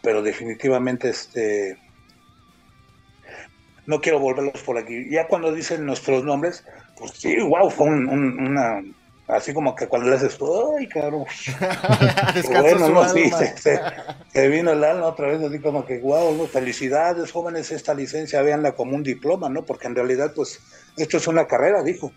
Pero 0.00 0.22
definitivamente 0.22 1.10
este 1.10 1.76
no 3.86 4.00
quiero 4.00 4.20
volverlos 4.20 4.62
por 4.62 4.78
aquí. 4.78 5.10
Ya 5.10 5.26
cuando 5.26 5.52
dicen 5.52 5.84
nuestros 5.84 6.24
nombres, 6.24 6.64
pues 6.96 7.12
sí, 7.12 7.40
wow, 7.40 7.68
fue 7.68 7.88
una 7.88 8.82
así 9.28 9.54
como 9.54 9.74
que 9.74 9.88
cuando 9.88 10.10
le 10.10 10.16
haces, 10.16 10.38
¡ay, 10.78 10.86
cabrón! 10.88 11.24
bueno, 12.60 12.88
no, 12.90 13.08
sí, 13.08 13.30
se, 13.56 14.48
vino 14.48 14.72
el 14.72 14.84
alma 14.84 15.06
otra 15.06 15.28
vez, 15.28 15.42
así 15.42 15.58
como 15.58 15.86
que, 15.86 15.98
wow, 16.00 16.46
felicidades, 16.48 17.32
jóvenes, 17.32 17.72
esta 17.72 17.94
licencia, 17.94 18.42
véanla 18.42 18.72
como 18.72 18.94
un 18.94 19.02
diploma, 19.02 19.48
¿no? 19.48 19.64
Porque 19.64 19.86
en 19.86 19.94
realidad, 19.94 20.32
pues, 20.34 20.60
esto 20.98 21.16
es 21.16 21.26
una 21.26 21.46
carrera, 21.46 21.82
dijo 21.82 22.12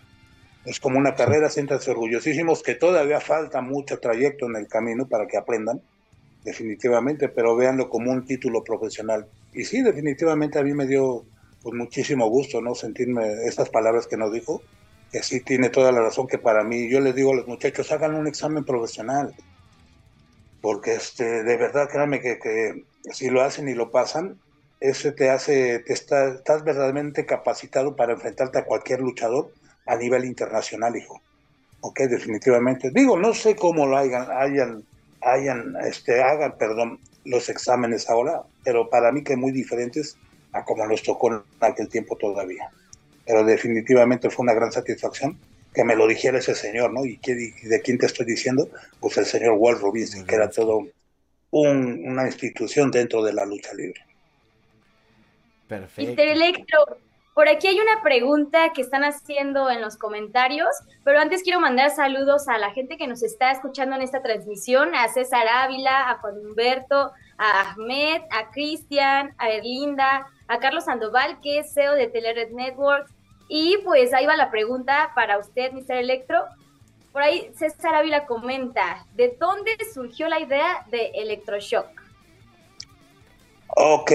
es 0.66 0.80
como 0.80 0.98
una 0.98 1.14
carrera, 1.14 1.48
siéntanse 1.48 1.92
orgullosísimos 1.92 2.62
que 2.62 2.74
todavía 2.74 3.20
falta 3.20 3.60
mucho 3.60 4.00
trayecto 4.00 4.46
en 4.46 4.56
el 4.56 4.66
camino 4.66 5.08
para 5.08 5.26
que 5.26 5.38
aprendan, 5.38 5.80
definitivamente, 6.46 7.28
pero 7.28 7.56
véanlo 7.56 7.90
como 7.90 8.12
un 8.12 8.24
título 8.24 8.62
profesional. 8.62 9.26
Y 9.52 9.64
sí, 9.64 9.82
definitivamente 9.82 10.60
a 10.60 10.62
mí 10.62 10.72
me 10.72 10.86
dio 10.86 11.24
pues, 11.60 11.74
muchísimo 11.74 12.28
gusto, 12.28 12.60
¿no? 12.60 12.74
Sentirme 12.76 13.44
estas 13.44 13.68
palabras 13.68 14.06
que 14.06 14.16
nos 14.16 14.32
dijo, 14.32 14.62
que 15.10 15.24
sí 15.24 15.40
tiene 15.40 15.70
toda 15.70 15.90
la 15.90 16.00
razón 16.00 16.28
que 16.28 16.38
para 16.38 16.62
mí, 16.62 16.88
yo 16.88 17.00
les 17.00 17.16
digo 17.16 17.32
a 17.32 17.36
los 17.36 17.48
muchachos, 17.48 17.90
hagan 17.90 18.14
un 18.14 18.28
examen 18.28 18.64
profesional, 18.64 19.34
porque 20.62 20.94
este, 20.94 21.42
de 21.42 21.56
verdad, 21.56 21.88
créanme 21.90 22.20
que, 22.20 22.84
si 23.12 23.28
lo 23.28 23.42
hacen 23.42 23.68
y 23.68 23.74
lo 23.74 23.90
pasan, 23.90 24.38
eso 24.78 25.12
te 25.14 25.30
hace, 25.30 25.80
te 25.80 25.94
está, 25.94 26.28
estás 26.28 26.62
verdaderamente 26.62 27.26
capacitado 27.26 27.96
para 27.96 28.12
enfrentarte 28.12 28.60
a 28.60 28.64
cualquier 28.64 29.00
luchador 29.00 29.50
a 29.84 29.96
nivel 29.96 30.24
internacional, 30.24 30.94
hijo. 30.96 31.20
Ok, 31.80 32.00
definitivamente. 32.02 32.90
Digo, 32.90 33.18
no 33.18 33.34
sé 33.34 33.56
cómo 33.56 33.86
lo 33.86 33.96
hayan, 33.96 34.28
hayan, 34.30 34.84
hayan, 35.26 35.74
este, 35.84 36.22
hagan, 36.22 36.56
perdón, 36.56 37.00
los 37.24 37.48
exámenes 37.48 38.08
ahora, 38.08 38.42
pero 38.64 38.88
para 38.88 39.12
mí 39.12 39.22
que 39.22 39.36
muy 39.36 39.52
diferentes 39.52 40.16
a 40.52 40.64
como 40.64 40.86
nos 40.86 41.02
tocó 41.02 41.32
en 41.32 41.42
aquel 41.60 41.88
tiempo 41.88 42.16
todavía. 42.16 42.70
Pero 43.26 43.44
definitivamente 43.44 44.30
fue 44.30 44.44
una 44.44 44.54
gran 44.54 44.70
satisfacción 44.70 45.38
que 45.74 45.84
me 45.84 45.96
lo 45.96 46.06
dijera 46.06 46.38
ese 46.38 46.54
señor, 46.54 46.92
¿no? 46.92 47.04
¿Y, 47.04 47.16
de 47.18 47.82
quién 47.84 47.98
te 47.98 48.06
estoy 48.06 48.24
diciendo? 48.24 48.70
Pues 49.00 49.18
el 49.18 49.26
señor 49.26 49.56
Walt 49.58 49.80
Robinson, 49.80 50.24
que 50.24 50.36
era 50.36 50.48
todo 50.48 50.86
una 51.50 52.26
institución 52.26 52.90
dentro 52.90 53.22
de 53.22 53.32
la 53.32 53.44
lucha 53.44 53.74
libre. 53.74 54.00
Perfecto. 55.68 56.22
Electro, 56.22 56.98
por 57.36 57.50
aquí 57.50 57.66
hay 57.66 57.78
una 57.78 58.02
pregunta 58.02 58.72
que 58.72 58.80
están 58.80 59.04
haciendo 59.04 59.68
en 59.68 59.82
los 59.82 59.98
comentarios, 59.98 60.70
pero 61.04 61.20
antes 61.20 61.42
quiero 61.42 61.60
mandar 61.60 61.90
saludos 61.90 62.48
a 62.48 62.56
la 62.56 62.70
gente 62.70 62.96
que 62.96 63.06
nos 63.06 63.22
está 63.22 63.50
escuchando 63.50 63.94
en 63.94 64.00
esta 64.00 64.22
transmisión, 64.22 64.94
a 64.94 65.06
César 65.08 65.46
Ávila, 65.46 66.08
a 66.08 66.14
Juan 66.16 66.38
Humberto, 66.38 67.12
a 67.36 67.60
Ahmed, 67.60 68.22
a 68.30 68.50
Cristian, 68.52 69.34
a 69.36 69.50
Erlinda, 69.50 70.26
a 70.48 70.58
Carlos 70.60 70.86
Sandoval, 70.86 71.38
que 71.42 71.58
es 71.58 71.74
CEO 71.74 71.92
de 71.92 72.06
Telered 72.06 72.52
Networks. 72.52 73.12
Y 73.48 73.80
pues 73.84 74.14
ahí 74.14 74.24
va 74.24 74.34
la 74.34 74.50
pregunta 74.50 75.10
para 75.14 75.36
usted, 75.38 75.72
Mr. 75.72 75.96
Electro. 75.96 76.42
Por 77.12 77.20
ahí 77.20 77.50
César 77.54 77.96
Ávila 77.96 78.24
comenta, 78.24 79.04
¿de 79.14 79.36
dónde 79.38 79.76
surgió 79.92 80.30
la 80.30 80.40
idea 80.40 80.86
de 80.90 81.10
Electroshock? 81.14 81.86
Ok, 83.76 84.10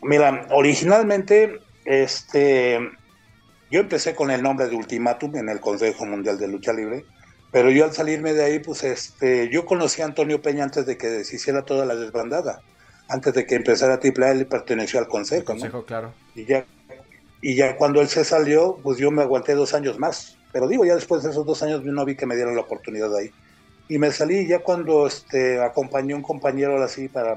mira, 0.00 0.46
originalmente 0.50 1.60
este, 1.84 2.78
yo 3.70 3.80
empecé 3.80 4.14
con 4.14 4.30
el 4.30 4.42
nombre 4.42 4.68
de 4.68 4.76
Ultimatum 4.76 5.36
en 5.36 5.48
el 5.48 5.60
Consejo 5.60 6.06
Mundial 6.06 6.38
de 6.38 6.48
Lucha 6.48 6.72
Libre, 6.72 7.04
pero 7.50 7.70
yo 7.70 7.84
al 7.84 7.92
salirme 7.92 8.32
de 8.32 8.44
ahí, 8.44 8.58
pues 8.58 8.82
este, 8.84 9.48
yo 9.48 9.64
conocí 9.64 10.02
a 10.02 10.06
Antonio 10.06 10.42
Peña 10.42 10.64
antes 10.64 10.86
de 10.86 10.96
que 10.96 11.24
se 11.24 11.36
hiciera 11.36 11.62
toda 11.62 11.86
la 11.86 11.94
desbandada, 11.94 12.60
antes 13.08 13.34
de 13.34 13.46
que 13.46 13.54
empezara 13.54 14.00
AAA, 14.02 14.30
él 14.32 14.46
perteneció 14.46 14.98
al 14.98 15.08
Consejo. 15.08 15.44
consejo, 15.44 15.84
claro. 15.84 16.12
Y 16.34 16.44
ya, 16.46 16.66
y 17.40 17.54
ya 17.54 17.76
cuando 17.76 18.00
él 18.00 18.08
se 18.08 18.24
salió, 18.24 18.78
pues 18.82 18.98
yo 18.98 19.10
me 19.10 19.22
aguanté 19.22 19.54
dos 19.54 19.74
años 19.74 19.98
más, 19.98 20.38
pero 20.52 20.66
digo, 20.66 20.84
ya 20.84 20.94
después 20.94 21.22
de 21.22 21.30
esos 21.30 21.44
dos 21.44 21.62
años 21.62 21.84
no 21.84 22.04
vi 22.04 22.16
que 22.16 22.26
me 22.26 22.36
dieron 22.36 22.54
la 22.54 22.62
oportunidad 22.62 23.10
de 23.10 23.20
ahí. 23.20 23.30
Y 23.88 23.98
me 23.98 24.10
salí 24.10 24.46
ya 24.46 24.60
cuando 24.60 25.06
este, 25.06 25.60
acompañé 25.60 26.14
a 26.14 26.16
un 26.16 26.22
compañero 26.22 26.82
así 26.82 27.08
para 27.08 27.36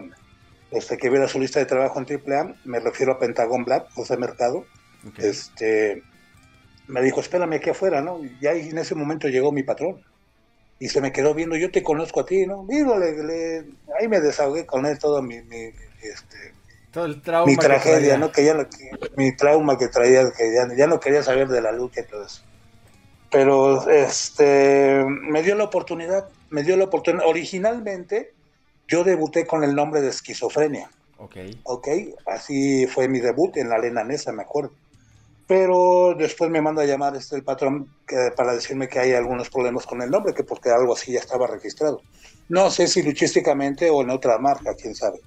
este, 0.72 0.97
que 0.97 1.09
viera 1.09 1.28
su 1.28 1.39
lista 1.39 1.59
de 1.59 1.65
trabajo 1.65 1.99
en 1.99 2.05
AAA, 2.05 2.55
me 2.65 2.80
refiero 2.80 3.13
a 3.13 3.20
Pentagon 3.20 3.63
Black, 3.63 3.88
José 3.93 4.18
Mercado, 4.18 4.65
este, 5.18 6.03
me 6.88 7.01
dijo, 7.01 7.20
espérame 7.22 7.53
aquí 7.53 7.70
afuera, 7.70 8.01
¿no? 8.01 8.20
Y 8.41 8.45
ahí 8.47 8.70
en 8.70 8.78
ese 8.78 8.95
momento 8.95 9.28
llegó 9.30 9.51
mi 9.51 9.63
patrón. 9.63 10.01
Y 10.80 10.89
se 10.89 11.01
me 11.01 11.11
quedó 11.11 11.34
viendo, 11.34 11.55
yo 11.55 11.72
te 11.72 11.82
conozco 11.82 12.20
a 12.20 12.26
ti, 12.26 12.45
¿no? 12.45 12.65
Digo, 12.68 12.95
ahí 13.99 14.07
me 14.07 14.20
desahogué 14.20 14.65
con 14.65 14.86
él 14.86 14.99
todo 14.99 15.22
mi, 15.24 15.36
este, 15.38 16.53
Todo 16.91 17.05
el 17.05 17.22
trauma. 17.22 17.47
Mi 17.49 17.57
que 17.57 17.65
tragedia, 17.65 17.97
traía. 17.97 18.18
¿no? 18.18 18.32
Que 18.32 18.45
ya 18.45 18.53
no- 18.53 18.70
que- 18.70 18.91
mi 19.15 19.36
trauma 19.36 19.78
que 19.78 19.88
traía, 19.88 20.32
que 20.32 20.53
ya, 20.53 20.68
ya 20.76 20.88
no 20.88 20.99
quería 20.99 21.24
saber 21.24 21.47
de 21.47 21.61
la 21.61 21.72
lucha 21.72 22.01
y 22.01 22.03
todo 22.05 22.26
eso. 22.26 22.43
Pero 23.32 23.89
este 23.89 25.03
me 25.05 25.41
dio 25.43 25.55
la 25.55 25.65
oportunidad, 25.65 26.30
me 26.49 26.63
dio 26.63 26.78
la 26.78 26.86
oportunidad. 26.86 27.26
Originalmente 27.28 28.34
yo 28.88 29.03
debuté 29.03 29.45
con 29.47 29.63
el 29.63 29.75
nombre 29.75 30.01
de 30.01 30.09
esquizofrenia. 30.09 30.91
Ok. 31.17 31.38
Ok, 31.63 31.88
así 32.25 32.88
fue 32.88 33.07
mi 33.09 33.19
debut 33.19 33.57
en 33.57 33.69
la 33.69 33.75
arena 33.75 34.03
Nesa, 34.03 34.31
me 34.31 34.43
acuerdo. 34.43 34.77
Pero 35.47 36.15
después 36.17 36.49
me 36.51 36.61
manda 36.61 36.83
a 36.83 36.85
llamar 36.85 37.15
este 37.15 37.35
el 37.38 37.43
patrón 37.43 37.95
que- 38.07 38.31
para 38.35 38.53
decirme 38.55 38.89
que 38.89 38.99
hay 38.99 39.13
algunos 39.13 39.49
problemas 39.49 39.85
con 39.85 40.01
el 40.01 40.09
nombre, 40.11 40.33
que 40.33 40.43
porque 40.43 40.69
algo 40.71 40.93
así 40.93 41.13
ya 41.13 41.19
estaba 41.19 41.47
registrado. 41.47 42.05
No 42.49 42.69
sé 42.71 42.88
si 42.88 43.03
luchísticamente 43.03 43.89
o 43.89 44.01
en 44.01 44.09
otra 44.11 44.38
marca, 44.39 44.75
quién 44.75 44.95
sabe. 44.95 45.19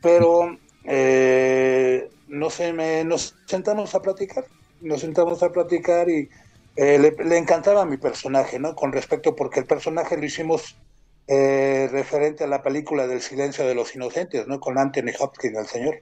Pero 0.00 0.58
eh, 0.84 2.10
no 2.26 2.50
sé, 2.50 2.72
me, 2.72 3.04
nos 3.04 3.40
sentamos 3.46 3.94
a 3.94 4.02
platicar, 4.02 4.46
nos 4.80 5.00
sentamos 5.00 5.42
a 5.42 5.50
platicar 5.52 6.08
y 6.10 6.28
eh, 6.76 6.98
le, 6.98 7.12
le 7.24 7.38
encantaba 7.38 7.86
mi 7.86 7.96
personaje, 7.98 8.58
¿no? 8.58 8.74
Con 8.74 8.92
respecto, 8.92 9.34
porque 9.34 9.60
el 9.60 9.66
personaje 9.66 10.16
lo 10.16 10.24
hicimos 10.26 10.83
eh, 11.26 11.88
referente 11.90 12.44
a 12.44 12.46
la 12.46 12.62
película 12.62 13.06
del 13.06 13.20
silencio 13.22 13.66
de 13.66 13.74
los 13.74 13.94
inocentes, 13.94 14.46
¿no? 14.46 14.60
Con 14.60 14.78
Anthony 14.78 15.12
Hopkins, 15.18 15.56
el 15.58 15.66
señor. 15.66 16.00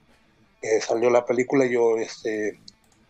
que 0.61 0.81
salió 0.81 1.11
la 1.11 1.25
película, 1.27 1.67
yo, 1.67 1.97
este, 1.97 2.61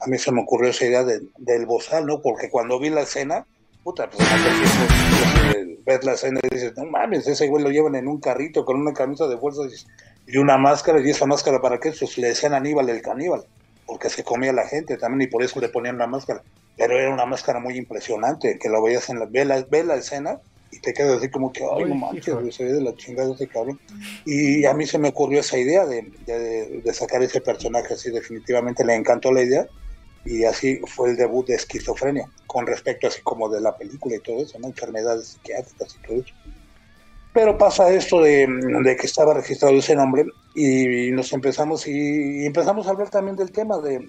a 0.01 0.07
mí 0.07 0.17
se 0.19 0.33
me 0.33 0.41
ocurrió 0.41 0.71
esa 0.71 0.87
idea 0.87 1.05
de- 1.05 1.21
del 1.37 1.67
bozal, 1.67 2.07
¿no? 2.07 2.23
Porque 2.23 2.49
cuando 2.49 2.79
vi 2.81 2.89
la 2.89 3.03
escena, 3.03 3.47
puta, 3.85 4.09
pues, 4.09 4.27
eh, 5.55 5.79
ves 5.85 6.03
la 6.03 6.13
escena 6.13 6.41
y 6.43 6.55
dices, 6.55 6.73
no 6.79 6.87
mames, 6.87 7.27
ese 7.27 7.49
güey 7.49 7.63
lo 7.63 7.71
llevan 7.71 7.95
en 7.95 8.09
un 8.09 8.21
carrito 8.21 8.65
con 8.65 8.81
una 8.81 8.95
camisa 8.95 9.27
de 9.27 9.37
fuerza 9.37 9.63
y 10.27 10.39
una 10.39 10.57
máscara, 10.57 11.01
y 11.01 11.11
esa 11.11 11.27
máscara 11.27 11.61
para 11.61 11.79
qué? 11.79 11.93
Pues 11.93 12.17
le 12.17 12.29
decían 12.29 12.55
Aníbal 12.55 12.89
el 12.89 13.03
caníbal, 13.03 13.45
porque 13.87 14.09
se 14.09 14.25
comía 14.25 14.53
la 14.55 14.67
gente 14.67 14.97
también 14.97 15.29
y 15.29 15.31
por 15.31 15.43
eso 15.43 15.61
le 15.61 15.69
ponían 15.69 15.99
la 15.99 16.07
máscara. 16.07 16.43
Pero 16.79 16.99
era 16.99 17.13
una 17.13 17.27
máscara 17.27 17.61
muy 17.61 17.77
impresionante, 17.77 18.59
que 18.59 18.69
la 18.71 18.81
veías 18.81 19.11
en 19.11 19.19
la, 19.19 19.27
ve 19.27 19.45
la, 19.45 19.63
ve 19.69 19.85
la 19.85 19.97
escena 19.97 20.41
y 20.73 20.81
te 20.81 20.93
quedas 20.95 21.19
así 21.19 21.29
como 21.31 21.53
que, 21.53 21.61
ay, 21.63 21.85
no 21.85 21.95
manches, 21.95 22.35
güey, 22.35 22.51
se 22.51 22.65
ve 22.65 22.73
de 22.73 22.81
la 22.83 22.95
chingada 22.97 23.33
ese 23.35 23.47
cabrón. 23.47 23.79
Y 24.25 24.65
a 24.65 24.75
mí 24.75 24.87
se 24.87 24.99
me 24.99 25.09
ocurrió 25.11 25.41
esa 25.41 25.59
idea 25.59 25.87
de, 25.87 26.03
de- 26.27 26.81
de 26.83 26.95
sacar 26.95 27.23
ese 27.23 27.41
personaje 27.41 27.95
así, 27.95 28.11
definitivamente 28.11 28.85
le 28.85 28.95
encantó 28.95 29.31
la 29.33 29.43
idea. 29.43 29.67
Y 30.25 30.45
así 30.45 30.81
fue 30.87 31.11
el 31.11 31.17
debut 31.17 31.47
de 31.49 31.55
esquizofrenia, 31.57 32.31
con 32.47 32.67
respecto 32.67 33.07
así 33.09 33.21
como 33.23 33.49
de 33.49 33.61
la 33.61 33.77
película 33.77 34.17
y 34.17 34.21
todo 34.21 34.43
eso, 34.43 34.59
¿no? 34.61 34.69
Enfermedades 34.69 35.29
psiquiátricas 35.29 35.97
y 35.97 36.07
todo 36.07 36.17
eso. 36.19 36.35
Pero 37.35 37.57
pasa 37.59 37.93
esto 37.93 38.21
de, 38.21 38.47
de 38.85 38.97
que 38.97 39.07
estaba 39.07 39.35
registrado 39.35 39.75
ese 39.77 39.97
nombre 39.97 40.25
y 40.55 41.11
nos 41.13 41.33
empezamos 41.33 41.87
y, 41.89 42.43
y 42.43 42.47
empezamos 42.47 42.87
a 42.87 42.91
hablar 42.91 43.09
también 43.11 43.37
del 43.37 43.51
tema 43.51 43.79
de 43.81 44.07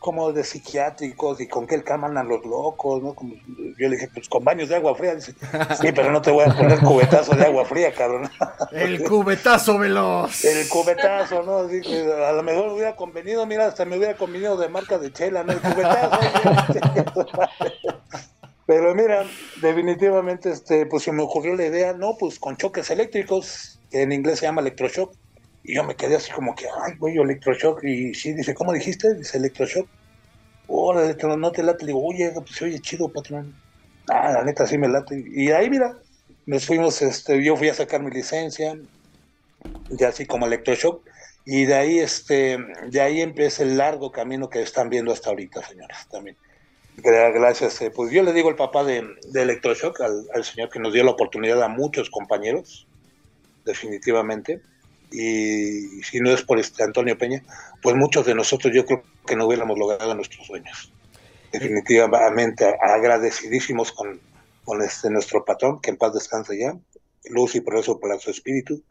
como 0.00 0.32
de 0.32 0.42
psiquiátricos 0.42 1.40
y 1.40 1.46
con 1.46 1.66
qué 1.66 1.80
calman 1.84 2.16
a 2.16 2.24
los 2.24 2.44
locos, 2.44 3.02
¿no? 3.02 3.14
Como, 3.14 3.34
yo 3.34 3.88
le 3.88 3.90
dije, 3.90 4.08
pues 4.12 4.28
con 4.28 4.42
baños 4.42 4.70
de 4.70 4.76
agua 4.76 4.94
fría. 4.94 5.14
Dice, 5.14 5.34
sí, 5.80 5.92
pero 5.94 6.10
no 6.10 6.22
te 6.22 6.30
voy 6.30 6.44
a 6.48 6.56
poner 6.56 6.80
cubetazo 6.80 7.36
de 7.36 7.44
agua 7.44 7.66
fría, 7.66 7.92
cabrón. 7.92 8.28
El 8.72 9.04
cubetazo 9.04 9.78
veloz. 9.78 10.42
El 10.44 10.66
cubetazo, 10.68 11.42
¿no? 11.42 11.58
Así 11.58 11.82
que 11.82 12.10
a 12.12 12.32
lo 12.32 12.42
mejor 12.42 12.70
hubiera 12.72 12.96
convenido, 12.96 13.44
mira, 13.46 13.66
hasta 13.66 13.84
me 13.84 13.98
hubiera 13.98 14.16
convenido 14.16 14.56
de 14.56 14.70
marca 14.70 14.98
de 14.98 15.12
chela, 15.12 15.44
¿no? 15.44 15.52
El 15.52 15.60
cubetazo. 15.60 16.18
Pero 18.66 18.94
mira, 18.94 19.26
definitivamente, 19.60 20.50
este, 20.50 20.86
pues 20.86 21.02
se 21.02 21.12
me 21.12 21.22
ocurrió 21.22 21.56
la 21.56 21.66
idea, 21.66 21.92
no, 21.92 22.16
pues 22.18 22.38
con 22.38 22.56
choques 22.56 22.90
eléctricos, 22.90 23.80
que 23.90 24.02
en 24.02 24.12
inglés 24.12 24.38
se 24.38 24.46
llama 24.46 24.62
electroshock. 24.62 25.12
Y 25.62 25.74
yo 25.76 25.84
me 25.84 25.96
quedé 25.96 26.16
así 26.16 26.32
como 26.32 26.54
que, 26.54 26.66
ay, 26.66 26.94
güey, 26.98 27.18
electroshock. 27.18 27.84
Y 27.84 28.14
sí, 28.14 28.32
dice, 28.34 28.54
¿cómo 28.54 28.72
dijiste? 28.72 29.14
Dice 29.14 29.38
electroshock. 29.38 29.90
Órale, 30.66 31.14
te- 31.14 31.26
no 31.28 31.52
te 31.52 31.62
late. 31.62 31.84
Le 31.84 31.88
digo, 31.92 32.04
oye, 32.06 32.32
pues 32.34 32.62
oye 32.62 32.80
chido, 32.80 33.12
patrón. 33.12 33.60
Ah, 34.08 34.32
la 34.32 34.44
neta 34.44 34.66
sí 34.66 34.78
me 34.78 34.88
late. 34.88 35.22
Y 35.26 35.50
ahí, 35.52 35.70
mira, 35.70 35.98
nos 36.46 36.66
fuimos, 36.66 37.02
este, 37.02 37.42
yo 37.44 37.56
fui 37.56 37.68
a 37.68 37.74
sacar 37.74 38.02
mi 38.02 38.10
licencia, 38.10 38.76
ya 39.88 40.08
así 40.08 40.26
como 40.26 40.46
electroshock. 40.46 41.06
Y 41.44 41.64
de 41.64 41.74
ahí, 41.74 41.98
este, 41.98 42.58
de 42.88 43.00
ahí 43.00 43.20
empieza 43.20 43.62
el 43.62 43.76
largo 43.76 44.12
camino 44.12 44.48
que 44.48 44.62
están 44.62 44.90
viendo 44.90 45.12
hasta 45.12 45.30
ahorita, 45.30 45.62
señores, 45.62 45.96
también. 46.10 46.38
Gra- 46.96 47.32
Gracias. 47.32 47.80
eh, 47.82 47.90
Pues 47.90 48.12
yo 48.12 48.22
le 48.22 48.32
digo 48.32 48.48
al 48.48 48.56
papá 48.56 48.84
de, 48.84 49.02
de 49.32 49.42
Electroshock, 49.42 50.00
al, 50.02 50.24
al 50.34 50.44
señor 50.44 50.70
que 50.70 50.80
nos 50.80 50.92
dio 50.92 51.04
la 51.04 51.12
oportunidad 51.12 51.62
a 51.62 51.68
muchos 51.68 52.10
compañeros, 52.10 52.88
definitivamente. 53.64 54.62
Y 55.12 56.02
si 56.02 56.20
no 56.20 56.30
es 56.30 56.42
por 56.42 56.58
este 56.58 56.84
Antonio 56.84 57.18
Peña, 57.18 57.42
pues 57.82 57.96
muchos 57.96 58.26
de 58.26 58.34
nosotros 58.34 58.72
yo 58.74 58.84
creo 58.86 59.02
que 59.26 59.36
no 59.36 59.46
hubiéramos 59.46 59.78
logrado 59.78 60.14
nuestros 60.14 60.46
sueños. 60.46 60.92
Definitivamente 61.52 62.76
agradecidísimos 62.80 63.92
con, 63.92 64.20
con 64.64 64.82
este 64.82 65.10
nuestro 65.10 65.44
patrón, 65.44 65.80
que 65.80 65.90
en 65.90 65.96
paz 65.96 66.14
descanse 66.14 66.58
ya, 66.58 66.76
luz 67.28 67.54
y 67.56 67.60
progreso 67.60 67.98
para 67.98 68.18
su 68.18 68.30
espíritu, 68.30 68.82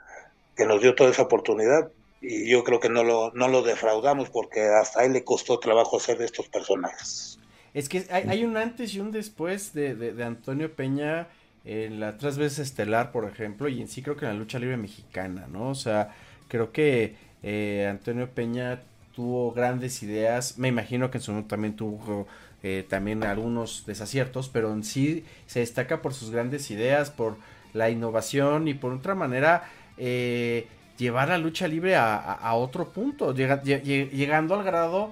que 0.56 0.66
nos 0.66 0.82
dio 0.82 0.94
toda 0.96 1.10
esa 1.10 1.24
oportunidad. 1.24 1.90
Y 2.22 2.50
yo 2.50 2.66
creo 2.66 2.82
que 2.82 2.90
no 2.90 3.04
lo, 3.06 3.32
no 3.34 3.48
lo 3.48 3.62
defraudamos 3.62 4.30
porque 4.30 4.62
hasta 4.62 5.06
él 5.06 5.14
le 5.14 5.24
costó 5.24 5.58
trabajo 5.60 5.98
hacer 5.98 6.22
estos 6.22 6.50
personajes. 6.50 7.40
Es 7.74 7.88
que 7.88 8.06
hay, 8.10 8.26
hay 8.28 8.44
un 8.44 8.58
antes 8.58 8.94
y 8.94 9.00
un 9.00 9.12
después 9.12 9.74
de, 9.74 9.96
de- 9.96 10.14
de 10.14 10.24
Antonio 10.24 10.76
Peña 10.76 11.30
en 11.66 12.00
la 12.00 12.18
tres 12.18 12.38
veces 12.38 12.60
estelar, 12.60 13.12
por 13.12 13.26
ejemplo, 13.26 13.68
y 13.70 13.82
en 13.82 13.88
sí 13.88 14.02
creo 14.02 14.16
que 14.16 14.26
en 14.26 14.32
la 14.34 14.38
lucha 14.38 14.60
libre 14.60 14.78
mexicana, 14.78 15.48
¿no? 15.52 15.70
O 15.70 15.76
sea, 15.76 16.14
creo 16.48 16.72
que 16.72 17.16
eh, 17.44 17.88
Antonio 17.90 18.30
Peña 18.30 18.82
tuvo 19.16 19.52
grandes 19.52 20.02
ideas, 20.04 20.58
me 20.58 20.68
imagino 20.70 21.12
que 21.12 21.18
en 21.18 21.22
su 21.22 21.32
momento 21.32 21.50
también 21.50 21.76
tuvo 21.76 22.28
eh, 22.64 22.86
también 22.90 23.24
algunos 23.24 23.86
desaciertos, 23.86 24.50
pero 24.50 24.72
en 24.74 24.84
sí 24.84 25.26
se 25.48 25.60
destaca 25.60 26.02
por 26.02 26.14
sus 26.14 26.32
grandes 26.32 26.72
ideas, 26.72 27.12
por 27.12 27.38
la 27.74 27.90
innovación 27.90 28.68
y 28.68 28.74
por 28.74 28.94
otra 28.94 29.16
manera 29.16 29.64
eh, 29.98 30.68
llevar 30.98 31.30
la 31.30 31.38
lucha 31.38 31.68
libre 31.68 31.96
a, 31.96 32.54
otro 32.56 32.90
punto, 32.90 33.34
llega- 33.34 33.62
lle- 33.64 33.82
lle- 33.84 34.10
llegando 34.10 34.56
al 34.56 34.64
grado 34.64 35.12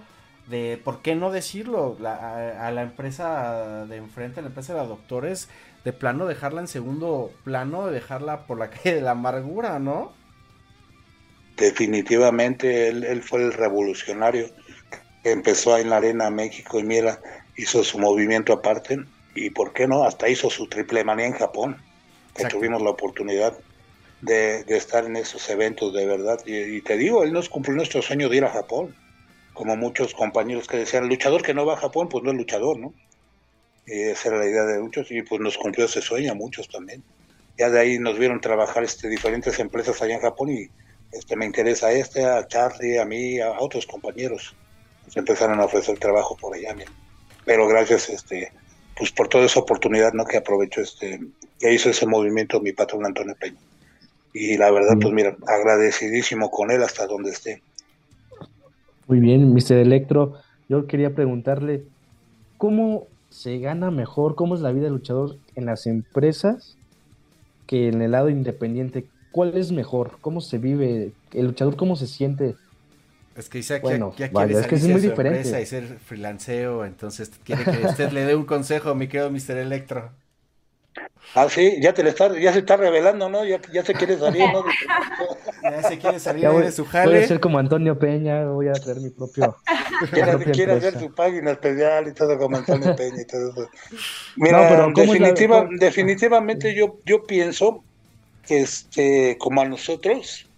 de, 0.50 0.80
¿por 0.84 1.02
qué 1.02 1.16
no 1.16 1.30
decirlo? 1.32 1.98
La- 2.00 2.16
a, 2.16 2.68
a 2.68 2.72
la 2.72 2.82
empresa 2.84 3.86
de 3.86 3.98
enfrente, 3.98 4.40
a 4.40 4.44
la 4.44 4.50
empresa 4.50 4.74
de 4.74 4.88
doctores, 4.88 5.50
de 5.84 5.94
plano 5.94 6.26
dejarla 6.26 6.62
en 6.62 6.68
segundo 6.68 7.32
plano, 7.44 7.88
dejarla 7.88 8.46
por 8.46 8.60
la 8.60 8.70
calle 8.72 8.96
de 8.96 9.02
la 9.02 9.12
amargura, 9.12 9.80
¿no? 9.80 10.14
Definitivamente 11.56 12.88
él, 12.88 13.04
él 13.04 13.24
fue 13.24 13.42
el 13.42 13.54
revolucionario 13.54 14.48
que 15.24 15.32
empezó 15.32 15.78
en 15.78 15.90
la 15.90 15.98
Arena 15.98 16.30
México 16.30 16.80
y 16.80 16.84
mira, 16.84 17.20
hizo 17.56 17.84
su 17.84 18.00
movimiento 18.00 18.54
aparte 18.54 19.00
y 19.36 19.50
por 19.52 19.74
qué 19.74 19.88
no, 19.88 20.04
hasta 20.04 20.30
hizo 20.30 20.50
su 20.50 20.68
triple 20.68 21.04
manía 21.04 21.28
en 21.28 21.34
Japón, 21.34 21.78
que 22.36 22.44
Exacto. 22.44 22.58
tuvimos 22.58 22.82
la 22.82 22.92
oportunidad 22.92 23.58
de, 24.22 24.64
de 24.64 24.78
estar 24.78 25.06
en 25.06 25.16
esos 25.16 25.50
eventos 25.50 25.94
de 25.94 26.06
verdad. 26.06 26.40
Y, 26.46 26.56
y 26.78 26.82
te 26.82 26.98
digo, 26.98 27.24
él 27.24 27.34
nos 27.34 27.50
cumplió 27.50 27.76
nuestro 27.76 28.02
sueño 28.02 28.30
de 28.30 28.38
ir 28.38 28.46
a 28.46 28.50
Japón, 28.50 28.96
como 29.54 29.76
muchos 29.76 30.14
compañeros 30.14 30.68
que 30.68 30.78
decían, 30.78 31.08
luchador 31.08 31.42
que 31.44 31.54
no 31.54 31.66
va 31.66 31.74
a 31.74 31.78
Japón, 31.78 32.10
pues 32.10 32.24
no 32.24 32.32
es 32.32 32.38
luchador, 32.38 32.80
¿no? 32.80 32.94
Y 33.88 34.02
esa 34.02 34.30
era 34.30 34.40
la 34.40 34.46
idea 34.46 34.64
de 34.64 34.80
muchos 34.80 35.10
y 35.12 35.22
pues 35.22 35.40
nos 35.42 35.58
cumplió 35.58 35.86
ese 35.86 36.02
sueño 36.02 36.34
a 36.34 36.36
muchos 36.36 36.68
también. 36.68 37.02
Ya 37.58 37.70
de 37.70 37.80
ahí 37.80 37.98
nos 37.98 38.20
vieron 38.20 38.42
trabajar 38.42 38.84
este, 38.84 39.08
diferentes 39.08 39.58
empresas 39.60 40.02
allá 40.02 40.16
en 40.16 40.22
Japón 40.22 40.50
y 40.50 40.70
este, 41.14 41.36
me 41.38 41.46
interesa 41.46 41.88
a 41.88 41.94
este, 41.94 42.26
a 42.26 42.46
Charlie, 42.48 43.00
a 43.00 43.06
mí, 43.06 43.40
a, 43.40 43.52
otros 43.60 43.88
compañeros. 43.88 44.56
Nos 45.06 45.16
empezaron 45.16 45.60
a 45.62 45.66
ofrecer 45.66 45.98
trabajo 45.98 46.36
por 46.36 46.54
allá. 46.54 46.76
Pero 47.46 47.66
gracias, 47.68 48.10
este, 48.10 48.52
pues 48.98 49.12
por 49.12 49.30
toda 49.30 49.46
esa 49.46 49.62
oportunidad, 49.62 50.12
¿no? 50.12 50.26
Que 50.26 50.38
aprovechó 50.38 50.82
este, 50.82 51.22
que 51.58 51.74
hizo 51.74 51.90
ese 51.90 52.06
movimiento 52.06 52.60
mi 52.60 52.74
patrón 52.74 53.06
Antonio 53.06 53.36
Peña. 53.40 53.58
Y 54.34 54.58
la 54.58 54.70
verdad, 54.70 54.98
pues 55.02 55.14
mira, 55.14 55.36
agradecidísimo 55.48 56.52
con 56.52 56.72
él 56.72 56.84
hasta 56.84 57.08
donde 57.08 57.32
esté. 57.32 57.62
Muy 59.08 59.22
bien, 59.22 59.54
Mr. 59.54 59.78
Electro. 59.78 60.34
Yo 60.68 60.86
quería 60.86 61.16
preguntarle, 61.16 61.84
¿cómo 62.58 63.08
se 63.38 63.60
gana 63.60 63.92
mejor? 63.92 64.34
¿Cómo 64.34 64.56
es 64.56 64.62
la 64.62 64.72
vida 64.72 64.86
del 64.86 64.94
luchador 64.94 65.38
en 65.56 65.68
las 65.68 65.86
empresas 65.86 66.76
que 67.68 67.88
en 67.88 68.02
el 68.02 68.12
lado 68.12 68.30
independiente? 68.30 69.06
¿Cuál 69.32 69.56
es 69.56 69.72
mejor? 69.72 70.18
¿Cómo 70.22 70.42
se 70.42 70.58
vive? 70.58 71.12
¿El 71.34 71.46
luchador 71.46 71.76
cómo 71.76 71.96
se 71.96 72.08
siente? 72.08 72.56
Es 73.36 73.48
que 73.48 73.60
dice 73.60 73.80
Bueno, 73.80 74.16
ya 74.18 74.30
vaya, 74.34 74.48
quiere 74.48 74.62
es 74.62 74.68
que 74.68 74.76
es 74.76 74.88
muy 74.88 75.02
diferente. 75.02 75.62
y 75.62 75.66
ser 75.68 76.00
freelanceo, 76.00 76.84
entonces 76.84 77.30
quiere 77.44 77.64
que 77.64 77.86
usted 77.86 78.12
le 78.12 78.26
dé 78.26 78.36
un 78.36 78.46
consejo, 78.46 78.96
mi 78.96 79.08
querido 79.08 79.30
Mr. 79.30 79.58
Electro. 79.58 80.10
Ah, 81.36 81.48
sí, 81.48 81.78
ya 81.80 81.94
te 81.94 82.04
le 82.04 82.10
está, 82.10 82.36
ya 82.40 82.54
se 82.54 82.60
está 82.60 82.76
revelando, 82.76 83.30
¿no? 83.30 83.46
Ya, 83.46 83.62
ya 83.72 83.86
se 83.86 83.94
quiere 83.94 84.18
salir, 84.18 84.52
¿no? 84.52 84.64
Ya 85.70 85.84
se 85.84 86.00
quiere 86.00 86.20
salir 86.20 86.42
Ya 86.42 86.52
voy, 86.52 86.66
de 86.66 86.72
su 86.72 86.86
voy 87.02 87.16
jale. 87.16 87.18
a 87.18 87.24
ser 87.24 87.40
como 87.40 87.58
Antonio 87.60 87.98
Peña, 88.00 88.46
voy 88.46 88.68
a 88.68 88.80
traer 88.80 89.00
mi 89.02 89.10
propio... 89.10 89.58
mi 90.12 90.24
Quiere, 90.24 90.32
propia 90.32 90.52
quiere 90.52 90.74
hacer 90.74 90.98
empresa. 90.98 90.98
su 90.98 91.14
página 91.14 91.52
especial 91.52 92.08
y 92.08 92.14
todo 92.14 92.38
como 92.38 92.58
Antonio 92.58 92.94
Peña 92.96 93.22
y 93.22 93.26
todo 93.28 93.50
eso. 93.52 93.70
Mira, 94.36 94.68
No, 94.68 94.68
pero 94.68 94.94
¿cómo 94.94 95.14
es 95.14 95.20
la- 95.20 95.46
definitiva- 95.48 95.48
cómo- 95.48 95.70
definitivamente 95.80 96.76
yo, 96.76 97.00
yo 97.06 97.26
pienso 97.26 97.88
que 98.44 98.62
este, 98.62 99.38
como 99.40 99.62
a 99.62 99.66
nosotros, 99.70 100.52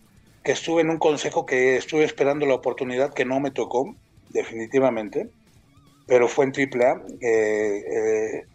que 0.44 0.54
estuve 0.54 0.82
en 0.84 0.92
un 0.92 1.00
consejo 1.00 1.46
que 1.46 1.78
estuve 1.78 2.06
esperando 2.06 2.46
la 2.48 2.56
oportunidad 2.56 3.14
que 3.14 3.26
no 3.26 3.40
me 3.42 3.52
tocó, 3.52 3.98
definitivamente, 4.30 5.32
pero 6.06 6.28
fue 6.30 6.46
en 6.46 6.54
AAA, 6.54 7.04
eh, 7.22 7.84
eh, 8.42 8.50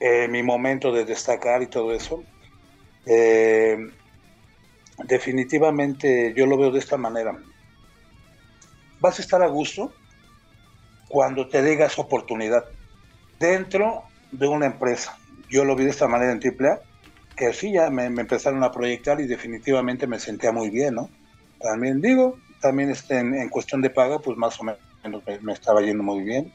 eh, 0.00 0.28
mi 0.28 0.42
momento 0.42 0.92
de 0.92 1.04
destacar 1.04 1.62
y 1.62 1.68
todo 1.70 1.92
eso. 1.92 2.28
Eh, 3.06 3.76
definitivamente 5.04 6.32
yo 6.34 6.46
lo 6.46 6.56
veo 6.56 6.70
de 6.70 6.78
esta 6.78 6.96
manera. 6.96 7.36
Vas 9.00 9.18
a 9.18 9.22
estar 9.22 9.42
a 9.42 9.48
gusto 9.48 9.92
cuando 11.08 11.48
te 11.48 11.62
digas 11.62 11.98
oportunidad 11.98 12.64
dentro 13.38 14.04
de 14.32 14.48
una 14.48 14.66
empresa. 14.66 15.16
Yo 15.48 15.64
lo 15.64 15.76
vi 15.76 15.84
de 15.84 15.90
esta 15.90 16.08
manera 16.08 16.32
en 16.32 16.40
AAA, 16.42 16.80
que 17.36 17.52
sí, 17.52 17.72
ya 17.72 17.90
me, 17.90 18.06
empezaron 18.06 18.64
a 18.64 18.72
proyectar 18.72 19.20
y 19.20 19.26
definitivamente 19.26 20.06
me 20.06 20.18
sentía 20.18 20.52
muy 20.52 20.70
bien, 20.70 20.94
¿no? 20.94 21.10
También 21.60 22.00
digo, 22.00 22.38
también 22.60 22.90
este, 22.90 23.18
en, 23.18 23.48
cuestión 23.48 23.82
de 23.82 23.90
paga, 23.90 24.18
pues 24.18 24.36
más 24.36 24.58
o 24.60 24.64
menos 24.64 25.22
me, 25.42 25.52
estaba 25.52 25.82
yendo 25.82 26.02
muy 26.02 26.22
bien. 26.22 26.52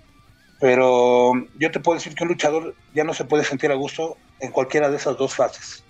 Pero 0.59 1.33
yo 1.57 1.71
te 1.71 1.79
puedo 1.79 1.97
decir 1.97 2.13
que 2.13 2.23
un 2.23 2.29
luchador 2.29 2.75
ya 2.93 3.03
no 3.03 3.13
se 3.13 3.25
puede 3.25 3.43
sentir 3.43 3.71
a 3.71 3.75
gusto 3.75 4.17
en 4.39 4.51
cualquiera 4.51 4.89
de 4.89 4.97
esas 4.97 5.17
dos 5.17 5.35
fases, 5.35 5.83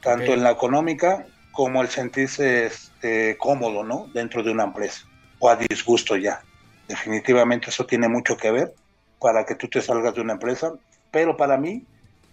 tanto 0.00 0.32
en 0.32 0.42
la 0.42 0.52
económica 0.52 1.26
como 1.56 1.80
el 1.80 1.88
sentirse 1.88 2.66
este, 2.66 3.38
cómodo, 3.38 3.82
¿no? 3.82 4.08
Dentro 4.12 4.42
de 4.42 4.52
una 4.52 4.64
empresa, 4.64 5.06
o 5.38 5.48
a 5.48 5.56
disgusto 5.56 6.14
ya. 6.14 6.42
Definitivamente 6.86 7.70
eso 7.70 7.86
tiene 7.86 8.08
mucho 8.08 8.36
que 8.36 8.50
ver 8.50 8.74
para 9.18 9.46
que 9.46 9.54
tú 9.54 9.66
te 9.66 9.80
salgas 9.80 10.14
de 10.14 10.20
una 10.20 10.34
empresa, 10.34 10.74
pero 11.10 11.34
para 11.34 11.56
mí, 11.56 11.82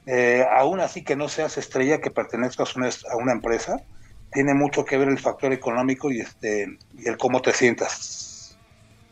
eh, 0.06 0.46
aún 0.52 0.82
así 0.82 1.06
que 1.06 1.16
no 1.16 1.30
seas 1.30 1.58
estrella, 1.58 2.02
que 2.02 2.12
pertenezcas 2.12 2.76
a 2.76 3.16
una 3.16 3.32
empresa, 3.32 3.82
tiene 4.34 4.54
mucho 4.54 4.84
que 4.84 4.98
ver 4.98 5.08
el 5.08 5.20
factor 5.20 5.54
económico 5.54 6.12
y, 6.12 6.20
este, 6.20 6.78
y 6.98 7.08
el 7.08 7.16
cómo 7.16 7.42
te 7.42 7.54
sientas 7.54 8.58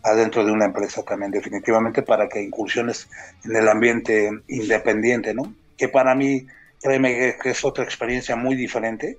adentro 0.03 0.43
de 0.43 0.51
una 0.51 0.65
empresa 0.65 1.03
también, 1.03 1.31
definitivamente, 1.31 2.01
para 2.01 2.27
que 2.27 2.43
incursiones 2.43 3.07
en 3.45 3.55
el 3.55 3.69
ambiente 3.69 4.29
independiente, 4.49 5.33
¿no? 5.33 5.55
Que 5.77 5.87
para 5.87 6.15
mí, 6.15 6.45
créeme 6.81 7.37
que 7.41 7.51
es 7.51 7.63
otra 7.63 7.85
experiencia 7.85 8.35
muy 8.35 8.55
diferente, 8.55 9.17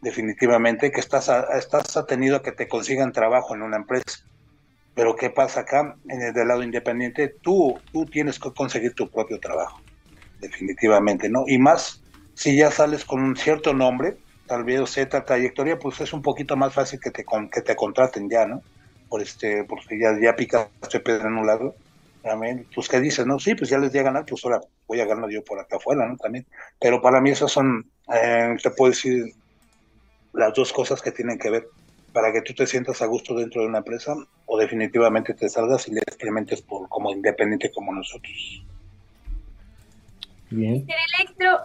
definitivamente, 0.00 0.90
que 0.90 1.00
estás, 1.00 1.30
estás 1.54 1.96
atenido 1.96 2.36
a 2.36 2.42
que 2.42 2.52
te 2.52 2.68
consigan 2.68 3.12
trabajo 3.12 3.54
en 3.54 3.62
una 3.62 3.76
empresa. 3.78 4.04
Pero 4.94 5.14
¿qué 5.16 5.30
pasa 5.30 5.60
acá? 5.60 5.96
En 6.08 6.22
el 6.22 6.32
del 6.34 6.48
lado 6.48 6.62
independiente, 6.62 7.36
tú, 7.42 7.84
tú 7.92 8.08
tienes 8.10 8.38
que 8.38 8.52
conseguir 8.52 8.94
tu 8.94 9.10
propio 9.10 9.38
trabajo, 9.40 9.84
definitivamente, 10.38 11.28
¿no? 11.28 11.44
Y 11.46 11.58
más 11.58 12.04
si 12.34 12.56
ya 12.56 12.70
sales 12.70 13.04
con 13.04 13.22
un 13.22 13.36
cierto 13.36 13.74
nombre, 13.74 14.18
tal 14.46 14.64
vez 14.64 14.90
cierta 14.90 15.24
trayectoria, 15.24 15.78
pues 15.78 16.00
es 16.00 16.12
un 16.12 16.22
poquito 16.22 16.56
más 16.56 16.74
fácil 16.74 17.00
que 17.00 17.10
te, 17.10 17.24
que 17.52 17.62
te 17.62 17.76
contraten 17.76 18.28
ya, 18.30 18.46
¿no? 18.46 18.64
Por 19.08 19.22
este, 19.22 19.64
porque 19.64 19.98
ya, 20.00 20.16
ya 20.20 20.36
picaste 20.36 21.00
pedro 21.00 21.28
en 21.28 21.36
un 21.38 21.46
lado. 21.46 21.76
También, 22.22 22.68
pues 22.74 22.88
qué 22.88 23.00
dices, 23.00 23.26
¿no? 23.26 23.38
Sí, 23.38 23.54
pues 23.54 23.70
ya 23.70 23.78
les 23.78 23.92
di 23.92 23.98
a 24.00 24.02
ganar, 24.02 24.24
pues 24.26 24.44
ahora 24.44 24.60
voy 24.86 25.00
a 25.00 25.06
ganar 25.06 25.30
yo 25.30 25.42
por 25.44 25.58
acá 25.60 25.76
afuera, 25.76 26.06
¿no? 26.06 26.16
También. 26.16 26.46
Pero 26.80 27.00
para 27.00 27.20
mí 27.20 27.30
esas 27.30 27.52
son, 27.52 27.90
eh, 28.12 28.56
te 28.62 28.70
puedo 28.72 28.90
decir, 28.90 29.24
las 30.38 30.54
dos 30.54 30.72
cosas 30.72 31.02
que 31.02 31.10
tienen 31.10 31.38
que 31.38 31.50
ver 31.50 31.68
para 32.12 32.32
que 32.32 32.42
tú 32.42 32.54
te 32.54 32.66
sientas 32.66 33.02
a 33.02 33.06
gusto 33.06 33.34
dentro 33.34 33.60
de 33.60 33.68
una 33.68 33.78
empresa 33.78 34.14
o 34.46 34.56
definitivamente 34.56 35.34
te 35.34 35.48
salgas 35.48 35.86
y 35.88 35.92
le 35.92 36.00
experimentes 36.00 36.62
por, 36.62 36.88
como 36.88 37.10
independiente 37.12 37.70
como 37.72 37.92
nosotros. 37.92 38.64
Bien. 40.50 40.86
Electro, 41.18 41.58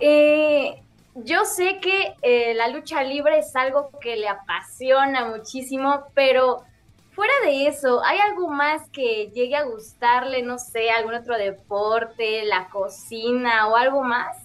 eh, 0.00 0.82
yo 1.14 1.44
sé 1.44 1.78
que 1.80 2.14
eh, 2.22 2.54
la 2.54 2.68
lucha 2.68 3.02
libre 3.02 3.38
es 3.38 3.56
algo 3.56 3.90
que 4.00 4.16
le 4.16 4.28
apasiona 4.28 5.24
muchísimo, 5.24 6.04
pero 6.14 6.64
fuera 7.12 7.32
de 7.44 7.68
eso, 7.68 8.04
¿hay 8.04 8.18
algo 8.18 8.48
más 8.48 8.88
que 8.90 9.30
llegue 9.32 9.56
a 9.56 9.64
gustarle? 9.64 10.42
No 10.42 10.58
sé, 10.58 10.90
algún 10.90 11.14
otro 11.14 11.38
deporte, 11.38 12.44
la 12.44 12.68
cocina 12.68 13.68
o 13.68 13.76
algo 13.76 14.02
más. 14.02 14.36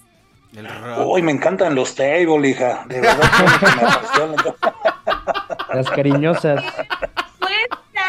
Uy, 1.04 1.22
me 1.22 1.32
encantan 1.32 1.74
los 1.74 1.94
table, 1.94 2.48
hija. 2.48 2.84
De 2.86 3.00
verdad 3.00 3.20
que 3.60 3.66
me 3.66 3.88
apasionan. 3.88 4.36
Las 5.72 5.90
cariñosas. 5.90 6.64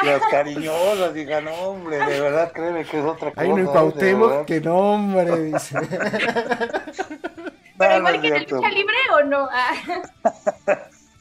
Las 0.04 0.22
cariñosas, 0.30 1.18
hija, 1.18 1.42
no, 1.42 1.54
hombre, 1.54 1.98
de 1.98 2.22
verdad, 2.22 2.52
créeme 2.54 2.86
que 2.86 3.00
es 3.00 3.04
otra 3.04 3.32
cosa. 3.32 3.42
Hay 3.42 3.50
un 3.50 3.74
pautemos 3.74 4.46
que 4.46 4.62
no, 4.62 4.78
hombre, 4.78 5.42
dice. 5.46 5.76
Pero 7.78 7.98
igual 7.98 8.22
que 8.22 8.28
en 8.28 8.34
la 8.34 8.40
lucha 8.40 8.70
libre 8.70 8.96
o 9.16 9.24
no. 9.24 9.50
Ah. 9.52 9.74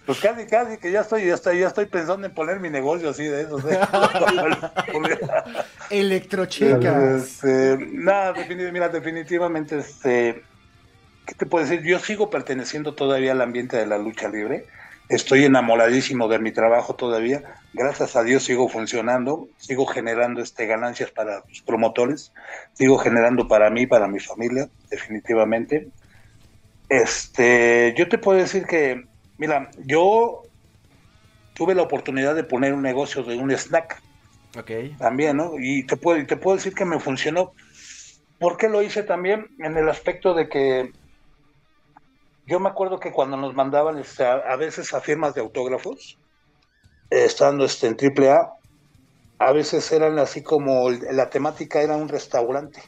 Pues 0.04 0.20
casi, 0.20 0.46
casi, 0.46 0.76
que 0.76 0.92
ya 0.92 1.00
estoy, 1.00 1.24
ya 1.24 1.34
estoy, 1.34 1.60
ya 1.60 1.68
estoy 1.68 1.86
pensando 1.86 2.26
en 2.26 2.34
poner 2.34 2.60
mi 2.60 2.68
negocio 2.68 3.08
así 3.08 3.24
de 3.24 3.42
eso. 3.42 3.58
¿eh? 3.66 3.80
Electrochecas. 5.90 7.22
Este, 7.22 7.78
nada, 7.90 8.34
mira, 8.70 8.90
definitivamente, 8.90 9.78
este, 9.78 10.44
¿qué 11.26 11.34
te 11.34 11.46
puedo 11.46 11.64
decir? 11.64 11.82
Yo 11.84 11.98
sigo 11.98 12.30
perteneciendo 12.30 12.94
todavía 12.94 13.32
al 13.32 13.40
ambiente 13.40 13.76
de 13.76 13.86
la 13.86 13.98
lucha 13.98 14.28
libre. 14.28 14.66
Estoy 15.08 15.44
enamoradísimo 15.44 16.28
de 16.28 16.38
mi 16.38 16.52
trabajo 16.52 16.94
todavía. 16.94 17.42
Gracias 17.74 18.16
a 18.16 18.22
Dios 18.22 18.44
sigo 18.44 18.68
funcionando, 18.68 19.48
sigo 19.58 19.86
generando 19.86 20.40
este 20.40 20.66
ganancias 20.66 21.10
para 21.10 21.44
los 21.46 21.60
promotores, 21.62 22.32
sigo 22.72 22.96
generando 22.98 23.46
para 23.46 23.68
mí, 23.70 23.86
para 23.86 24.08
mi 24.08 24.18
familia, 24.18 24.68
definitivamente. 24.90 25.88
Este, 26.88 27.94
yo 27.96 28.08
te 28.08 28.18
puedo 28.18 28.38
decir 28.38 28.64
que, 28.66 29.04
mira, 29.36 29.70
yo 29.84 30.42
tuve 31.54 31.74
la 31.74 31.82
oportunidad 31.82 32.34
de 32.34 32.44
poner 32.44 32.72
un 32.72 32.82
negocio 32.82 33.22
de 33.22 33.36
un 33.36 33.50
snack. 33.50 34.00
Ok. 34.56 34.70
También, 34.98 35.36
¿no? 35.36 35.52
Y 35.58 35.84
te 35.84 35.96
puedo, 35.96 36.24
te 36.24 36.36
puedo 36.36 36.56
decir 36.56 36.74
que 36.74 36.84
me 36.84 36.98
funcionó. 36.98 37.52
¿Por 38.38 38.56
qué 38.56 38.68
lo 38.68 38.82
hice 38.82 39.02
también? 39.02 39.48
En 39.58 39.76
el 39.76 39.88
aspecto 39.88 40.34
de 40.34 40.48
que 40.48 40.92
yo 42.46 42.60
me 42.60 42.68
acuerdo 42.68 43.00
que 43.00 43.12
cuando 43.12 43.36
nos 43.36 43.54
mandaban 43.54 43.98
este, 43.98 44.24
a, 44.24 44.56
veces 44.56 44.92
a 44.92 45.00
firmas 45.00 45.34
de 45.34 45.40
autógrafos, 45.40 46.18
estando 47.10 47.64
este, 47.64 47.86
en 47.86 47.96
AAA, 47.96 48.52
a 49.38 49.52
veces 49.52 49.90
eran 49.92 50.18
así 50.18 50.42
como 50.42 50.90
la 50.90 51.30
temática 51.30 51.80
era 51.80 51.96
un 51.96 52.08
restaurante 52.08 52.82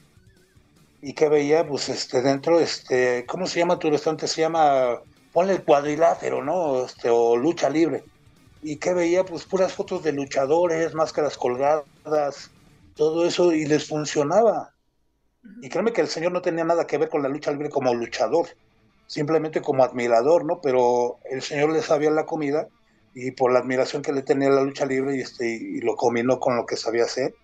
y 1.03 1.13
que 1.13 1.29
veía, 1.29 1.67
pues, 1.67 1.89
este, 1.89 2.23
dentro, 2.23 2.59
este, 2.59 3.25
¿cómo 3.27 3.47
se 3.47 3.61
llama 3.61 3.79
tu 3.79 3.91
restaurante? 3.91 4.27
Se 4.27 4.41
llama, 4.41 5.01
ponle 5.33 5.53
el 5.53 5.65
cuadrilátero, 5.65 6.43
¿no? 6.43 6.85
Este, 6.85 7.09
o 7.11 7.37
lucha 7.37 7.71
libre. 7.71 8.03
Y 8.63 8.77
que 8.77 8.93
veía, 8.95 9.25
pues, 9.25 9.45
puras 9.45 9.73
fotos 9.73 10.03
de 10.03 10.13
luchadores, 10.13 10.95
máscaras 10.95 11.37
colgadas, 11.37 12.51
todo 12.97 13.25
eso, 13.27 13.53
y 13.53 13.67
les 13.67 13.87
funcionaba. 13.87 14.73
Y 15.63 15.69
créeme 15.69 15.93
que 15.93 16.01
el 16.01 16.09
señor 16.09 16.33
no 16.33 16.43
tenía 16.43 16.65
nada 16.65 16.87
que 16.87 16.99
ver 16.99 17.09
con 17.09 17.23
la 17.23 17.29
lucha 17.29 17.53
libre 17.53 17.71
como 17.71 17.95
luchador, 17.95 18.49
simplemente 19.07 19.61
como 19.61 19.85
admirador, 19.85 20.45
¿no? 20.45 20.61
Pero 20.61 21.19
el 21.31 21.43
señor 21.43 21.73
le 21.73 21.83
sabía 21.83 22.11
la 22.11 22.27
comida 22.27 22.69
y 23.15 23.31
por 23.31 23.53
la 23.53 23.61
admiración 23.61 24.03
que 24.03 24.13
le 24.13 24.23
tenía 24.23 24.51
la 24.51 24.63
lucha 24.63 24.85
libre 24.85 25.17
y, 25.17 25.21
este, 25.21 25.49
y 25.49 25.81
lo 25.81 25.97
combinó 25.97 26.39
con 26.39 26.57
lo 26.57 26.67
que 26.67 26.77
sabía 26.77 27.05
hacer, 27.05 27.35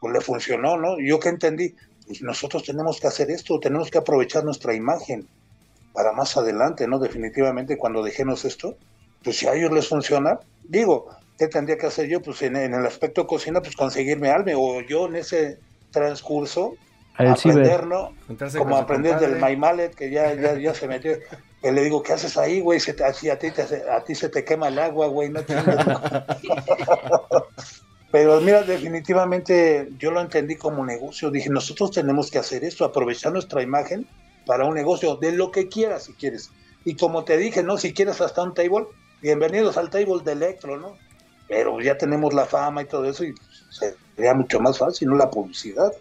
pues 0.00 0.12
le 0.12 0.20
funcionó, 0.20 0.76
¿no? 0.76 0.98
Yo 0.98 1.20
que 1.20 1.28
entendí, 1.28 1.74
pues 2.06 2.22
nosotros 2.22 2.62
tenemos 2.64 3.00
que 3.00 3.08
hacer 3.08 3.30
esto, 3.30 3.60
tenemos 3.60 3.90
que 3.90 3.98
aprovechar 3.98 4.44
nuestra 4.44 4.74
imagen 4.74 5.28
para 5.92 6.12
más 6.12 6.36
adelante, 6.36 6.86
¿no? 6.86 6.98
Definitivamente 6.98 7.76
cuando 7.76 8.02
dejemos 8.02 8.44
esto, 8.44 8.76
pues 9.22 9.36
si 9.36 9.46
a 9.46 9.54
ellos 9.54 9.72
les 9.72 9.88
funciona, 9.88 10.38
digo, 10.62 11.08
¿qué 11.38 11.48
tendría 11.48 11.76
que 11.76 11.86
hacer 11.86 12.08
yo? 12.08 12.22
Pues 12.22 12.40
en, 12.42 12.56
el 12.56 12.86
aspecto 12.86 13.26
cocina, 13.26 13.60
pues 13.60 13.76
conseguirme 13.76 14.30
algo, 14.30 14.52
o 14.56 14.80
yo 14.80 15.06
en 15.06 15.16
ese 15.16 15.58
transcurso, 15.90 16.76
aprender, 17.18 17.86
¿no? 17.86 18.14
Como 18.56 18.76
aprender 18.76 19.18
del 19.18 19.38
Maimalet, 19.38 19.94
que 19.94 20.10
ya, 20.10 20.34
ya, 20.34 20.58
ya 20.58 20.74
se 20.74 20.86
metió, 20.86 21.16
que 21.60 21.72
le 21.72 21.82
digo, 21.82 22.02
¿qué 22.02 22.12
haces 22.12 22.36
ahí, 22.36 22.60
güey? 22.60 22.78
Se 22.78 22.92
a, 23.02 23.12
ti 23.12 23.28
a 23.28 23.38
ti 24.04 24.14
se 24.14 24.28
te 24.28 24.44
quema 24.44 24.68
el 24.68 24.78
agua, 24.78 25.08
güey, 25.08 25.28
no 25.30 25.40
Pero 28.10 28.40
mira, 28.40 28.62
definitivamente 28.62 29.88
yo 29.98 30.10
lo 30.10 30.20
entendí 30.20 30.56
como 30.56 30.86
negocio. 30.86 31.30
Dije, 31.30 31.50
nosotros 31.50 31.90
tenemos 31.90 32.30
que 32.30 32.38
hacer 32.38 32.64
esto, 32.64 32.84
aprovechar 32.84 33.32
nuestra 33.32 33.62
imagen 33.62 34.06
para 34.46 34.64
un 34.64 34.74
negocio, 34.74 35.16
de 35.16 35.32
lo 35.32 35.50
que 35.50 35.68
quieras 35.68 36.04
si 36.04 36.14
quieres. 36.14 36.50
Y 36.84 36.96
como 36.96 37.24
te 37.24 37.36
dije, 37.36 37.62
¿no? 37.62 37.76
Si 37.76 37.92
quieres 37.92 38.20
hasta 38.22 38.42
un 38.42 38.54
table, 38.54 38.86
bienvenidos 39.20 39.76
al 39.76 39.90
table 39.90 40.22
de 40.24 40.32
Electro, 40.32 40.78
¿no? 40.78 40.96
Pero 41.48 41.80
ya 41.80 41.98
tenemos 41.98 42.32
la 42.32 42.46
fama 42.46 42.82
y 42.82 42.86
todo 42.86 43.04
eso 43.04 43.24
y 43.24 43.34
sería 43.70 44.32
mucho 44.32 44.58
más 44.60 44.78
fácil, 44.78 45.08
¿no? 45.08 45.16
La 45.16 45.28
publicidad. 45.28 45.92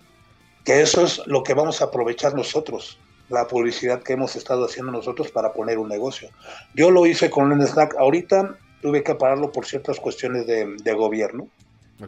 Que 0.68 0.82
eso 0.82 1.05
es 1.05 1.26
lo 1.28 1.43
que 1.43 1.53
vamos 1.53 1.82
a 1.82 1.86
aprovechar 1.86 2.36
nosotros, 2.36 2.99
la 3.30 3.47
publicidad 3.47 4.03
que 4.03 4.11
hemos 4.11 4.36
estado 4.36 4.65
haciendo 4.65 4.91
nosotros 4.91 5.32
para 5.32 5.53
poner 5.53 5.78
un 5.78 5.88
negocio. 5.88 6.28
Yo 6.76 6.91
lo 6.91 7.05
hice 7.05 7.30
con 7.30 7.49
un 7.53 7.65
snack. 7.65 7.95
Ahorita 7.97 8.57
tuve 8.82 9.01
que 9.01 9.15
pararlo 9.15 9.49
por 9.49 9.65
ciertas 9.65 9.97
cuestiones 9.97 10.45
de, 10.45 10.76
de 10.84 10.93
gobierno 10.93 11.47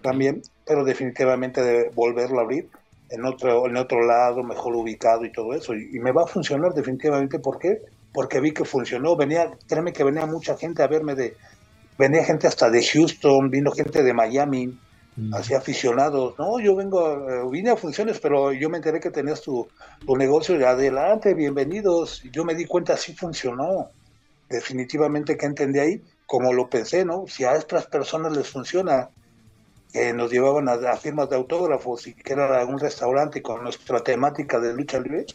también, 0.02 0.42
pero 0.68 0.84
definitivamente 0.84 1.62
de 1.62 1.90
volverlo 1.96 2.40
a 2.40 2.42
abrir 2.42 2.68
en 3.12 3.24
otro, 3.24 3.66
en 3.66 3.78
otro 3.78 4.06
lado, 4.06 4.44
mejor 4.44 4.76
ubicado 4.76 5.24
y 5.24 5.32
todo 5.32 5.54
eso. 5.54 5.74
Y, 5.74 5.98
me 6.00 6.12
va 6.12 6.24
a 6.24 6.28
funcionar 6.28 6.74
definitivamente. 6.74 7.40
¿Por 7.40 7.60
qué? 7.60 7.82
Porque 8.12 8.42
vi 8.42 8.52
que 8.52 8.66
funcionó. 8.66 9.16
Venía, 9.16 9.52
créeme 9.70 9.94
que 9.94 10.04
venía 10.04 10.26
mucha 10.26 10.58
gente 10.58 10.84
a 10.84 10.88
verme 10.88 11.16
de, 11.16 11.38
venía 11.98 12.26
gente 12.26 12.46
hasta 12.46 12.70
de 12.70 12.86
Houston, 12.86 13.50
vino 13.50 13.72
gente 13.72 14.04
de 14.04 14.14
Miami. 14.14 14.78
Así 15.34 15.54
aficionados. 15.54 16.38
No, 16.38 16.60
yo 16.60 16.76
vengo, 16.76 17.30
eh, 17.30 17.44
vine 17.52 17.72
a 17.72 17.76
funciones, 17.76 18.20
pero 18.20 18.52
yo 18.52 18.70
me 18.70 18.78
enteré 18.78 19.00
que 19.00 19.12
tenías 19.12 19.42
tu, 19.42 19.68
tu 20.06 20.16
negocio 20.16 20.60
y 20.60 20.64
adelante, 20.64 21.34
bienvenidos. 21.34 22.24
Yo 22.32 22.44
me 22.44 22.56
di 22.56 22.66
cuenta, 22.66 22.94
así 22.94 23.14
funcionó. 23.14 23.90
Definitivamente 24.50 25.38
que 25.38 25.46
entendí 25.46 25.80
ahí, 25.80 26.02
como 26.26 26.54
lo 26.54 26.70
pensé, 26.70 27.06
¿no? 27.06 27.26
Si 27.28 27.44
a 27.44 27.56
estas 27.56 27.86
personas 27.88 28.36
les 28.36 28.50
funciona, 28.50 29.10
que 29.92 30.14
nos 30.14 30.32
llevaban 30.32 30.70
a, 30.70 30.96
firmas 30.98 31.30
de 31.30 31.36
autógrafos 31.36 32.08
y 32.08 32.14
que 32.14 32.34
era 32.34 32.64
un 32.66 32.80
restaurante 32.80 33.42
con 33.42 33.64
nuestra 33.64 34.04
temática 34.04 34.60
de 34.60 34.74
lucha 34.74 35.00
libre, 35.00 35.26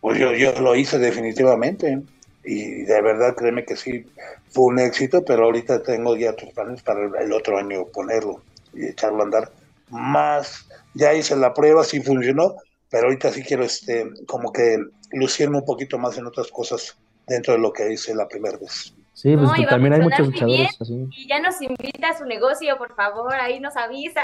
pues 0.00 0.18
yo, 0.18 0.32
yo 0.32 0.52
lo 0.60 0.74
hice 0.74 0.98
definitivamente. 0.98 2.02
Y 2.42 2.82
de 2.82 3.02
verdad, 3.02 3.34
créeme 3.36 3.64
que 3.64 3.76
sí, 3.76 4.06
fue 4.50 4.64
un 4.64 4.78
éxito, 4.78 5.22
pero 5.24 5.44
ahorita 5.44 5.82
tengo 5.82 6.16
ya 6.16 6.30
otros 6.30 6.52
planes 6.54 6.82
para 6.82 7.04
el, 7.22 7.32
otro 7.32 7.58
año 7.58 7.84
ponerlo 7.86 8.42
echarlo 8.74 9.20
a 9.20 9.24
andar 9.24 9.52
más. 9.88 10.68
Ya 10.94 11.14
hice 11.14 11.36
la 11.36 11.54
prueba, 11.54 11.84
sí 11.84 12.00
funcionó, 12.00 12.56
pero 12.90 13.04
ahorita 13.04 13.30
sí 13.32 13.42
quiero 13.42 13.64
este 13.64 14.10
como 14.26 14.52
que 14.52 14.78
lucirme 15.12 15.58
un 15.58 15.64
poquito 15.64 15.98
más 15.98 16.16
en 16.18 16.26
otras 16.26 16.48
cosas 16.48 16.96
dentro 17.26 17.54
de 17.54 17.60
lo 17.60 17.72
que 17.72 17.92
hice 17.92 18.14
la 18.14 18.28
primera 18.28 18.56
vez. 18.58 18.94
Sí, 19.12 19.36
pues 19.36 19.50
No, 19.50 19.56
y 19.56 19.64
a 19.64 19.68
también 19.68 19.92
hay 19.94 20.00
muchos 20.00 20.26
luchadores 20.26 20.80
así. 20.80 21.06
Y 21.10 21.28
ya 21.28 21.40
nos 21.40 21.60
invita 21.60 22.10
a 22.10 22.18
su 22.18 22.24
negocio, 22.24 22.76
por 22.78 22.94
favor, 22.94 23.34
ahí 23.34 23.60
nos 23.60 23.76
avisa. 23.76 24.22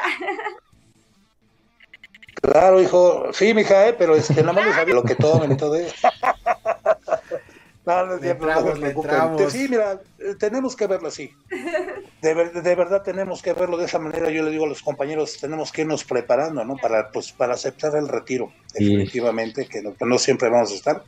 Claro, 2.43 2.81
hijo, 2.81 3.33
sí, 3.33 3.55
mija, 3.55 3.89
¿eh? 3.89 3.95
pero 3.99 4.15
este, 4.15 4.41
nada 4.43 4.53
más 4.53 4.67
no 4.67 4.73
sabía 4.73 4.95
lo 4.95 5.03
que 5.03 5.15
y 5.15 5.57
todo 5.57 5.75
eso. 5.75 6.09
No, 7.87 8.75
Le 8.81 8.95
no. 9.45 9.51
Sí, 9.51 9.67
mira, 9.71 10.01
eh, 10.19 10.35
tenemos 10.39 10.75
que 10.75 10.87
verlo 10.89 11.07
así. 11.09 11.31
De, 12.21 12.35
ver- 12.35 12.61
de 12.63 12.75
verdad 12.75 13.03
tenemos 13.03 13.43
que 13.43 13.53
verlo 13.53 13.77
de 13.77 13.85
esa 13.85 14.01
manera. 14.01 14.29
Yo 14.29 14.43
le 14.43 14.51
digo 14.51 14.65
a 14.65 14.69
los 14.69 14.83
compañeros, 14.83 15.39
tenemos 15.41 15.71
que 15.71 15.83
irnos 15.83 16.03
preparando, 16.05 16.65
¿no? 16.65 16.77
Para, 16.77 17.11
pues, 17.13 17.31
para 17.33 17.55
aceptar 17.55 17.95
el 17.97 18.09
retiro, 18.09 18.53
Sí. 18.75 18.85
definitivamente, 18.85 19.67
que 19.69 19.83
no, 19.83 19.95
que 19.95 20.05
no 20.05 20.19
siempre 20.19 20.51
vamos 20.51 20.73
a 20.73 20.75
estar. 20.75 21.05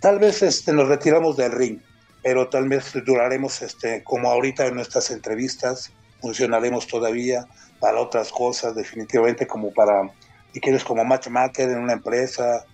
Tal 0.00 0.20
vez 0.20 0.40
este, 0.42 0.72
nos 0.72 0.86
retiramos 0.88 1.36
del 1.36 1.50
ring, 1.52 1.80
pero 2.22 2.48
tal 2.48 2.68
vez 2.68 2.92
duraremos, 3.04 3.60
este, 3.62 4.04
como 4.04 4.30
ahorita 4.30 4.66
en 4.66 4.76
nuestras 4.76 5.10
entrevistas, 5.10 5.92
funcionaremos 6.20 6.86
todavía 6.86 7.46
para 7.80 7.98
otras 7.98 8.30
cosas, 8.30 8.76
definitivamente, 8.76 9.46
como 9.48 9.72
para, 9.72 10.08
si 10.52 10.60
quieres, 10.60 10.84
como 10.84 11.04
matchmaker 11.04 11.68
en 11.70 11.78
una 11.78 11.94
empresa, 11.94 12.64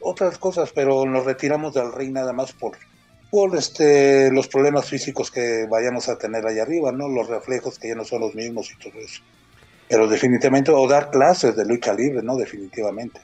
otras 0.00 0.36
cosas, 0.36 0.72
pero 0.74 1.04
nos 1.06 1.24
retiramos 1.24 1.74
del 1.74 1.92
ring 1.92 2.12
nada 2.12 2.32
más 2.32 2.52
por, 2.52 2.72
por 3.34 3.56
este, 3.56 4.30
los 4.30 4.46
problemas 4.46 4.86
físicos 4.88 5.28
que 5.28 5.66
vayamos 5.68 6.08
a 6.08 6.16
tener 6.16 6.46
allá 6.46 6.62
arriba, 6.62 6.92
¿no? 6.92 7.08
Los 7.08 7.26
reflejos 7.26 7.80
que 7.80 7.88
ya 7.88 7.96
no 7.96 8.04
son 8.04 8.20
los 8.20 8.32
mismos 8.36 8.70
y 8.70 8.78
todo 8.78 8.96
eso. 9.00 9.22
Pero 9.88 10.06
definitivamente, 10.06 10.70
o 10.70 10.86
dar 10.86 11.10
clases 11.10 11.56
de 11.56 11.64
lucha 11.64 11.92
libre, 11.94 12.22
¿no? 12.22 12.36
Definitivamente. 12.36 13.18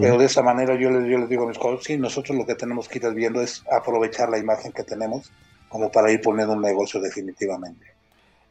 Pero 0.00 0.16
de 0.16 0.26
esa 0.26 0.42
manera 0.42 0.76
yo 0.78 0.90
les, 0.90 1.10
yo 1.10 1.18
les 1.18 1.28
digo 1.28 1.42
a 1.42 1.48
mis 1.48 1.58
colegas, 1.58 1.82
sí, 1.84 1.96
nosotros 1.96 2.38
lo 2.38 2.46
que 2.46 2.54
tenemos 2.54 2.88
que 2.88 2.98
ir 3.00 3.10
viendo 3.14 3.40
es 3.42 3.64
aprovechar 3.68 4.30
la 4.30 4.38
imagen 4.38 4.70
que 4.70 4.84
tenemos 4.84 5.32
como 5.68 5.90
para 5.90 6.12
ir 6.12 6.20
poniendo 6.20 6.54
un 6.54 6.62
negocio 6.62 7.00
definitivamente. 7.00 7.84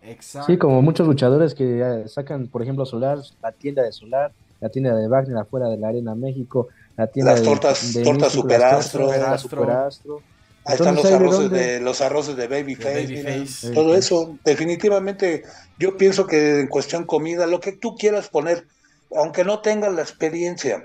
Exacto. 0.04 0.48
Sí, 0.48 0.58
como 0.58 0.82
muchos 0.82 1.08
luchadores 1.08 1.56
que 1.56 1.80
eh, 1.80 2.08
sacan, 2.10 2.48
por 2.50 2.64
ejemplo, 2.64 2.86
Solar, 2.86 3.20
la 3.42 3.54
tienda 3.54 3.84
de 3.84 3.94
Solar, 3.94 4.34
la 4.60 4.68
tienda 4.68 4.94
de 4.94 5.08
Wagner 5.08 5.38
afuera 5.38 5.70
de 5.70 5.78
la 5.78 5.88
Arena 5.88 6.16
México, 6.16 6.68
la 6.98 7.08
tienda 7.08 7.32
Las 7.32 7.42
de, 7.44 7.48
tortas- 7.48 7.94
de 7.94 8.04
tortas 8.04 8.36
Místico, 8.36 8.48
las 8.50 8.60
tortas 8.60 8.86
Superastro. 8.92 9.38
Superastro. 9.50 10.22
Ahí 10.66 10.76
están 10.76 10.96
los 10.96 11.06
Entonces, 11.06 11.12
¿hay 11.14 11.20
de 11.20 11.26
arroces 11.26 11.52
de, 11.52 11.80
los 11.80 12.02
arroces 12.02 12.36
de 12.36 12.48
Babyface, 12.48 13.08
De 13.08 13.08
mira, 13.08 13.32
Babyface. 13.32 13.72
todo 13.72 13.96
eso. 13.96 14.38
Definitivamente, 14.44 15.44
yo 15.80 15.98
pienso 15.98 16.28
que 16.28 16.60
en 16.60 16.68
cuestión 16.68 17.06
comida, 17.06 17.48
lo 17.48 17.60
que 17.60 17.72
tú 17.72 17.96
quieras 17.96 18.30
poner, 18.30 18.68
aunque 19.16 19.44
no 19.44 19.62
tengas 19.62 19.94
la 19.94 20.02
experiencia, 20.02 20.84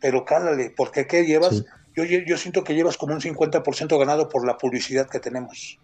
pero 0.00 0.24
cálale, 0.24 0.72
porque 0.76 1.06
¿qué 1.06 1.24
llevas? 1.24 1.56
Sí. 1.56 1.64
Yo, 1.96 2.04
yo 2.04 2.36
siento 2.36 2.62
que 2.62 2.74
llevas 2.74 2.96
como 2.96 3.14
un 3.14 3.20
50% 3.20 3.98
ganado 3.98 4.28
por 4.28 4.46
la 4.46 4.58
publicidad 4.58 5.08
que 5.08 5.18
tenemos. 5.18 5.78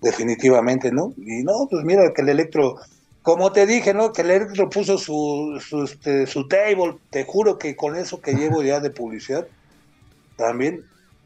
Definitivamente, 0.00 0.92
¿no? 0.92 1.14
Y 1.16 1.42
no, 1.42 1.66
pues 1.70 1.84
mira 1.84 2.12
que 2.14 2.22
el 2.22 2.28
electro, 2.28 2.76
como 3.22 3.50
te 3.50 3.66
dije, 3.66 3.94
¿no? 3.94 4.12
Que 4.12 4.22
el 4.22 4.30
electro 4.30 4.68
puso 4.68 4.98
su, 4.98 5.60
su, 5.66 5.84
este, 5.84 6.26
su 6.26 6.46
table, 6.48 6.98
te 7.10 7.24
juro 7.24 7.58
que 7.58 7.74
con 7.74 7.96
eso 7.96 8.20
que 8.20 8.34
llevo 8.34 8.62
ya 8.62 8.78
de 8.80 8.90
publicidad, 8.90 9.46
también 10.36 10.84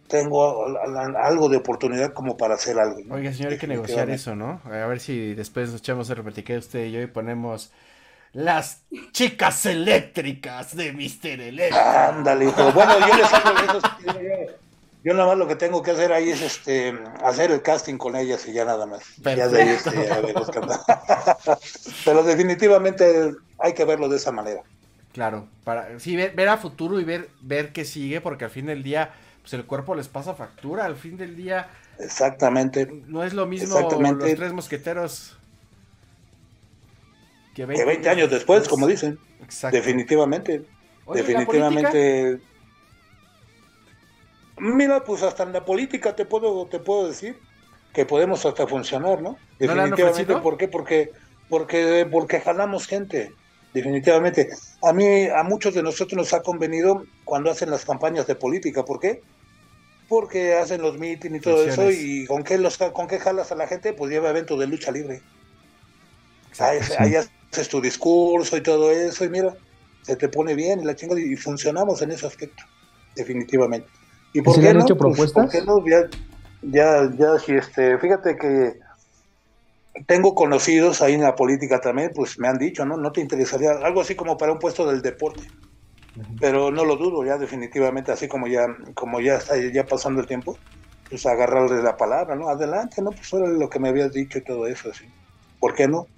tengo 0.09 0.67
a- 0.67 0.81
a- 1.03 1.27
algo 1.27 1.49
de 1.49 1.57
oportunidad 1.59 2.13
como 2.13 2.37
para 2.37 2.55
hacer 2.55 2.79
algo. 2.79 2.99
¿no? 3.05 3.15
Oiga, 3.15 3.33
señor, 3.33 3.53
hay 3.53 3.59
que 3.59 3.67
negociar 3.67 4.11
eso, 4.11 4.35
¿no? 4.35 4.61
A 4.65 4.69
ver 4.87 5.01
si 5.01 5.35
después 5.35 5.71
nos 5.71 5.81
echamos 5.81 6.11
a 6.11 6.15
repetir 6.15 6.57
usted 6.59 6.87
y 6.87 6.93
yo 6.93 7.01
y 7.03 7.07
ponemos 7.07 7.73
las 8.33 8.83
chicas 9.13 9.65
eléctricas 9.67 10.77
de 10.77 10.93
Mr. 10.93 11.41
Electro. 11.41 11.81
Ándale, 11.81 12.47
hijo. 12.47 12.73
Bueno, 12.73 12.99
yo 13.07 13.17
les 13.17 13.33
hago 13.33 13.79
eso. 13.79 13.81
Yo, 15.05 15.15
nada 15.15 15.29
más 15.29 15.39
lo 15.39 15.47
que 15.47 15.55
tengo 15.55 15.83
que 15.85 15.93
hacer 15.93 16.13
ahí 16.13 16.31
es 16.31 16.43
este 16.43 16.93
hacer 17.23 17.53
el 17.53 17.63
casting 17.63 17.97
con 17.97 18.17
ellas 18.17 18.47
y 18.49 18.53
ya 18.53 18.65
nada 18.65 18.87
más. 18.87 19.03
Ya 19.19 19.47
de 19.49 19.63
ahí 19.63 19.69
este, 19.69 19.91
qué 19.93 20.59
onda. 20.59 20.81
Pero 22.05 22.25
definitivamente 22.25 23.33
hay 23.59 23.73
que 23.73 23.85
verlo 23.85 24.09
de 24.09 24.17
esa 24.17 24.33
manera. 24.33 24.63
Claro, 25.13 25.47
para 25.65 25.99
sí 26.01 26.17
ver, 26.17 26.35
ver 26.35 26.49
a 26.49 26.59
futuro 26.59 27.01
y 27.01 27.05
ver 27.05 27.31
ver 27.41 27.73
qué 27.73 27.85
sigue, 27.85 28.21
porque 28.21 28.45
al 28.45 28.51
fin 28.51 28.67
del 28.67 28.83
día, 28.83 29.15
pues 29.47 29.55
el 29.55 29.65
cuerpo 29.65 29.95
les 29.95 30.09
pasa 30.09 30.35
factura. 30.35 30.87
Al 30.87 30.97
fin 30.97 31.17
del 31.17 31.37
día, 31.37 31.69
Exactamente. 32.01 32.89
no 33.07 33.23
es 33.23 33.33
lo 33.33 33.47
mismo 33.47 33.79
los 33.79 34.19
tres 34.19 34.53
mosqueteros 34.53 35.39
que 37.55 37.65
20, 37.65 37.81
Que 37.81 37.87
20 37.87 38.09
años 38.09 38.29
después, 38.29 38.67
como 38.67 38.89
dicen. 38.89 39.21
Exacto. 39.41 39.77
Definitivamente. 39.77 40.65
Oye, 41.05 41.23
¿la 41.23 41.29
definitivamente. 41.29 42.41
Mira, 44.59 45.05
pues 45.05 45.23
hasta 45.23 45.45
en 45.45 45.53
la 45.53 45.65
política 45.65 46.17
te 46.17 46.25
puedo, 46.25 46.67
te 46.67 46.81
puedo 46.81 47.07
decir 47.07 47.39
que 47.93 48.05
podemos 48.05 48.45
hasta 48.45 48.67
funcionar, 48.67 49.23
¿no? 49.23 49.39
¿No 49.61 49.75
le 49.75 49.81
han 49.81 49.91
Definitivamente. 49.91 50.37
¿Por 50.39 50.57
qué? 50.57 50.67
Porque, 50.67 51.13
porque, 51.49 52.09
porque 52.11 52.41
jalamos 52.41 52.89
gente. 52.89 53.33
Definitivamente. 53.73 54.49
A 54.83 54.93
mí, 54.93 55.27
a 55.29 55.45
muchos 55.45 55.73
de 55.73 55.85
nosotros 55.85 56.17
nos 56.17 56.33
ha 56.33 56.43
convenido 56.43 57.07
cuando 57.25 57.53
hacen 57.53 57.71
las 57.71 57.85
campañas 57.85 58.27
de 58.27 58.35
política. 58.35 58.85
¿Por 58.85 58.99
qué? 58.99 59.23
Porque 60.09 60.55
hacen 60.55 60.83
los 60.83 60.99
mítines 60.99 61.41
y 61.41 61.45
todo 61.45 61.65
eso. 61.65 61.91
¿Y 61.91 62.27
con 62.27 62.45
qué, 62.45 62.59
los, 62.59 62.79
con 62.79 63.09
qué 63.09 63.19
jalas 63.19 63.51
a 63.51 63.57
la 63.57 63.67
gente? 63.67 63.93
Pues 63.93 64.11
lleva 64.11 64.31
eventos 64.31 64.59
de 64.59 64.67
lucha 64.67 64.93
libre. 64.93 65.21
Ahí, 66.59 66.79
ahí 66.99 67.15
haces 67.17 67.69
tu 67.69 67.81
discurso 67.81 68.57
y 68.57 68.63
todo 68.63 68.91
eso, 68.91 69.25
y 69.25 69.29
mira, 69.29 69.55
se 70.03 70.17
te 70.17 70.29
pone 70.29 70.55
bien 70.55 70.81
y 70.81 70.85
la 70.85 70.95
chingada, 70.95 71.21
y 71.21 71.37
funcionamos 71.37 72.01
en 72.03 72.13
ese 72.13 72.27
aspecto, 72.27 72.63
definitivamente. 73.15 73.89
¿Y 74.33 74.41
por 74.41 74.55
qué 74.61 74.73
no? 74.73 74.81
hecho 74.81 74.97
Pues, 74.97 75.17
propuestas? 75.17 75.45
¿por 75.45 75.53
qué 75.53 75.67
no? 75.67 75.85
Ya, 75.87 76.09
ya, 76.63 77.11
ya, 77.19 77.39
si 77.39 77.53
este, 77.53 77.99
fíjate 77.99 78.37
que 78.37 78.79
tengo 80.07 80.35
conocidos 80.35 81.03
ahí 81.03 81.15
en 81.15 81.23
la 81.23 81.35
política 81.35 81.81
también, 81.81 82.13
pues 82.15 82.39
me 82.39 82.49
han 82.49 82.59
dicho, 82.59 82.85
¿no? 82.85 82.97
No 82.97 83.13
te 83.13 83.21
interesaría 83.21 83.73
algo 83.73 84.01
así 84.01 84.15
como 84.15 84.37
para 84.37 84.53
un 84.53 84.59
puesto 84.59 84.87
del 84.87 85.03
deporte, 85.03 85.43
pero 86.39 86.71
no 86.71 86.85
lo 86.85 86.97
dudo, 86.97 87.25
ya 87.25 87.39
definitivamente, 87.39 88.13
así 88.13 88.29
como 88.29 88.47
ya, 88.49 88.67
como 88.95 89.21
ya 89.21 89.37
está 89.37 89.57
ya 89.73 89.87
pasando 89.89 90.21
el 90.21 90.27
tiempo, 90.27 90.61
pues 91.09 91.27
agarrarle 91.27 91.83
la 91.83 91.97
palabra, 91.97 92.37
¿no? 92.37 92.49
Adelante, 92.49 93.03
¿no? 93.03 93.15
Pues 93.15 93.33
era 93.33 93.49
lo 93.49 93.69
que 93.71 93.79
me 93.81 93.89
habías 93.91 94.13
dicho 94.13 94.39
y 94.39 94.45
todo 94.45 94.67
eso, 94.67 94.91
así. 94.91 95.07
¿Por 95.59 95.75
qué 95.75 95.89
no? 95.89 96.11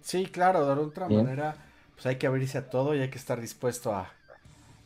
Sí, 0.00 0.26
claro, 0.30 0.64
de 0.66 0.72
otra 0.82 1.08
Bien. 1.08 1.08
manera, 1.08 1.66
pues 1.94 2.06
hay 2.06 2.16
que 2.18 2.26
abrirse 2.26 2.58
a 2.58 2.70
todo 2.70 2.94
y 2.94 3.00
hay 3.00 3.10
que 3.10 3.18
estar 3.18 3.40
dispuesto 3.40 3.94
a, 3.94 4.14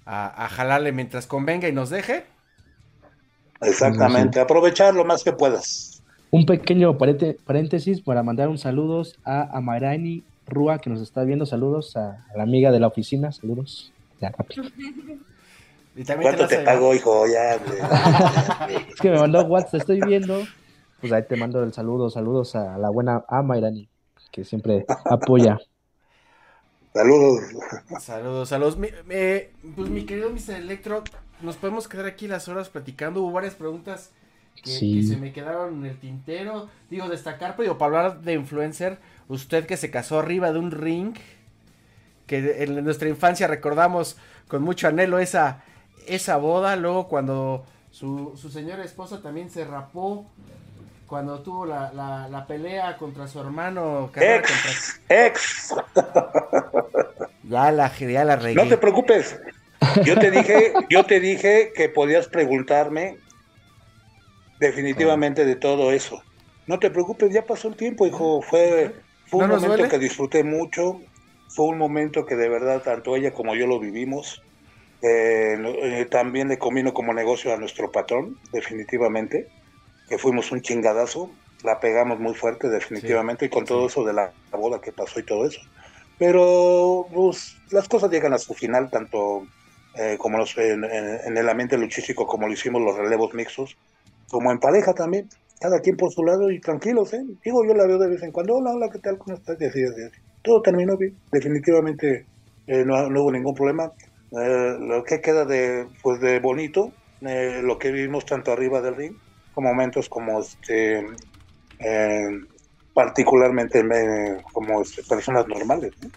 a, 0.06 0.46
a 0.46 0.48
jalarle 0.48 0.92
mientras 0.92 1.26
convenga 1.26 1.68
y 1.68 1.72
nos 1.72 1.90
deje. 1.90 2.26
Exactamente, 3.62 4.40
aprovechar 4.40 4.92
lo 4.94 5.06
más 5.06 5.24
que 5.24 5.32
puedas. 5.32 6.02
Un 6.30 6.46
pequeño 6.46 6.96
parete- 6.98 7.38
paréntesis 7.44 8.00
para 8.02 8.22
mandar 8.22 8.48
un 8.48 8.58
saludos 8.58 9.20
a 9.24 9.56
Amarani 9.56 10.26
Rúa 10.52 10.78
que 10.78 10.90
nos 10.90 11.00
está 11.00 11.24
viendo. 11.24 11.46
Saludos 11.46 11.96
a, 11.96 12.24
a 12.32 12.36
la 12.36 12.42
amiga 12.44 12.70
de 12.70 12.80
la 12.80 12.86
oficina. 12.88 13.32
Saludos. 13.32 13.92
Ya, 14.20 14.30
rápido. 14.30 14.64
Y 15.94 16.04
también 16.04 16.32
¿Cuánto 16.34 16.48
te 16.48 16.62
a- 16.62 16.64
pago, 16.64 16.94
hijo? 16.94 17.24
Ya. 17.26 17.56
Es 18.88 18.98
que 18.98 19.10
me 19.10 19.18
mandó 19.18 19.44
WhatsApp, 19.44 19.74
estoy 19.82 20.00
viendo. 20.00 20.42
Pues 21.00 21.12
ahí 21.12 21.22
te 21.28 21.36
mando 21.36 21.62
el 21.62 21.74
saludo. 21.74 22.08
Saludos 22.08 22.56
a 22.56 22.78
la 22.78 22.88
buena 22.88 23.24
Amairani 23.28 23.90
que 24.30 24.42
siempre 24.42 24.86
apoya. 25.04 25.58
Saludos. 26.94 27.40
Saludos, 28.00 28.48
saludos. 28.48 28.76
Mi, 28.78 28.88
me- 29.06 29.50
pues 29.76 29.90
mi 29.90 30.04
querido 30.04 30.30
Mr. 30.30 30.54
Electro, 30.56 31.02
nos 31.42 31.56
podemos 31.56 31.88
quedar 31.88 32.06
aquí 32.06 32.26
las 32.28 32.48
horas 32.48 32.68
platicando. 32.70 33.20
Hubo 33.22 33.32
varias 33.32 33.54
preguntas 33.54 34.12
que, 34.62 34.70
Sí. 34.70 35.00
que 35.00 35.06
se 35.06 35.16
me 35.16 35.32
quedaron 35.32 35.84
en 35.84 35.90
el 35.90 35.98
tintero. 35.98 36.68
Digo, 36.88 37.08
destacar, 37.08 37.50
pero 37.56 37.64
digo, 37.64 37.78
para 37.78 37.98
hablar 38.06 38.20
de 38.22 38.32
influencer, 38.34 38.98
usted 39.32 39.66
que 39.66 39.76
se 39.76 39.90
casó 39.90 40.18
arriba 40.18 40.52
de 40.52 40.58
un 40.58 40.70
ring, 40.70 41.14
que 42.26 42.62
en 42.62 42.84
nuestra 42.84 43.08
infancia 43.08 43.46
recordamos 43.46 44.16
con 44.48 44.62
mucho 44.62 44.88
anhelo 44.88 45.18
esa, 45.18 45.64
esa 46.06 46.36
boda. 46.36 46.76
Luego 46.76 47.08
cuando 47.08 47.64
su, 47.90 48.32
su 48.36 48.50
señora 48.50 48.84
esposa 48.84 49.20
también 49.22 49.50
se 49.50 49.64
rapó 49.64 50.26
cuando 51.06 51.40
tuvo 51.40 51.66
la, 51.66 51.92
la, 51.92 52.28
la 52.28 52.46
pelea 52.46 52.96
contra 52.96 53.26
su 53.28 53.40
hermano. 53.40 54.10
Ex, 54.14 55.00
ex. 55.08 55.74
Ya 57.44 57.70
la, 57.72 57.92
ya 57.98 58.24
la 58.24 58.36
regué. 58.36 58.54
No 58.54 58.66
te 58.68 58.78
preocupes. 58.78 59.38
Yo 60.04 60.16
te 60.18 60.30
dije, 60.30 60.72
yo 60.88 61.04
te 61.04 61.20
dije 61.20 61.72
que 61.74 61.88
podías 61.88 62.28
preguntarme 62.28 63.18
definitivamente 64.58 65.44
de 65.44 65.56
todo 65.56 65.92
eso. 65.92 66.22
No 66.66 66.78
te 66.78 66.88
preocupes, 66.88 67.32
ya 67.32 67.44
pasó 67.44 67.68
el 67.68 67.74
tiempo, 67.74 68.06
hijo. 68.06 68.40
Fue, 68.40 68.94
fue 69.32 69.40
un 69.44 69.48
¿No 69.48 69.54
nos 69.54 69.62
momento 69.62 69.76
duele? 69.78 69.88
que 69.88 69.98
disfruté 69.98 70.44
mucho. 70.44 71.00
Fue 71.48 71.66
un 71.66 71.78
momento 71.78 72.24
que 72.26 72.36
de 72.36 72.48
verdad 72.48 72.82
tanto 72.82 73.16
ella 73.16 73.32
como 73.32 73.54
yo 73.54 73.66
lo 73.66 73.80
vivimos. 73.80 74.42
Eh, 75.02 75.56
eh, 75.60 76.06
también 76.10 76.48
le 76.48 76.58
comino 76.58 76.92
como 76.94 77.12
negocio 77.14 77.52
a 77.52 77.56
nuestro 77.56 77.90
patrón, 77.90 78.38
definitivamente. 78.52 79.48
Que 80.08 80.18
fuimos 80.18 80.52
un 80.52 80.60
chingadazo. 80.60 81.30
La 81.64 81.80
pegamos 81.80 82.20
muy 82.20 82.34
fuerte, 82.34 82.68
definitivamente. 82.68 83.46
y 83.46 83.48
con 83.48 83.64
todo 83.64 83.86
eso 83.86 84.04
de 84.04 84.12
la, 84.12 84.32
la 84.52 84.58
boda 84.58 84.80
que 84.80 84.92
pasó 84.92 85.18
y 85.20 85.24
todo 85.24 85.46
eso. 85.46 85.60
Pero 86.18 87.06
pues, 87.12 87.56
las 87.70 87.88
cosas 87.88 88.10
llegan 88.10 88.32
a 88.32 88.38
su 88.38 88.54
final, 88.54 88.90
tanto 88.90 89.46
eh, 89.94 90.16
como 90.18 90.38
los, 90.38 90.56
en, 90.58 90.84
en- 90.84 91.20
en 91.24 91.36
el 91.38 91.48
ambiente 91.48 91.78
luchístico, 91.78 92.26
como 92.26 92.46
lo 92.46 92.52
hicimos 92.52 92.82
los 92.82 92.96
relevos 92.96 93.34
mixtos, 93.34 93.76
como 94.28 94.52
en 94.52 94.58
pareja 94.60 94.94
también, 94.94 95.28
cada 95.62 95.78
quien 95.80 95.96
por 95.96 96.12
su 96.12 96.24
lado 96.24 96.50
y 96.50 96.60
tranquilos, 96.60 97.14
¿eh? 97.14 97.22
Digo, 97.44 97.64
yo 97.64 97.72
la 97.74 97.86
veo 97.86 97.98
de 97.98 98.08
vez 98.08 98.22
en 98.24 98.32
cuando, 98.32 98.56
hola, 98.56 98.72
hola, 98.72 98.88
¿qué 98.90 98.98
tal? 98.98 99.16
¿Cómo 99.16 99.36
estás? 99.36 99.56
Y 99.60 99.64
así, 99.64 99.84
así, 99.84 100.02
así. 100.02 100.18
Todo 100.42 100.60
terminó 100.60 100.96
bien, 100.96 101.16
definitivamente 101.30 102.26
eh, 102.66 102.84
no, 102.84 103.08
no 103.08 103.22
hubo 103.22 103.30
ningún 103.30 103.54
problema. 103.54 103.92
Eh, 104.32 104.76
lo 104.80 105.04
que 105.04 105.20
queda 105.20 105.44
de, 105.44 105.86
pues, 106.02 106.20
de 106.20 106.40
bonito, 106.40 106.92
eh, 107.20 107.60
lo 107.62 107.78
que 107.78 107.92
vivimos 107.92 108.26
tanto 108.26 108.50
arriba 108.50 108.80
del 108.80 108.96
ring, 108.96 109.14
como 109.54 109.68
momentos 109.68 110.08
como 110.08 110.40
este, 110.40 111.06
eh, 111.78 112.28
particularmente 112.92 113.80
eh, 113.80 114.42
como 114.52 114.82
este, 114.82 115.02
personas 115.04 115.46
normales, 115.46 115.92
¿no? 116.02 116.10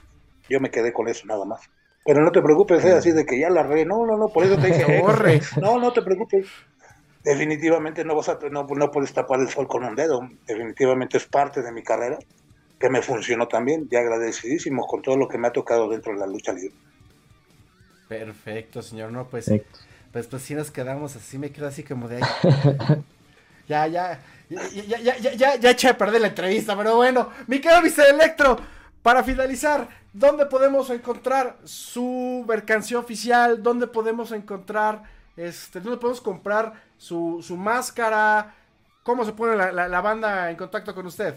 Yo 0.50 0.60
me 0.60 0.72
quedé 0.72 0.92
con 0.92 1.08
eso 1.08 1.26
nada 1.28 1.46
más. 1.46 1.62
Pero 2.06 2.22
no 2.24 2.32
te 2.32 2.42
preocupes, 2.42 2.86
¿eh? 2.86 2.94
así 2.94 3.12
de 3.12 3.26
que 3.26 3.40
ya 3.40 3.50
la 3.50 3.64
re, 3.64 3.84
no, 3.84 4.06
no, 4.06 4.16
no, 4.16 4.28
por 4.28 4.44
eso 4.44 4.58
te 4.58 4.68
dije, 4.68 5.02
no, 5.62 5.80
no 5.80 5.92
te 5.92 6.04
preocupes. 6.04 6.48
Definitivamente 7.26 8.06
no 8.06 8.16
vas 8.16 8.30
a, 8.30 8.38
no, 8.52 8.68
no 8.68 8.92
puedes 8.92 9.12
tapar 9.12 9.40
el 9.40 9.50
sol 9.50 9.68
con 9.68 9.84
un 9.84 9.96
dedo. 9.96 10.22
Definitivamente 10.46 11.18
es 11.18 11.26
parte 11.26 11.64
de 11.64 11.72
mi 11.72 11.82
carrera 11.82 12.20
que 12.80 12.88
me 12.88 13.02
funcionó 13.02 13.48
también 13.48 13.88
y 13.90 13.96
agradecidísimo 13.96 14.86
con 14.86 15.02
todo 15.02 15.18
lo 15.18 15.28
que 15.28 15.40
me 15.40 15.48
ha 15.48 15.52
tocado 15.52 15.90
dentro 15.90 16.14
de 16.14 16.20
la 16.20 16.28
lucha 16.28 16.54
libre. 16.54 16.76
Perfecto, 18.08 18.84
señor. 18.84 19.12
No, 19.12 19.28
pues, 19.28 19.46
Perfecto. 19.46 19.80
pues, 20.12 20.28
pues 20.28 20.44
sí 20.44 20.54
nos 20.54 20.70
quedamos 20.70 21.16
así, 21.16 21.40
me 21.40 21.52
quedo 21.52 21.68
así 21.68 21.84
como 21.84 22.08
de 22.08 22.18
ahí. 22.18 22.22
ya, 23.68 23.88
ya, 23.88 24.20
ya, 24.48 24.68
ya, 24.70 25.00
ya, 25.00 25.18
ya, 25.18 25.34
ya, 25.34 25.56
ya 25.56 25.72
eché 25.72 25.90
a 25.90 25.98
perder 25.98 26.22
la 26.22 26.28
entrevista, 26.28 26.78
pero 26.78 26.98
bueno, 26.98 27.32
mi 27.48 27.60
querido 27.60 27.82
Mr. 27.82 28.14
Electro, 28.14 28.58
para 29.02 29.24
finalizar, 29.24 29.88
¿dónde 30.14 30.46
podemos 30.46 30.92
encontrar 30.92 31.58
su 31.64 32.46
mercancía 32.48 33.00
oficial? 33.00 33.64
¿Dónde 33.64 33.88
podemos 33.88 34.32
encontrar, 34.32 35.02
este, 35.36 35.80
dónde 35.80 35.98
podemos 35.98 36.22
comprar 36.22 36.85
su, 36.98 37.44
su 37.46 37.58
máscara? 37.58 38.56
¿Cómo 39.04 39.24
se 39.26 39.34
pone 39.34 39.56
la, 39.56 39.72
la- 39.88 40.02
banda 40.02 40.50
en 40.50 40.56
contacto 40.58 40.96
con 40.96 41.06
usted? 41.06 41.36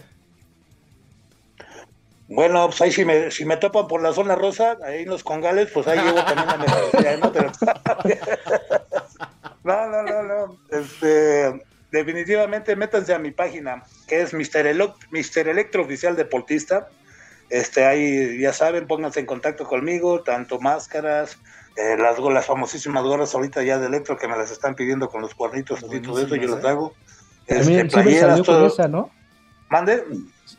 Bueno, 2.27 2.67
pues 2.67 2.81
ahí 2.81 2.91
si 2.91 3.05
me, 3.05 3.31
si 3.31 3.43
me 3.45 3.57
topan 3.57 3.87
por 3.87 4.01
la 4.01 4.13
zona 4.13 4.35
rosa, 4.35 4.77
ahí 4.83 5.01
en 5.03 5.09
los 5.09 5.23
congales, 5.23 5.69
pues 5.73 5.87
ahí 5.87 5.99
llevo 5.99 6.23
también 6.23 6.47
la 6.47 6.57
mercancía, 6.57 7.17
¿no? 7.17 7.31
Pero... 7.31 7.51
no, 9.63 9.87
no, 10.03 10.23
no. 10.23 10.57
Este, 10.69 11.63
definitivamente 11.91 12.75
métanse 12.75 13.13
a 13.15 13.19
mi 13.19 13.31
página, 13.31 13.83
que 14.07 14.21
es 14.21 14.33
Mr. 14.33 14.67
Elo- 14.67 14.95
Mr. 15.11 15.47
Electro 15.47 15.83
Oficial 15.83 16.15
Deportista. 16.15 16.87
Este, 17.49 17.83
ahí 17.85 18.39
ya 18.39 18.53
saben, 18.53 18.85
pónganse 18.85 19.19
en 19.19 19.25
contacto 19.25 19.65
conmigo, 19.65 20.21
tanto 20.21 20.59
máscaras, 20.59 21.39
eh, 21.79 21.95
las, 21.97 22.19
las 22.19 22.45
famosísimas 22.45 23.03
gorras 23.03 23.33
ahorita 23.33 23.63
ya 23.63 23.77
de 23.79 23.87
Electro 23.87 24.17
que 24.17 24.27
me 24.27 24.37
las 24.37 24.51
están 24.51 24.75
pidiendo 24.75 25.07
con 25.09 25.21
los 25.21 25.33
cuernitos 25.33 25.79
y 25.91 25.99
todo 26.01 26.19
eso, 26.19 26.35
yo 26.35 26.55
las 26.55 26.63
¿eh? 26.63 26.67
hago. 26.67 26.93
También 27.47 27.59
Este, 27.69 27.81
el 27.81 27.89
Ciber 27.89 28.03
playeras, 28.03 28.41
todo. 28.43 28.67
esa, 28.67 28.87
¿no? 28.87 29.09
Mande. 29.69 30.03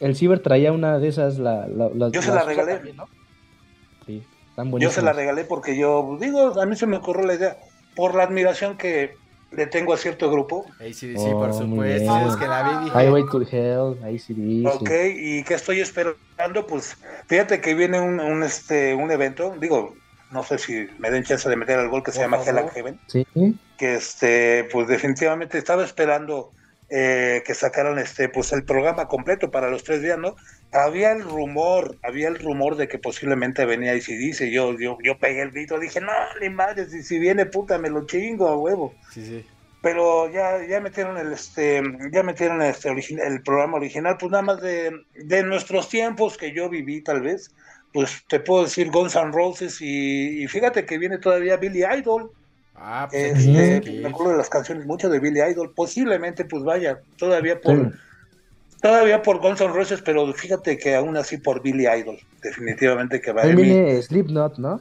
El 0.01 0.17
Ciber 0.17 0.41
traía 0.41 0.73
una 0.73 0.99
de 0.99 1.09
esas, 1.09 1.39
la, 1.39 1.67
Yo 2.13 2.23
se 2.23 2.33
la 2.33 2.43
regalé. 2.43 2.75
también, 2.77 2.97
¿no? 2.97 3.07
Sí, 4.07 4.25
están 4.49 4.79
Yo 4.79 4.91
se 4.91 5.03
la 5.03 5.13
regalé 5.13 5.45
porque 5.45 5.77
yo, 5.77 6.17
digo, 6.21 6.59
a 6.61 6.67
mí 6.67 6.75
se 6.77 6.87
me 6.87 6.97
ocurrió 6.97 7.27
la 7.27 7.35
idea, 7.35 7.57
por 7.95 8.15
la 8.15 8.23
admiración 8.25 8.77
que 8.77 9.15
le 9.53 9.67
tengo 9.67 9.93
a 9.93 9.97
cierto 9.97 10.31
grupo, 10.31 10.65
sí, 10.93 11.13
Oh, 11.19 11.33
por 11.41 11.53
supuesto, 11.53 12.29
es 12.29 12.37
que 12.37 12.47
la 12.47 12.63
vi 12.63 12.71
y 12.71 12.85
dije, 12.85 12.99
Highway 13.05 13.25
to 13.31 13.43
Hell, 13.43 13.99
ACDC. 14.05 14.81
ok, 14.81 14.91
y 15.17 15.43
que 15.43 15.55
estoy 15.55 15.81
esperando, 15.81 16.67
pues, 16.69 16.97
fíjate 17.27 17.61
que 17.61 17.75
viene 17.75 18.01
un, 18.01 18.21
un, 18.21 18.43
este, 18.45 18.95
un 18.95 19.11
evento, 19.11 19.55
digo, 19.61 19.95
no 20.31 20.43
sé 20.43 20.59
si 20.59 20.87
me 20.99 21.11
den 21.11 21.25
chance 21.25 21.49
de 21.49 21.57
meter 21.57 21.79
al 21.79 21.89
gol 21.89 22.03
que 22.03 22.13
se 22.13 22.21
llama 22.21 22.39
Hell 22.45 22.59
and 22.59 22.71
Heaven, 22.71 23.01
Sí, 23.07 23.27
que 23.77 23.95
este, 23.95 24.65
pues 24.73 24.89
definitivamente 24.89 25.59
estaba 25.59 25.85
esperando 25.85 26.53
eh, 26.93 27.43
que 27.47 27.55
sacaran 27.55 27.99
este, 27.99 28.29
pues 28.29 28.53
el 28.53 28.65
programa 28.65 29.07
completo 29.07 29.51
para 29.51 29.71
los 29.71 29.85
tres 29.85 30.03
días, 30.03 30.19
¿no? 30.19 30.35
Había 30.73 31.13
el 31.13 31.23
rumor, 31.23 31.97
había 32.03 32.29
el 32.29 32.39
rumor 32.39 32.77
de 32.77 32.89
que 32.89 32.99
posiblemente 32.99 33.65
venía 33.65 33.95
y 33.95 34.01
si 34.01 34.17
dice, 34.17 34.51
yo, 34.51 34.77
yo, 34.79 34.99
yo 35.03 35.19
pegué 35.19 35.43
el 35.43 35.51
grito, 35.53 35.79
dije, 35.79 36.01
no, 36.01 36.13
ni 36.41 36.49
madre, 36.51 36.87
si, 36.87 37.03
si 37.03 37.19
viene 37.19 37.47
puta, 37.47 37.79
me 37.79 37.91
lo 37.91 38.07
chingo 38.07 38.49
a 38.49 38.57
huevo. 38.57 38.93
sí, 39.13 39.25
sí. 39.25 39.47
pero 39.83 40.31
ya, 40.31 40.65
ya 40.69 40.81
metieron 40.81 41.17
el 41.17 41.33
este, 41.33 41.81
ya 42.13 42.23
metieron 42.23 42.61
este 42.61 42.91
origi- 42.91 43.21
el 43.21 43.43
programa 43.43 43.79
original, 43.79 44.17
pues 44.19 44.31
nada 44.31 44.43
más 44.43 44.61
de, 44.61 44.91
de 45.15 45.43
nuestros 45.43 45.89
tiempos 45.89 46.37
que 46.37 46.53
yo 46.53 46.69
viví 46.69 47.03
tal 47.03 47.23
vez, 47.23 47.55
pues 47.93 48.23
te 48.29 48.41
puedo 48.41 48.65
decir 48.65 48.91
Guns 48.91 49.17
N' 49.17 49.33
Roses 49.33 49.81
y, 49.81 50.43
y 50.43 50.47
fíjate 50.49 50.85
que 50.87 50.99
viene 50.99 51.19
todavía 51.19 51.57
Billy 51.57 51.85
Idol, 51.85 52.31
Ah, 52.83 53.09
pues 53.11 53.45
este, 53.47 54.01
me 54.01 54.09
acuerdo 54.09 54.33
de 54.33 54.39
las 54.39 54.49
canciones 54.49 54.87
mucho 54.87 55.11
de 55.11 55.19
Billy 55.19 55.41
Idol, 55.43 55.73
posiblemente 55.75 56.47
pues 56.47 56.63
vaya, 56.65 57.01
todavía 57.19 57.61
por, 57.61 57.77
Sí. 57.77 57.99
todavía 58.81 59.21
por 59.21 59.39
Guns 59.41 59.61
N' 59.61 59.75
Roses, 59.75 60.01
pero 60.01 60.33
fíjate 60.33 60.79
que 60.79 60.95
aún 60.95 61.17
así 61.19 61.37
por 61.37 61.61
Billy 61.63 61.87
Idol, 61.87 62.19
definitivamente 62.43 63.21
que 63.21 63.33
va 63.33 63.43
a 63.43 63.47
viene 63.47 64.01
Slipknot, 64.01 64.57
¿no? 64.59 64.81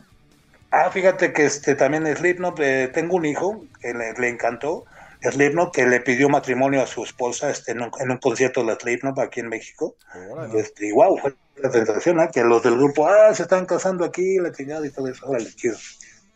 Ah, 0.71 0.89
fíjate 0.91 1.33
que 1.33 1.45
este 1.45 1.75
también 1.75 2.05
Slipknot, 2.15 2.59
eh, 2.61 2.89
tengo 2.93 3.15
un 3.17 3.25
hijo 3.25 3.65
que 3.81 3.93
le, 3.93 4.13
le 4.13 4.29
encantó, 4.29 4.85
Slipknot, 5.21 5.73
que 5.73 5.85
le 5.85 5.99
pidió 5.99 6.29
matrimonio 6.29 6.81
a 6.81 6.87
su 6.87 7.03
esposa 7.03 7.49
este, 7.49 7.73
en, 7.73 7.81
un, 7.81 7.91
en 7.99 8.11
un 8.11 8.17
concierto 8.19 8.63
de 8.63 8.75
Slipknot 8.75 9.19
aquí 9.19 9.41
en 9.41 9.49
México. 9.49 9.95
Órale. 10.31 10.57
Este, 10.57 10.87
y 10.87 10.91
wow, 10.93 11.17
fue 11.17 11.33
la 11.61 11.71
sensación, 11.71 12.19
¿eh? 12.19 12.29
que 12.31 12.43
los 12.43 12.63
del 12.63 12.75
grupo, 12.75 13.07
ah, 13.07 13.33
se 13.33 13.43
están 13.43 13.65
casando 13.65 14.05
aquí, 14.05 14.37
la 14.37 14.51
chingada 14.51 14.85
y 14.85 14.89
todo 14.89 15.07
eso, 15.07 15.25
órale, 15.27 15.53
chido. 15.53 15.77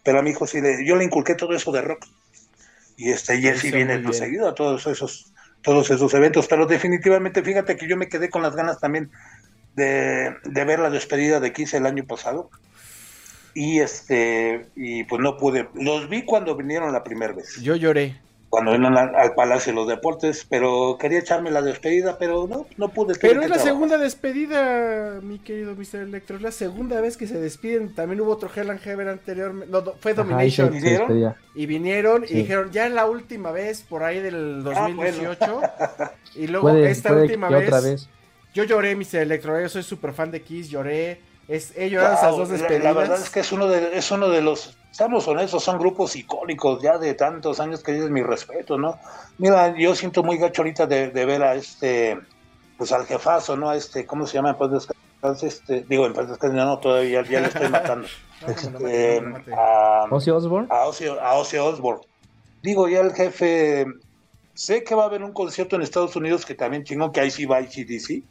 Pero 0.03 0.19
a 0.19 0.21
mi 0.21 0.32
hijo 0.32 0.45
sí, 0.47 0.61
le, 0.61 0.86
yo 0.86 0.95
le 0.95 1.05
inculqué 1.05 1.36
todo 1.36 1.53
eso 1.53 1.71
de 1.71 1.82
rock. 1.82 2.05
Y 2.97 3.09
este, 3.09 3.39
y 3.39 3.47
él 3.47 3.57
sí 3.57 3.71
viene 3.71 3.97
bien. 3.97 4.13
seguido 4.13 4.47
a 4.47 4.55
todos 4.55 4.86
esos, 4.88 5.34
todos 5.61 5.89
esos 5.89 6.13
eventos, 6.13 6.47
pero 6.47 6.65
definitivamente, 6.65 7.41
fíjate 7.41 7.76
que 7.76 7.88
yo 7.88 7.97
me 7.97 8.09
quedé 8.09 8.30
con 8.30 8.41
las 8.41 8.55
ganas 8.55 8.80
también 8.80 9.11
de, 9.76 10.36
de 10.43 10.65
ver 10.65 10.80
la 10.80 10.89
despedida 10.89 11.39
de 11.39 11.53
Kiss 11.53 11.74
el 11.74 11.86
año 11.86 12.05
pasado. 12.05 12.49
Y 13.55 13.80
este, 13.80 14.67
y 14.76 15.03
pues 15.03 15.21
no 15.21 15.38
pude, 15.38 15.69
los 15.76 16.09
vi 16.09 16.24
cuando 16.26 16.55
vinieron 16.55 16.91
la 16.91 17.03
primera 17.03 17.34
vez, 17.34 17.61
Yo 17.61 17.76
lloré. 17.76 18.19
Cuando 18.53 18.71
vinieron 18.73 18.95
al, 18.99 19.15
al 19.15 19.33
Palacio 19.33 19.71
de 19.71 19.77
los 19.77 19.87
Deportes, 19.87 20.45
pero 20.47 20.95
quería 20.99 21.17
echarme 21.17 21.49
la 21.49 21.63
despedida, 21.63 22.19
pero 22.19 22.45
no, 22.47 22.67
no 22.77 22.89
pude. 22.89 23.15
Pero 23.19 23.41
es 23.41 23.49
la 23.49 23.55
trabajar. 23.55 23.67
segunda 23.67 23.97
despedida, 23.97 25.21
mi 25.23 25.39
querido 25.39 25.75
Mr. 25.75 26.01
Electro. 26.01 26.35
Es 26.35 26.43
la 26.43 26.51
segunda 26.51 27.01
vez 27.01 27.17
que 27.17 27.25
se 27.25 27.39
despiden. 27.39 27.95
También 27.95 28.21
hubo 28.21 28.31
otro 28.31 28.51
Hell 28.55 28.69
and 28.69 28.79
Heaven 28.79 29.07
anteriormente. 29.07 29.71
No, 29.71 29.83
fue 29.99 30.11
Ajá, 30.11 30.21
Domination. 30.21 30.71
se- 30.71 30.79
se 30.81 30.85
¿Vinieron? 30.85 31.35
Y 31.55 31.65
vinieron 31.65 32.27
Sí. 32.27 32.33
y 32.35 32.37
dijeron, 32.41 32.71
ya 32.71 32.85
es 32.85 32.93
la 32.93 33.07
última 33.07 33.49
vez, 33.51 33.81
por 33.81 34.03
ahí 34.03 34.19
del 34.19 34.61
2018. 34.63 35.61
y 36.35 36.45
luego 36.45 36.67
Puede, 36.69 36.91
esta 36.91 37.09
puede 37.09 37.21
última 37.23 37.49
vez, 37.49 37.67
otra 37.67 37.81
vez. 37.81 38.07
Yo 38.53 38.65
lloré, 38.65 38.95
Mr. 38.95 39.15
Electro. 39.15 39.59
Yo 39.59 39.67
soy 39.67 39.81
súper 39.81 40.13
fan 40.13 40.29
de 40.29 40.43
Kiss, 40.43 40.69
lloré. 40.69 41.19
Es, 41.47 41.73
he 41.77 41.89
llorado 41.89 42.13
Wow, 42.15 42.19
esas 42.19 42.37
dos 42.37 42.49
la- 42.49 42.57
despedidas. 42.57 42.83
La, 42.83 42.93
verdad 42.93 43.21
es 43.21 43.29
que 43.29 43.39
es 43.41 43.51
uno 43.51 43.67
de, 43.67 43.97
es 43.97 44.11
uno 44.11 44.29
de 44.29 44.41
los, 44.41 44.77
estamos 44.91 45.27
honestos, 45.27 45.63
son 45.63 45.77
grupos 45.77 46.15
icónicos 46.15 46.81
ya 46.81 46.97
de 46.97 47.13
tantos 47.15 47.59
años 47.59 47.83
que 47.83 47.91
dices 47.93 48.09
mi 48.09 48.21
respeto, 48.23 48.77
¿no? 48.77 48.97
Mira, 49.37 49.75
yo 49.77 49.93
siento 49.95 50.23
muy 50.23 50.37
gacho 50.37 50.61
ahorita 50.61 50.85
de, 50.87 51.09
de 51.09 51.25
ver 51.25 51.43
a 51.43 51.55
este, 51.55 52.17
pues 52.77 52.91
al 52.91 53.05
jefazo, 53.05 53.57
¿no? 53.57 53.69
A 53.69 53.75
este, 53.75 54.05
¿cómo 54.05 54.25
se 54.25 54.35
llama? 54.35 54.51
En 54.51 54.57
paz 54.57 54.71
descanse, 54.71 55.47
este, 55.47 55.85
digo, 55.87 56.05
en 56.05 56.13
paz 56.13 56.29
descanse, 56.29 56.55
no, 56.55 56.79
todavía 56.79 57.23
ya 57.23 57.41
le 57.41 57.47
estoy 57.47 57.69
matando. 57.69 58.07
No, 58.43 58.49
no 58.49 58.79
mate, 59.29 59.51
no 59.51 59.57
a, 59.57 60.03
Ozzy 60.11 60.31
Osbourne. 60.31 60.67
a 60.69 60.85
Ozzy, 60.85 61.05
a 61.07 61.33
Ozzy 61.35 61.57
Osbourne. 61.57 62.01
Digo, 62.61 62.89
ya 62.89 62.99
el 62.99 63.13
jefe, 63.13 63.85
sé 64.53 64.83
que 64.83 64.95
va 64.95 65.03
a 65.03 65.05
haber 65.05 65.23
un 65.23 65.31
concierto 65.31 65.77
en 65.77 65.81
Estados 65.81 66.13
Unidos 66.17 66.45
que 66.45 66.53
también 66.55 66.83
chingón, 66.83 67.13
que 67.13 67.21
ahí 67.21 67.31
sí 67.31 67.45
va 67.45 67.61
ICDC, 67.61 68.25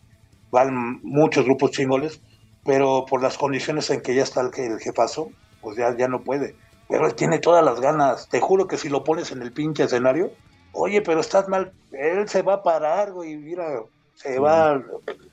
van 0.50 1.00
muchos 1.02 1.46
grupos 1.46 1.70
chingones, 1.70 2.20
pero 2.64 3.04
por 3.08 3.22
las 3.22 3.38
condiciones 3.38 3.90
en 3.90 4.00
que 4.00 4.14
ya 4.14 4.22
está 4.22 4.40
el, 4.40 4.50
el 4.54 4.78
jefazo, 4.80 5.30
pues 5.60 5.76
ya, 5.76 5.96
ya 5.96 6.08
no 6.08 6.22
puede. 6.22 6.54
Pero 6.88 7.06
él 7.06 7.14
tiene 7.14 7.38
todas 7.38 7.64
las 7.64 7.80
ganas, 7.80 8.28
te 8.28 8.40
juro 8.40 8.66
que 8.66 8.76
si 8.76 8.88
lo 8.88 9.04
pones 9.04 9.32
en 9.32 9.42
el 9.42 9.52
pinche 9.52 9.84
escenario, 9.84 10.30
Oye, 10.72 11.02
pero 11.02 11.20
estás 11.20 11.48
mal, 11.48 11.72
él 11.92 12.28
se 12.28 12.42
va 12.42 12.54
a 12.54 12.62
parar, 12.62 13.12
güey, 13.12 13.36
mira, 13.36 13.82
se 14.14 14.38
va 14.38 14.72
a 14.72 14.82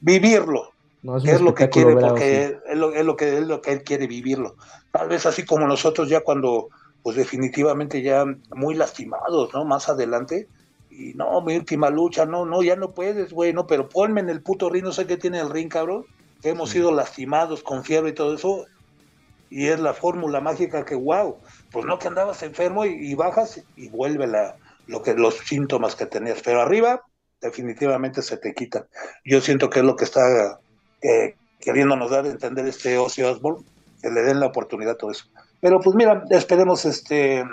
vivirlo. 0.02 0.72
No, 1.02 1.16
es, 1.16 1.40
lo 1.40 1.56
que 1.56 1.70
quiere, 1.70 1.96
porque 1.96 2.58
es 2.68 2.78
lo, 2.78 2.94
es 2.94 3.06
lo 3.06 3.16
que 3.16 3.38
es 3.38 3.48
lo 3.48 3.62
que 3.62 3.72
él 3.72 3.84
quiere 3.84 4.06
vivirlo. 4.06 4.56
Tal 4.92 5.08
vez 5.08 5.26
así 5.26 5.46
como 5.46 5.66
nosotros 5.66 6.10
ya 6.10 6.20
cuando, 6.22 6.68
pues 7.04 7.16
definitivamente 7.16 8.02
ya 8.02 8.26
muy 8.54 8.76
lastimados, 8.76 9.54
¿no? 9.54 9.64
Más 9.64 9.88
adelante. 9.88 10.50
Y 10.92 11.14
no, 11.14 11.40
mi 11.40 11.56
última 11.56 11.90
lucha, 11.90 12.26
no, 12.26 12.46
no, 12.46 12.62
ya 12.62 12.76
no 12.76 12.92
puedes, 12.92 13.32
güey, 13.32 13.54
no, 13.54 13.66
pero 13.66 13.88
ponme 13.88 14.20
en 14.20 14.30
el 14.30 14.42
puto 14.42 14.70
ring, 14.70 14.84
no 14.84 14.92
sé 14.92 15.08
qué 15.08 15.16
tiene 15.16 15.40
el 15.40 15.50
ring, 15.50 15.70
cabrón. 15.70 16.06
Que 16.42 16.50
hemos 16.50 16.70
sido 16.70 16.92
lastimados 16.92 17.64
con 17.64 17.84
fiebre 17.84 18.12
y 18.12 18.14
todo 18.14 18.36
eso. 18.36 18.66
Y 19.50 19.68
es 19.68 19.80
la 19.80 19.94
fórmula 19.94 20.42
mágica 20.42 20.86
que, 20.86 20.96
wow, 20.96 21.38
pues 21.72 21.86
no 21.86 21.98
que 21.98 22.08
andabas 22.08 22.44
enfermo 22.44 22.86
y, 22.86 23.14
bajas 23.16 23.62
y 23.76 23.90
vuelve 23.90 24.28
la, 24.28 24.56
lo 24.88 25.02
que, 25.02 25.14
los 25.16 25.38
síntomas 25.40 25.96
que 25.96 26.06
tenías. 26.06 26.42
Pero 26.44 26.62
arriba, 26.62 27.02
definitivamente 27.42 28.22
se 28.22 28.38
te 28.38 28.54
quitan. 28.54 28.86
Yo 29.26 29.42
siento 29.42 29.70
que 29.70 29.80
es 29.80 29.86
lo 29.86 29.96
que 29.96 30.06
está 30.06 30.60
eh, 31.02 31.36
queriéndonos 31.60 32.12
dar 32.12 32.26
a 32.26 32.30
entender 32.30 32.68
este 32.68 32.98
Ozzy 32.98 33.24
Osbourne, 33.24 33.66
que 34.02 34.10
le 34.10 34.22
den 34.22 34.40
la 34.40 34.48
oportunidad 34.48 34.94
a 34.94 34.98
todo 34.98 35.12
eso. 35.12 35.26
Pero 35.62 35.80
pues 35.80 35.96
mira, 35.96 36.24
esperemos 36.30 36.86
este 36.86 37.44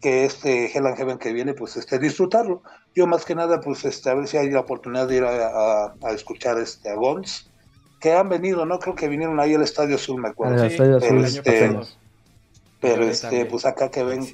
que 0.00 0.24
este 0.24 0.66
Hell 0.66 0.86
and 0.86 0.96
Heaven 0.96 1.18
que 1.18 1.32
viene, 1.32 1.54
pues 1.54 1.76
este 1.76 1.98
disfrutarlo. 1.98 2.62
Yo 2.94 3.06
más 3.06 3.24
que 3.24 3.34
nada, 3.34 3.60
pues 3.60 3.84
este, 3.84 4.10
a 4.10 4.14
ver 4.14 4.28
si 4.28 4.36
hay 4.36 4.50
la 4.50 4.60
oportunidad 4.60 5.08
de 5.08 5.16
ir 5.16 5.24
a, 5.24 5.92
escuchar 6.14 6.58
este 6.58 6.90
a 6.90 6.94
Guns, 6.94 7.47
que 8.00 8.12
han 8.12 8.28
venido, 8.28 8.64
¿no? 8.64 8.78
Creo 8.78 8.94
que 8.94 9.08
vinieron 9.08 9.40
ahí 9.40 9.54
al 9.54 9.62
Estadio 9.62 9.96
Azul, 9.96 10.20
me 10.20 10.28
acuerdo. 10.28 10.68
Sí, 10.68 10.74
Azul, 10.74 11.02
año 11.02 11.24
este. 11.24 11.78
Pero 12.80 13.04
este, 13.04 13.44
pues 13.46 13.66
acá 13.66 13.90
que 13.90 14.04
ven, 14.04 14.24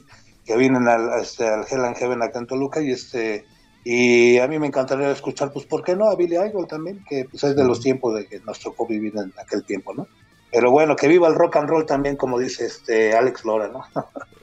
que 0.44 0.56
vienen 0.56 0.86
al, 0.86 1.20
este, 1.20 1.48
al 1.48 1.64
Hell 1.70 1.84
and 1.84 1.96
Heaven 1.96 2.22
acá 2.22 2.38
en 2.38 2.46
Toluca 2.46 2.82
y 2.82 2.90
este 2.90 3.46
y 3.84 4.38
a 4.38 4.48
mí 4.48 4.58
me 4.58 4.66
encantaría 4.66 5.10
escuchar, 5.10 5.52
pues, 5.52 5.66
¿por 5.66 5.84
qué 5.84 5.94
no? 5.94 6.08
A 6.08 6.16
Billy 6.16 6.36
Idol 6.36 6.66
también, 6.66 7.04
que 7.06 7.26
pues 7.30 7.44
es 7.44 7.54
de 7.54 7.64
los 7.64 7.80
tiempos 7.80 8.14
de 8.14 8.26
que 8.26 8.40
nos 8.40 8.58
tocó 8.58 8.86
vivir 8.86 9.12
en 9.16 9.30
aquel 9.38 9.62
tiempo, 9.62 9.92
¿no? 9.92 10.08
Pero 10.50 10.70
bueno, 10.70 10.96
que 10.96 11.06
viva 11.06 11.28
el 11.28 11.34
rock 11.34 11.56
and 11.56 11.68
roll 11.68 11.84
también, 11.84 12.16
como 12.16 12.38
dice 12.38 12.64
este 12.64 13.14
Alex 13.14 13.44
Lora, 13.44 13.68
¿no? 13.68 13.84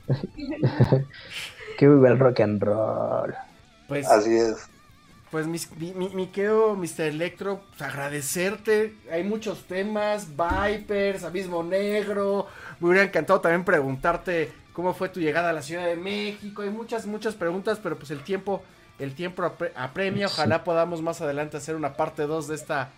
Que 1.78 1.88
viva 1.88 2.10
el 2.10 2.20
rock 2.20 2.42
and 2.42 2.62
roll. 2.62 3.34
Pues, 3.88 4.08
Así 4.08 4.36
es. 4.36 4.70
Pues 5.32 5.48
mis- 5.48 5.72
mi, 5.78 5.94
mi, 5.94 6.10
mi 6.10 6.28
querido 6.28 6.76
Mr. 6.76 7.02
Electro, 7.08 7.62
pues, 7.70 7.82
agradecerte. 7.82 8.96
Hay 9.12 9.24
muchos 9.24 9.64
temas, 9.64 10.28
Vipers, 10.30 11.24
Abismo 11.24 11.64
Negro. 11.64 12.48
Me 12.80 12.90
hubiera 12.90 13.06
encantado 13.06 13.40
también 13.42 13.64
preguntarte 13.64 14.52
cómo 14.74 14.94
fue 14.94 15.10
tu 15.10 15.20
llegada 15.20 15.50
a 15.50 15.54
la 15.54 15.62
Ciudad 15.62 15.86
de 15.86 15.96
México. 15.96 16.62
Hay 16.64 16.70
muchas, 16.70 17.06
muchas 17.06 17.36
preguntas, 17.36 17.80
pero 17.82 17.98
pues 17.98 18.12
el 18.12 18.24
tiempo, 18.24 18.62
el 19.00 19.14
tiempo 19.16 19.44
apre- 19.44 19.72
apremia. 19.76 20.28
Ojalá 20.28 20.64
podamos 20.64 21.02
más 21.02 21.22
adelante 21.22 21.58
hacer 21.58 21.76
una 21.76 21.94
parte 21.96 22.24
2 22.24 22.48
de 22.50 22.56
esta, 22.56 22.90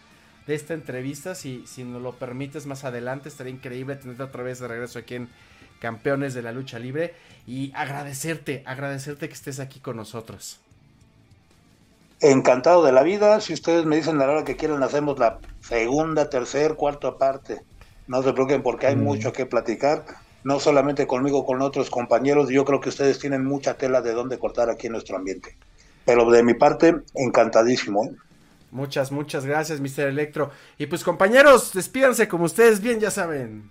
de 0.47 0.55
esta 0.55 0.73
entrevista. 0.73 1.36
Si, 1.36 1.65
si 1.67 1.84
nos 1.84 2.01
lo 2.01 2.13
permites 2.13 2.65
más 2.65 2.84
adelante, 2.84 3.29
estaría 3.29 3.53
increíble 3.53 3.95
tenerte 3.95 4.23
otra 4.23 4.41
vez 4.43 4.59
de 4.59 4.67
regreso 4.67 4.97
aquí 4.99 5.15
en 5.15 5.29
Campeones 5.79 6.34
de 6.34 6.41
la 6.41 6.51
Lucha 6.51 6.79
Libre. 6.79 7.13
Y 7.45 7.71
agradecerte, 7.75 8.63
agradecerte 8.65 9.27
que 9.27 9.34
estés 9.36 9.59
aquí 9.59 9.79
con 9.79 9.97
nosotros. 9.97 10.59
Encantado 12.24 12.86
de 12.86 12.93
la 12.93 13.03
vida. 13.03 13.41
Si 13.41 13.51
ustedes 13.53 13.86
me 13.86 13.97
dicen 13.97 14.21
a 14.21 14.26
la 14.26 14.32
hora 14.32 14.43
que 14.45 14.55
quieran, 14.55 14.82
hacemos 14.82 15.19
la 15.19 15.39
segunda, 15.59 16.30
tercera, 16.30 16.74
cuarta 16.74 17.17
parte. 17.17 17.61
No 18.07 18.24
se 18.24 18.32
preocupen 18.32 18.63
porque 18.63 18.88
hay 18.88 18.95
Mm. 18.95 19.03
mucho 19.03 19.34
que 19.34 19.45
platicar. 19.45 20.05
No 20.45 20.59
solamente 20.61 21.05
conmigo, 21.05 21.45
con 21.45 21.61
otros 21.61 21.89
compañeros. 21.89 22.47
Yo 22.49 22.63
creo 22.63 22.80
que 22.80 22.88
ustedes 22.88 23.19
tienen 23.19 23.43
mucha 23.43 23.74
tela 23.76 24.01
de 24.01 24.13
dónde 24.13 24.39
cortar 24.39 24.69
aquí 24.69 24.88
en 24.88 24.93
nuestro 24.93 25.17
ambiente. 25.17 25.57
Pero 26.05 26.30
de 26.32 26.43
mi 26.43 26.53
parte, 26.53 26.95
encantadísimo. 27.13 28.05
¿eh? 28.05 28.11
Muchas, 28.71 29.11
muchas 29.11 29.45
gracias, 29.45 29.82
Mr. 29.82 30.07
Electro. 30.07 30.49
Y 30.78 30.86
pues 30.88 31.03
compañeros, 31.03 31.74
despídanse 31.74 32.30
como 32.30 32.45
ustedes 32.45 32.80
bien 32.82 33.01
ya 33.01 33.11
saben. 33.11 33.69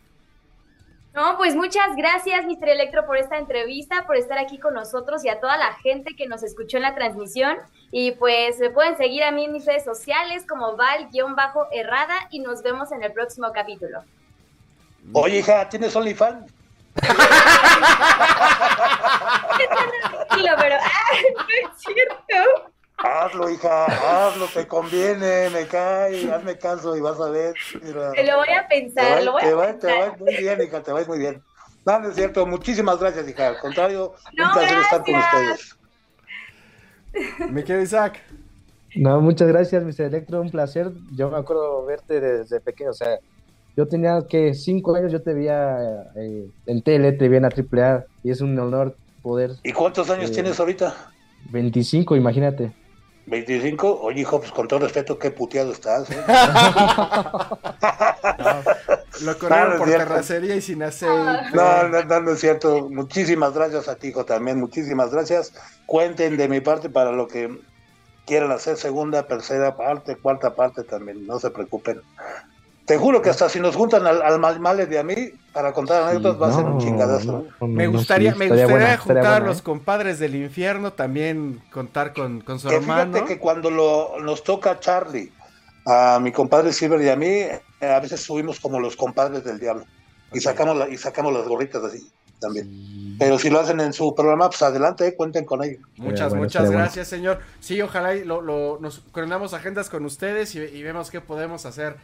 No, 1.14 1.36
pues 1.36 1.54
muchas 1.54 1.94
gracias, 1.94 2.46
Mr. 2.46 2.70
Electro, 2.70 3.06
por 3.06 3.18
esta 3.18 3.36
entrevista, 3.36 4.06
por 4.06 4.16
estar 4.16 4.38
aquí 4.38 4.58
con 4.58 4.72
nosotros 4.72 5.22
y 5.24 5.28
a 5.28 5.40
toda 5.40 5.58
la 5.58 5.74
gente 5.74 6.14
que 6.16 6.26
nos 6.26 6.42
escuchó 6.42 6.78
en 6.78 6.84
la 6.84 6.94
transmisión. 6.94 7.58
Y 7.90 8.12
pues 8.12 8.58
me 8.58 8.70
pueden 8.70 8.96
seguir 8.96 9.22
a 9.22 9.30
mí 9.30 9.44
en 9.44 9.52
mis 9.52 9.66
redes 9.66 9.84
sociales 9.84 10.46
como 10.48 10.74
Val-Errada 10.76 12.14
y 12.30 12.40
nos 12.40 12.62
vemos 12.62 12.92
en 12.92 13.02
el 13.02 13.12
próximo 13.12 13.52
capítulo. 13.52 14.02
Oye, 15.12 15.40
hija, 15.40 15.68
¿tienes 15.68 15.94
OnlyFans? 15.94 16.50
Tranquilo, 20.32 20.52
pero 20.58 20.76
¡ah! 20.80 21.12
No 21.36 21.42
es 21.42 21.78
cierto. 21.78 22.71
Hazlo, 23.04 23.50
hija, 23.50 24.26
hazlo, 24.28 24.46
te 24.48 24.66
conviene, 24.68 25.50
me 25.50 25.66
cae, 25.66 26.30
hazme 26.30 26.56
caso 26.58 26.96
y 26.96 27.00
vas 27.00 27.20
a 27.20 27.30
ver. 27.30 27.56
mira. 27.82 28.14
Te 28.14 28.24
lo 28.24 28.36
voy 28.36 28.48
a 28.48 28.68
Te 28.68 28.68
pensar, 28.68 29.08
va, 29.08 29.20
lo 29.22 29.32
voy 29.32 29.42
te 29.42 29.46
a 29.46 29.56
va- 29.56 29.78
te 29.78 29.92
va 29.92 30.12
pensar. 30.12 30.18
muy 30.18 30.36
bien, 30.36 30.60
hija, 30.62 30.82
te 30.82 30.92
va 30.92 31.04
muy 31.04 31.18
bien. 31.18 31.44
No, 31.84 31.98
no 32.00 32.08
es 32.10 32.14
cierto. 32.14 32.46
Muchísimas 32.46 32.98
gracias, 33.00 33.28
hija. 33.28 33.48
Al 33.48 33.58
contrario, 33.58 34.14
No, 34.36 34.44
un 34.44 34.50
placer 34.52 34.78
estar 34.78 35.02
con 35.04 35.16
ustedes. 35.16 35.76
Me 37.48 37.62
quedo 37.64 37.80
Isaac. 37.82 38.20
No, 38.94 39.20
muchas 39.20 39.48
gracias, 39.48 39.82
Mr. 39.84 40.06
Electro, 40.06 40.40
un 40.42 40.50
placer. 40.50 40.92
Yo 41.10 41.30
me 41.30 41.38
acuerdo 41.38 41.84
verte 41.86 42.20
desde 42.20 42.60
pequeño, 42.60 42.90
o 42.90 42.92
sea, 42.92 43.18
yo 43.76 43.88
tenía 43.88 44.26
que 44.28 44.54
cinco 44.54 44.94
años, 44.94 45.12
yo 45.12 45.22
te 45.22 45.32
veía 45.34 45.78
eh, 46.16 46.50
en 46.66 46.82
tele, 46.82 47.12
te 47.12 47.28
veía 47.28 47.38
en 47.38 47.42
la 47.44 47.50
AAA, 47.50 48.06
y 48.22 48.30
es 48.30 48.40
un 48.42 48.58
honor 48.58 48.98
poder, 49.22 49.52
¿Y 49.64 49.72
cuántos 49.72 50.08
años 50.10 50.30
Eh, 50.30 50.34
tienes 50.34 50.60
ahorita? 50.60 51.14
25, 51.44 52.16
imagínate. 52.16 52.76
¿25? 53.26 53.98
Oye, 54.02 54.20
hijo, 54.22 54.40
pues 54.40 54.50
con 54.52 54.66
todo 54.68 54.80
respeto, 54.80 55.18
qué 55.18 55.30
puteado 55.30 55.72
estás. 55.72 56.10
¿eh? 56.10 56.16
Lo 59.22 59.38
corrieron 59.38 59.68
No, 59.68 59.68
no 59.68 59.72
es 59.74 59.78
por 59.78 59.88
cierto. 59.88 60.06
terracería 60.08 60.56
y 60.56 60.60
sin 60.60 60.82
aceite. 60.82 61.14
No, 61.54 61.88
no, 61.88 62.02
no, 62.04 62.20
no 62.20 62.30
es 62.32 62.40
cierto. 62.40 62.88
Muchísimas 62.90 63.52
gracias 63.54 63.88
a 63.88 63.94
ti, 63.96 64.08
hijo, 64.08 64.24
también. 64.24 64.58
Muchísimas 64.58 65.10
gracias. 65.12 65.52
Cuenten 65.86 66.36
de 66.36 66.48
mi 66.48 66.60
parte 66.60 66.90
para 66.90 67.12
lo 67.12 67.28
que 67.28 67.60
quieran 68.26 68.50
hacer 68.50 68.76
segunda, 68.76 69.26
tercera 69.26 69.76
parte, 69.76 70.16
cuarta 70.16 70.54
parte 70.54 70.82
también. 70.84 71.26
No 71.26 71.38
se 71.38 71.50
preocupen. 71.50 72.00
Te 72.86 72.96
juro 72.98 73.22
que 73.22 73.30
hasta 73.30 73.48
si 73.48 73.60
nos 73.60 73.76
juntan 73.76 74.06
al, 74.06 74.22
al 74.22 74.40
mal 74.40 74.58
male 74.58 74.86
de 74.86 74.98
a 74.98 75.04
mí 75.04 75.30
para 75.52 75.72
contar 75.72 76.02
anécdotas 76.02 76.40
va 76.40 76.48
a 76.48 76.52
ser 76.56 76.64
un 76.64 76.78
chingadazo. 76.78 77.32
no, 77.32 77.44
no, 77.60 77.66
Me 77.68 77.84
no, 77.86 77.92
gustaría, 77.92 78.32
sí, 78.32 78.38
me 78.38 78.48
gustaría 78.48 78.66
buena, 78.72 78.96
juntar 78.98 79.16
a 79.26 79.30
buena, 79.32 79.46
los 79.46 79.58
¿eh? 79.58 79.62
compadres 79.62 80.18
del 80.18 80.34
infierno, 80.34 80.92
también 80.92 81.62
contar 81.70 82.12
con, 82.12 82.40
con 82.40 82.58
su 82.58 82.68
Que 82.68 82.76
hermano. 82.76 83.12
fíjate 83.12 83.34
que 83.34 83.38
cuando 83.38 83.70
lo, 83.70 84.20
nos 84.20 84.42
toca 84.42 84.70
a 84.72 84.80
Charlie, 84.80 85.30
a 85.86 86.18
mi 86.22 86.32
compadre 86.32 86.72
Silver 86.72 87.00
y 87.02 87.08
a 87.08 87.16
mí, 87.16 87.26
eh, 87.28 87.60
a 87.80 88.00
veces 88.00 88.20
subimos 88.22 88.60
como 88.60 88.80
los 88.80 88.96
compadres 88.96 89.44
del 89.44 89.58
diablo. 89.58 89.84
Y 90.32 90.38
Ok. 90.38 90.44
sacamos 90.44 90.76
la- 90.76 90.88
y 90.88 90.96
sacamos 90.96 91.32
las 91.32 91.46
gorritas 91.46 91.82
así 91.84 92.10
también. 92.40 92.66
Sí. 92.66 93.16
Pero 93.18 93.38
si 93.38 93.50
lo 93.50 93.60
hacen 93.60 93.78
en 93.80 93.92
su 93.92 94.14
programa, 94.14 94.48
pues 94.48 94.62
adelante, 94.62 95.06
eh, 95.06 95.14
cuenten 95.14 95.44
con 95.44 95.62
ello. 95.62 95.78
Muchas, 95.96 96.30
bueno, 96.30 96.44
muchas 96.44 96.62
estaría 96.62 96.66
bueno. 96.68 96.78
gracias, 96.78 97.08
señor. 97.08 97.40
Sí, 97.60 97.80
ojalá 97.82 98.14
y 98.16 98.24
lo, 98.24 98.40
lo- 98.40 98.78
nos 98.80 99.00
coordinamos 99.12 99.52
agendas 99.54 99.90
con 99.90 100.04
ustedes 100.06 100.54
y, 100.54 100.60
y 100.60 100.82
vemos 100.82 101.10
qué 101.10 101.20
podemos 101.20 101.66
hacer. 101.66 101.96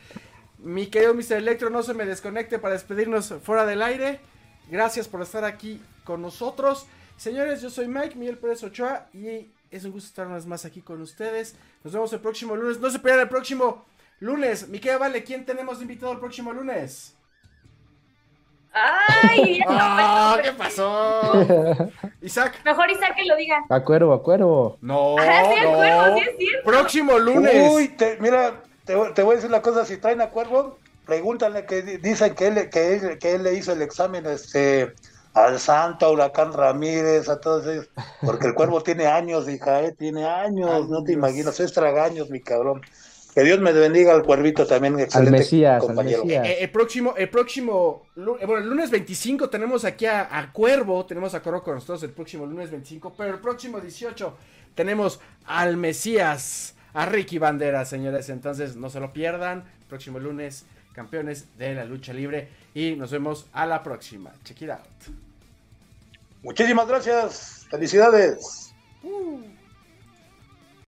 Mi 0.58 0.86
querido 0.88 1.14
Mr. 1.14 1.34
Electro, 1.36 1.70
no 1.70 1.82
se 1.82 1.94
me 1.94 2.04
desconecte 2.04 2.58
para 2.58 2.74
despedirnos 2.74 3.32
fuera 3.42 3.64
del 3.64 3.82
aire. 3.82 4.20
Gracias 4.70 5.08
por 5.08 5.22
estar 5.22 5.44
aquí 5.44 5.80
con 6.04 6.20
nosotros. 6.22 6.86
Señores, 7.16 7.62
yo 7.62 7.70
soy 7.70 7.88
Mike 7.88 8.16
Miguel 8.16 8.38
Pérez 8.38 8.62
Ochoa 8.64 9.06
y 9.12 9.50
es 9.70 9.84
un 9.84 9.92
gusto 9.92 10.08
estar 10.08 10.26
una 10.26 10.36
vez 10.36 10.46
más 10.46 10.64
aquí 10.64 10.82
con 10.82 11.00
ustedes. 11.00 11.56
Nos 11.84 11.92
vemos 11.92 12.12
el 12.12 12.20
próximo 12.20 12.56
lunes. 12.56 12.80
No 12.80 12.90
se 12.90 12.98
pierdan 12.98 13.22
el 13.22 13.28
próximo 13.28 13.84
lunes. 14.20 14.68
Mi 14.68 14.78
querida 14.80 14.98
Vale, 14.98 15.22
¿quién 15.24 15.44
tenemos 15.46 15.78
de 15.78 15.84
invitado 15.84 16.12
el 16.12 16.18
próximo 16.18 16.52
lunes? 16.52 17.14
Ay, 18.72 19.58
me 19.60 19.64
¡Ah! 19.68 20.38
¿Qué 20.42 20.52
pasó? 20.52 21.32
Isaac. 22.20 22.60
Mejor 22.64 22.90
Isaac 22.90 23.14
que 23.16 23.24
lo 23.24 23.34
diga. 23.36 23.64
A 23.68 23.80
cuervo, 23.80 24.12
a 24.12 24.22
cuervo. 24.22 24.76
No, 24.80 25.16
Ah, 25.18 25.42
sí, 25.52 25.60
no. 25.62 25.72
acuerdo, 25.72 26.14
sí 26.16 26.20
es 26.28 26.36
cierto. 26.36 26.70
Próximo 26.70 27.18
lunes. 27.18 27.70
Uy, 27.72 27.88
te- 27.88 28.18
mira, 28.20 28.62
te, 28.88 28.94
voy- 28.96 29.12
te 29.14 29.22
voy 29.22 29.34
a 29.34 29.36
decir 29.36 29.50
una 29.50 29.62
cosa, 29.62 29.84
si 29.84 29.98
traen 29.98 30.20
a 30.22 30.30
Cuervo, 30.30 30.78
pregúntale 31.06 31.66
que 31.66 31.82
di- 31.82 31.96
dicen 31.98 32.34
que 32.34 32.46
él, 32.48 32.70
que 32.70 32.94
él, 32.96 33.18
que 33.18 33.34
él 33.34 33.42
le 33.44 33.54
hizo 33.54 33.72
el 33.72 33.82
examen 33.82 34.24
este, 34.26 34.94
al 35.34 35.60
Santo, 35.60 36.06
a 36.06 36.10
Huracán 36.10 36.52
Ramírez, 36.54 37.28
a 37.28 37.38
todos 37.38 37.66
ellos, 37.66 37.88
porque 38.22 38.46
el 38.46 38.54
Cuervo 38.54 38.82
tiene 38.82 39.06
años, 39.06 39.48
hija, 39.48 39.82
eh, 39.82 39.92
tiene 39.96 40.24
años, 40.24 40.88
no 40.88 41.04
te 41.04 41.12
imaginas, 41.12 41.60
es 41.60 41.72
tragaños, 41.72 42.30
mi 42.30 42.40
cabrón. 42.40 42.80
Que 43.34 43.44
Dios 43.44 43.60
me 43.60 43.72
bendiga 43.72 44.14
al 44.14 44.24
Cuervito 44.24 44.66
también, 44.66 44.94
Al 44.94 45.00
excelente 45.02 45.38
Mesías, 45.38 45.74
al 45.80 45.86
compañero. 45.86 46.24
Mesías. 46.24 46.46
Eh, 46.46 46.56
el 46.62 46.70
próximo, 46.70 47.14
el 47.16 47.28
próximo, 47.28 48.06
eh, 48.16 48.46
bueno, 48.46 48.58
el 48.58 48.68
lunes 48.68 48.90
25 48.90 49.48
tenemos 49.48 49.84
aquí 49.84 50.06
a, 50.06 50.26
a 50.36 50.50
Cuervo, 50.52 51.04
tenemos 51.06 51.34
a 51.34 51.40
Cuervo 51.40 51.62
con 51.62 51.74
nosotros 51.74 52.02
el 52.02 52.10
próximo 52.10 52.46
lunes 52.46 52.70
25, 52.70 53.14
pero 53.16 53.34
el 53.34 53.40
próximo 53.40 53.78
18 53.80 54.34
tenemos 54.74 55.20
al 55.44 55.76
Mesías, 55.76 56.74
a 56.94 57.06
Ricky 57.06 57.38
Bandera, 57.38 57.84
señores, 57.84 58.28
entonces 58.28 58.76
no 58.76 58.90
se 58.90 59.00
lo 59.00 59.12
pierdan, 59.12 59.64
próximo 59.88 60.18
lunes, 60.18 60.64
campeones 60.92 61.46
de 61.58 61.74
la 61.74 61.84
lucha 61.84 62.12
libre 62.12 62.48
y 62.74 62.96
nos 62.96 63.10
vemos 63.10 63.46
a 63.52 63.66
la 63.66 63.82
próxima. 63.82 64.32
Check 64.44 64.62
it 64.62 64.70
out. 64.70 64.80
Muchísimas 66.42 66.86
gracias, 66.86 67.66
felicidades. 67.70 68.72
Uh. 69.02 69.57